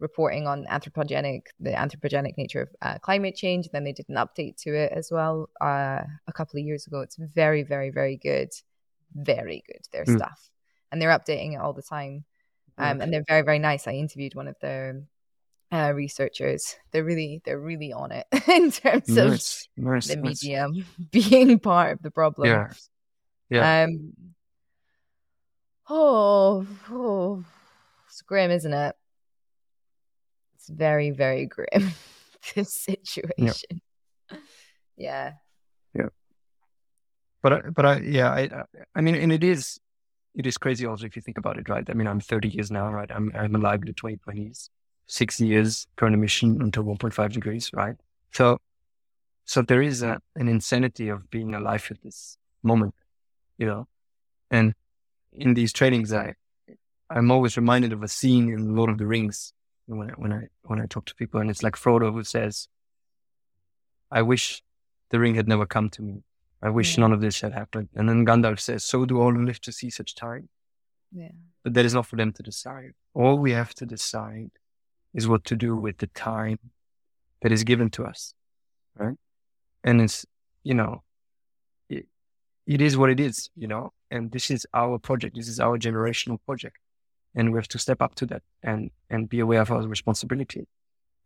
reporting 0.00 0.46
on 0.46 0.64
anthropogenic 0.66 1.42
the 1.60 1.70
anthropogenic 1.70 2.36
nature 2.36 2.62
of 2.62 2.68
uh, 2.82 2.98
climate 2.98 3.34
change 3.34 3.68
then 3.72 3.84
they 3.84 3.92
did 3.92 4.06
an 4.08 4.16
update 4.16 4.56
to 4.56 4.74
it 4.74 4.92
as 4.92 5.10
well 5.10 5.48
uh, 5.60 6.02
a 6.26 6.32
couple 6.32 6.58
of 6.58 6.64
years 6.64 6.86
ago 6.86 7.00
it's 7.00 7.16
very 7.16 7.62
very 7.62 7.90
very 7.90 8.16
good 8.16 8.50
very 9.14 9.62
good 9.66 9.82
their 9.92 10.04
mm. 10.04 10.16
stuff 10.16 10.50
and 10.90 11.00
they're 11.00 11.16
updating 11.16 11.54
it 11.54 11.60
all 11.60 11.72
the 11.72 11.82
time 11.82 12.24
um, 12.78 12.96
okay. 12.96 13.04
and 13.04 13.12
they're 13.12 13.24
very 13.26 13.42
very 13.42 13.58
nice 13.58 13.86
i 13.86 13.92
interviewed 13.92 14.34
one 14.34 14.48
of 14.48 14.56
their 14.60 15.02
uh, 15.72 15.92
researchers 15.94 16.76
they're 16.90 17.04
really 17.04 17.40
they're 17.44 17.60
really 17.60 17.92
on 17.92 18.10
it 18.10 18.26
in 18.48 18.70
terms 18.72 19.08
nice. 19.08 19.68
of 19.76 19.84
nice. 19.84 20.08
the 20.08 20.16
medium 20.16 20.84
being 21.10 21.58
part 21.58 21.92
of 21.92 22.02
the 22.02 22.10
problem 22.10 22.48
yeah 22.48 22.72
yeah 23.50 23.84
um 23.84 24.12
Oh, 25.92 26.64
oh, 26.88 27.44
it's 28.06 28.22
grim, 28.22 28.52
isn't 28.52 28.72
it? 28.72 28.94
Very, 30.70 31.10
very 31.10 31.46
grim. 31.46 31.92
this 32.54 32.72
situation. 32.74 33.80
Yeah. 34.28 34.36
yeah. 34.96 35.32
Yeah. 35.94 36.08
But 37.42 37.52
I, 37.52 37.60
but 37.70 37.86
I, 37.86 37.98
yeah, 38.00 38.30
I, 38.30 38.48
I 38.94 39.00
mean, 39.00 39.14
and 39.14 39.32
it 39.32 39.42
is, 39.42 39.80
it 40.34 40.46
is 40.46 40.56
crazy 40.56 40.86
also 40.86 41.06
if 41.06 41.16
you 41.16 41.22
think 41.22 41.38
about 41.38 41.58
it, 41.58 41.68
right? 41.68 41.84
I 41.88 41.94
mean, 41.94 42.06
I'm 42.06 42.20
30 42.20 42.48
years 42.48 42.70
now, 42.70 42.90
right? 42.90 43.10
I'm, 43.10 43.32
I'm 43.34 43.54
alive 43.54 43.80
in 43.80 43.86
the 43.86 43.94
2020s, 43.94 44.68
six 45.06 45.40
years 45.40 45.86
current 45.96 46.14
emission 46.14 46.62
until 46.62 46.84
1.5 46.84 47.32
degrees, 47.32 47.70
right? 47.72 47.96
So, 48.32 48.58
so 49.44 49.62
there 49.62 49.82
is 49.82 50.02
a, 50.02 50.20
an 50.36 50.48
insanity 50.48 51.08
of 51.08 51.30
being 51.30 51.54
alive 51.54 51.86
at 51.90 52.02
this 52.02 52.36
moment, 52.62 52.94
you 53.58 53.66
know, 53.66 53.88
and 54.50 54.74
in 55.32 55.54
these 55.54 55.72
trainings, 55.72 56.12
I 56.12 56.34
I'm 57.08 57.30
always 57.30 57.56
reminded 57.56 57.92
of 57.92 58.02
a 58.02 58.08
scene 58.08 58.48
in 58.50 58.76
Lord 58.76 58.90
of 58.90 58.98
the 58.98 59.06
Rings 59.06 59.52
when 59.98 60.10
I, 60.10 60.14
when 60.14 60.32
I 60.32 60.48
when 60.62 60.80
I 60.80 60.86
talk 60.86 61.06
to 61.06 61.14
people, 61.14 61.40
and 61.40 61.50
it's 61.50 61.62
like 61.62 61.74
Frodo 61.74 62.12
who 62.12 62.24
says, 62.24 62.68
"I 64.10 64.22
wish 64.22 64.62
the 65.10 65.18
ring 65.18 65.34
had 65.34 65.48
never 65.48 65.66
come 65.66 65.90
to 65.90 66.02
me. 66.02 66.22
I 66.62 66.70
wish 66.70 66.96
yeah. 66.96 67.02
none 67.02 67.12
of 67.12 67.20
this 67.20 67.40
had 67.40 67.52
happened." 67.52 67.88
And 67.94 68.08
then 68.08 68.24
Gandalf 68.26 68.60
says, 68.60 68.84
"So 68.84 69.04
do 69.04 69.20
all 69.20 69.32
who 69.32 69.44
live 69.44 69.60
to 69.62 69.72
see 69.72 69.90
such 69.90 70.14
time." 70.14 70.48
Yeah. 71.12 71.32
But 71.62 71.74
that 71.74 71.84
is 71.84 71.94
not 71.94 72.06
for 72.06 72.16
them 72.16 72.32
to 72.32 72.42
decide. 72.42 72.92
All 73.14 73.38
we 73.38 73.52
have 73.52 73.74
to 73.74 73.86
decide 73.86 74.50
is 75.12 75.28
what 75.28 75.44
to 75.44 75.56
do 75.56 75.76
with 75.76 75.98
the 75.98 76.06
time 76.08 76.58
that 77.42 77.52
is 77.52 77.64
given 77.64 77.90
to 77.90 78.04
us, 78.04 78.34
right? 78.96 79.16
And 79.84 80.00
it's 80.00 80.24
you 80.62 80.74
know, 80.74 81.02
it, 81.88 82.06
it 82.66 82.80
is 82.80 82.96
what 82.96 83.10
it 83.10 83.18
is, 83.18 83.50
you 83.56 83.66
know 83.66 83.92
and 84.10 84.30
this 84.32 84.50
is 84.50 84.66
our 84.74 84.98
project. 84.98 85.36
This 85.36 85.48
is 85.48 85.60
our 85.60 85.78
generational 85.78 86.38
project, 86.44 86.76
and 87.34 87.52
we 87.52 87.58
have 87.58 87.68
to 87.68 87.78
step 87.78 88.02
up 88.02 88.14
to 88.16 88.26
that 88.26 88.42
and 88.62 88.90
and 89.08 89.28
be 89.28 89.40
aware 89.40 89.60
of 89.60 89.70
our 89.70 89.86
responsibility. 89.86 90.66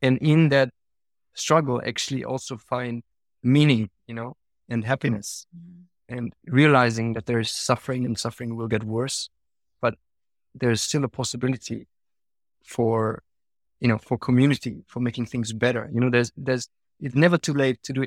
And 0.03 0.19
in 0.19 0.49
that 0.51 0.71
struggle, 1.35 1.81
actually 1.87 2.25
also 2.25 2.57
find 2.57 3.03
meaning, 3.43 3.91
you 4.07 4.15
know, 4.15 4.37
and 4.69 4.85
happiness, 4.85 5.47
mm-hmm. 5.57 6.17
and 6.17 6.33
realizing 6.47 7.15
that 7.15 7.27
there 7.27 7.41
is 7.41 7.51
suffering 7.51 8.05
and 8.05 8.19
suffering 8.19 8.57
will 8.57 8.69
get 8.69 8.85
worse, 8.85 9.31
but 9.81 9.95
there 10.55 10.71
is 10.71 10.83
still 10.83 11.05
a 11.05 11.09
possibility 11.09 11.87
for, 12.65 13.23
you 13.81 13.89
know, 13.89 13.99
for 13.99 14.19
community, 14.19 14.85
for 14.87 15.01
making 15.01 15.27
things 15.27 15.53
better. 15.53 15.91
You 15.93 16.01
know, 16.01 16.11
there's 16.11 16.33
there's 16.37 16.69
it's 17.01 17.15
never 17.15 17.39
too 17.39 17.55
late 17.55 17.83
to 17.85 17.93
do 17.93 18.07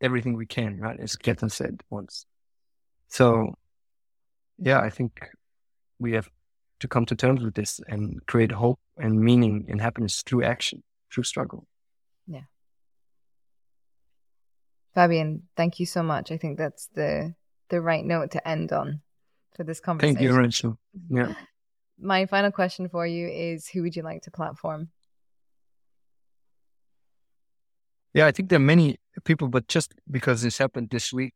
everything 0.00 0.34
we 0.36 0.46
can, 0.46 0.78
right? 0.78 0.98
As 1.00 1.16
Ketan 1.16 1.50
said 1.50 1.82
once. 1.90 2.26
So 3.08 3.54
yeah, 4.58 4.80
I 4.80 4.90
think 4.90 5.28
we 5.98 6.12
have 6.12 6.28
to 6.80 6.88
come 6.88 7.06
to 7.06 7.16
terms 7.16 7.42
with 7.42 7.54
this 7.54 7.80
and 7.88 8.24
create 8.26 8.52
hope 8.52 8.78
and 8.96 9.20
meaning 9.20 9.66
and 9.68 9.80
happiness 9.80 10.22
through 10.22 10.44
action, 10.44 10.82
through 11.12 11.24
struggle. 11.24 11.66
Yeah. 12.26 12.42
Fabian, 14.94 15.42
thank 15.56 15.80
you 15.80 15.86
so 15.86 16.02
much. 16.02 16.30
I 16.30 16.36
think 16.36 16.58
that's 16.58 16.88
the 16.94 17.34
the 17.68 17.80
right 17.80 18.04
note 18.04 18.30
to 18.32 18.48
end 18.48 18.72
on 18.72 19.00
for 19.56 19.64
this 19.64 19.80
conversation. 19.80 20.16
Thank 20.16 20.24
you, 20.24 20.36
Rachel. 20.36 20.78
Yeah. 21.08 21.34
My 21.98 22.26
final 22.26 22.52
question 22.52 22.88
for 22.88 23.06
you 23.06 23.26
is 23.28 23.68
who 23.68 23.82
would 23.82 23.96
you 23.96 24.02
like 24.02 24.22
to 24.22 24.30
platform? 24.30 24.90
Yeah, 28.12 28.26
I 28.26 28.32
think 28.32 28.48
there 28.48 28.56
are 28.56 28.60
many 28.60 28.98
people, 29.24 29.48
but 29.48 29.66
just 29.68 29.94
because 30.10 30.42
this 30.42 30.58
happened 30.58 30.90
this 30.90 31.12
week, 31.12 31.34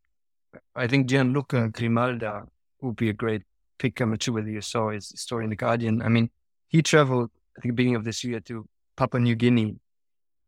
I 0.75 0.87
think 0.87 1.09
Gianluca 1.09 1.69
Grimalda 1.69 2.47
would 2.81 2.97
be 2.97 3.09
a 3.09 3.13
great 3.13 3.43
pick. 3.81 4.01
I'm 4.01 4.11
not 4.11 4.29
whether 4.29 4.49
you 4.49 4.61
saw 4.61 4.91
his 4.91 5.09
story 5.09 5.45
in 5.45 5.51
The 5.51 5.57
Guardian. 5.57 6.03
I 6.03 6.09
mean, 6.09 6.31
he 6.69 6.83
traveled 6.83 7.31
at 7.57 7.63
the 7.65 7.71
beginning 7.71 7.97
of 7.97 8.05
this 8.05 8.23
year 8.23 8.39
to 8.41 8.69
Papua 8.97 9.21
New 9.21 9.35
Guinea 9.35 9.77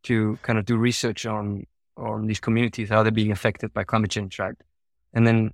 to 0.05 0.39
kind 0.43 0.59
of 0.59 0.64
do 0.64 0.76
research 0.76 1.26
on 1.26 1.66
on 1.97 2.26
these 2.26 2.41
communities, 2.41 2.89
how 2.89 3.03
they're 3.03 3.12
being 3.12 3.33
affected 3.33 3.72
by 3.72 3.85
climate 3.85 4.11
change, 4.11 4.39
right? 4.39 4.55
And 5.12 5.26
then, 5.26 5.53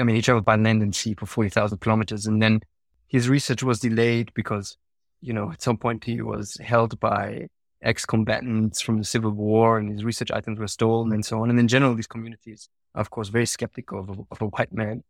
I 0.00 0.02
mean, 0.04 0.16
he 0.16 0.22
traveled 0.22 0.44
by 0.44 0.56
land 0.56 0.82
and 0.82 0.94
sea 0.94 1.14
for 1.14 1.26
40,000 1.26 1.78
kilometers. 1.78 2.26
And 2.26 2.40
then 2.42 2.60
his 3.06 3.28
research 3.28 3.62
was 3.62 3.80
delayed 3.80 4.32
because, 4.34 4.76
you 5.20 5.32
know, 5.32 5.52
at 5.52 5.62
some 5.62 5.76
point 5.76 6.04
he 6.04 6.22
was 6.22 6.56
held 6.62 6.98
by 7.00 7.48
ex-combatants 7.82 8.80
from 8.80 8.96
the 8.98 9.04
civil 9.04 9.30
war 9.30 9.78
and 9.78 9.90
his 9.90 10.04
research 10.04 10.30
items 10.30 10.58
were 10.58 10.68
stolen 10.68 11.12
and 11.12 11.24
so 11.24 11.42
on. 11.42 11.50
And 11.50 11.58
in 11.58 11.68
general, 11.68 11.94
these 11.94 12.06
communities, 12.06 12.68
are, 12.94 13.02
of 13.02 13.10
course, 13.10 13.28
very 13.28 13.46
skeptical 13.46 14.00
of 14.00 14.08
of 14.30 14.40
a 14.40 14.46
white 14.46 14.72
man. 14.72 15.02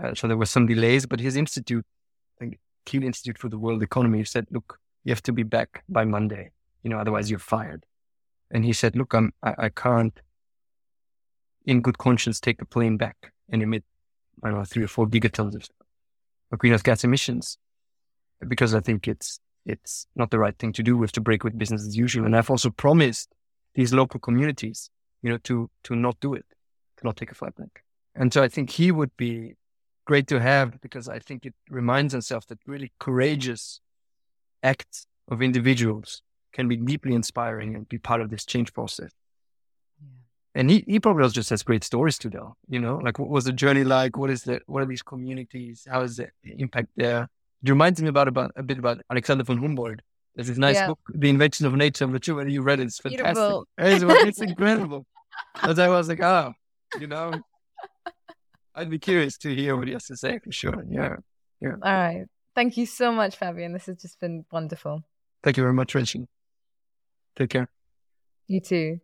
Uh, 0.00 0.14
so 0.14 0.26
there 0.26 0.36
were 0.36 0.46
some 0.46 0.66
delays, 0.66 1.06
but 1.06 1.20
his 1.20 1.36
institute, 1.36 1.84
the 2.40 2.56
Kiel 2.86 3.02
Institute 3.02 3.38
for 3.38 3.48
the 3.48 3.58
World 3.58 3.82
Economy 3.82 4.24
said, 4.24 4.46
look, 4.50 4.78
you 5.04 5.12
have 5.12 5.22
to 5.24 5.32
be 5.32 5.42
back 5.42 5.84
by 5.88 6.04
Monday, 6.04 6.50
you 6.82 6.90
know, 6.90 6.98
otherwise 6.98 7.30
you're 7.30 7.38
fired. 7.38 7.84
And 8.50 8.64
he 8.64 8.72
said, 8.72 8.96
look, 8.96 9.14
I'm, 9.14 9.32
I, 9.42 9.54
I 9.58 9.68
can't 9.68 10.18
in 11.64 11.80
good 11.80 11.98
conscience 11.98 12.40
take 12.40 12.60
a 12.60 12.64
plane 12.64 12.96
back 12.96 13.32
and 13.50 13.62
emit, 13.62 13.84
I 14.42 14.48
don't 14.48 14.58
know, 14.58 14.64
three 14.64 14.84
or 14.84 14.88
four 14.88 15.06
gigatons 15.06 15.54
of, 15.54 15.68
of 16.50 16.58
greenhouse 16.58 16.82
gas 16.82 17.04
emissions 17.04 17.58
because 18.46 18.74
I 18.74 18.80
think 18.80 19.06
it's, 19.06 19.38
it's 19.64 20.06
not 20.16 20.30
the 20.30 20.38
right 20.38 20.56
thing 20.58 20.72
to 20.72 20.82
do. 20.82 20.96
We 20.96 21.04
have 21.04 21.12
to 21.12 21.20
break 21.20 21.44
with 21.44 21.56
business 21.56 21.86
as 21.86 21.96
usual. 21.96 22.26
And 22.26 22.36
I've 22.36 22.50
also 22.50 22.70
promised 22.70 23.32
these 23.74 23.92
local 23.92 24.18
communities, 24.18 24.90
you 25.22 25.30
know, 25.30 25.38
to, 25.44 25.70
to 25.84 25.94
not 25.94 26.18
do 26.20 26.34
it, 26.34 26.44
to 26.98 27.04
not 27.04 27.16
take 27.16 27.30
a 27.30 27.34
flight 27.34 27.54
back. 27.56 27.84
And 28.14 28.32
so 28.32 28.42
I 28.42 28.48
think 28.48 28.70
he 28.70 28.90
would 28.90 29.16
be 29.16 29.54
great 30.04 30.26
to 30.28 30.40
have 30.40 30.80
because 30.80 31.08
I 31.08 31.18
think 31.18 31.46
it 31.46 31.54
reminds 31.70 32.12
himself 32.12 32.46
that 32.48 32.58
really 32.66 32.92
courageous 32.98 33.80
acts 34.62 35.06
of 35.28 35.42
individuals 35.42 36.22
can 36.52 36.68
be 36.68 36.76
deeply 36.76 37.14
inspiring 37.14 37.74
and 37.74 37.88
be 37.88 37.98
part 37.98 38.20
of 38.20 38.30
this 38.30 38.44
change 38.44 38.72
process. 38.72 39.10
Yeah. 40.00 40.08
And 40.54 40.70
he, 40.70 40.84
he 40.86 41.00
probably 41.00 41.22
also 41.22 41.34
just 41.34 41.50
has 41.50 41.62
great 41.62 41.84
stories 41.84 42.18
to 42.18 42.30
tell, 42.30 42.56
you 42.68 42.78
know, 42.78 42.96
like 42.96 43.18
what 43.18 43.30
was 43.30 43.44
the 43.44 43.52
journey 43.52 43.84
like? 43.84 44.16
What 44.16 44.30
is 44.30 44.42
the, 44.42 44.60
what 44.66 44.82
are 44.82 44.86
these 44.86 45.02
communities? 45.02 45.86
How 45.90 46.02
is 46.02 46.16
the 46.16 46.28
impact 46.44 46.88
there? 46.96 47.28
It 47.62 47.70
reminds 47.70 48.02
me 48.02 48.08
about, 48.08 48.28
about 48.28 48.52
a 48.56 48.62
bit 48.62 48.78
about 48.78 49.00
Alexander 49.10 49.44
von 49.44 49.58
Humboldt. 49.58 50.00
There's 50.34 50.48
this 50.48 50.58
nice 50.58 50.76
yeah. 50.76 50.88
book, 50.88 50.98
The 51.14 51.28
Invention 51.28 51.66
of 51.66 51.74
Nature. 51.74 52.04
I'm 52.04 52.12
not 52.12 52.24
sure 52.24 52.34
whether 52.34 52.48
you 52.48 52.62
read 52.62 52.80
it. 52.80 52.84
It's 52.84 52.98
fantastic. 52.98 53.64
It's, 53.78 54.02
it's 54.02 54.40
incredible. 54.50 55.06
As 55.62 55.78
I 55.78 55.88
was 55.88 56.08
like, 56.08 56.22
oh, 56.22 56.54
you 56.98 57.06
know, 57.06 57.32
I'd 58.74 58.90
be 58.90 58.98
curious 58.98 59.36
to 59.38 59.54
hear 59.54 59.76
what 59.76 59.86
he 59.86 59.92
has 59.92 60.06
to 60.06 60.16
say 60.16 60.38
for 60.38 60.52
sure. 60.52 60.84
Yeah. 60.88 61.16
Yeah. 61.60 61.76
All 61.82 61.92
right. 61.92 62.24
Thank 62.54 62.76
you 62.76 62.86
so 62.86 63.12
much, 63.12 63.36
Fabian. 63.36 63.72
This 63.72 63.86
has 63.86 63.96
just 64.00 64.20
been 64.20 64.44
wonderful. 64.52 65.02
Thank 65.42 65.56
you 65.56 65.62
very 65.62 65.74
much, 65.74 65.94
Rachel. 65.94 66.26
Take 67.36 67.50
care. 67.50 67.68
You 68.46 68.60
too. 68.60 69.00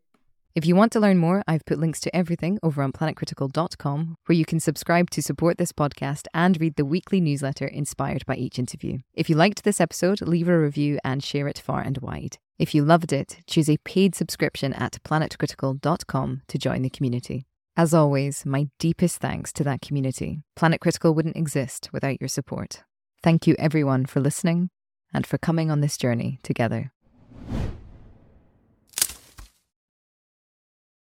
If 0.55 0.67
you 0.67 0.75
want 0.75 0.93
to 0.93 1.01
learn 1.01 1.19
more, 1.19 1.43
I've 1.47 1.65
put 1.65 1.79
links 1.79 2.01
to 2.01 2.17
everything 2.17 2.59
over 2.63 2.83
on 2.83 2.93
planetcritical.com, 2.93 4.17
where 4.27 4.37
you 4.37 4.45
can 4.45 4.59
subscribe 4.59 5.09
to 5.11 5.23
support 5.23 5.57
this 5.57 5.73
podcast 5.73 6.27
and 6.35 6.61
read 6.61 6.75
the 6.77 6.85
weekly 6.85 7.21
newsletter 7.21 7.67
inspired 7.67 8.27
by 8.27 8.35
each 8.35 8.59
interview. 8.59 8.99
If 9.15 9.31
you 9.31 9.37
liked 9.37 9.63
this 9.63 9.81
episode, 9.81 10.21
leave 10.21 10.49
a 10.49 10.59
review 10.59 10.99
and 11.05 11.23
share 11.23 11.47
it 11.47 11.59
far 11.59 11.83
and 11.83 11.99
wide. 11.99 12.39
If 12.59 12.75
you 12.75 12.85
loved 12.85 13.13
it, 13.13 13.39
choose 13.47 13.71
a 13.71 13.77
paid 13.79 14.17
subscription 14.17 14.73
at 14.73 14.99
planetcritical.com 15.05 16.43
to 16.49 16.59
join 16.59 16.83
the 16.83 16.91
community. 16.91 17.48
As 17.79 17.95
always, 17.95 18.45
my 18.45 18.67
deepest 18.81 19.19
thanks 19.19 19.53
to 19.53 19.63
that 19.63 19.81
community. 19.81 20.43
Planet 20.57 20.81
Critical 20.81 21.15
wouldn't 21.15 21.37
exist 21.37 21.91
without 21.93 22.21
your 22.21 22.27
support. 22.27 22.83
Thank 23.23 23.47
you, 23.47 23.55
everyone, 23.57 24.05
for 24.05 24.19
listening 24.19 24.71
and 25.15 25.25
for 25.25 25.39
coming 25.39 25.71
on 25.71 25.81
this 25.81 25.97
journey 25.97 26.41
together. 26.43 26.93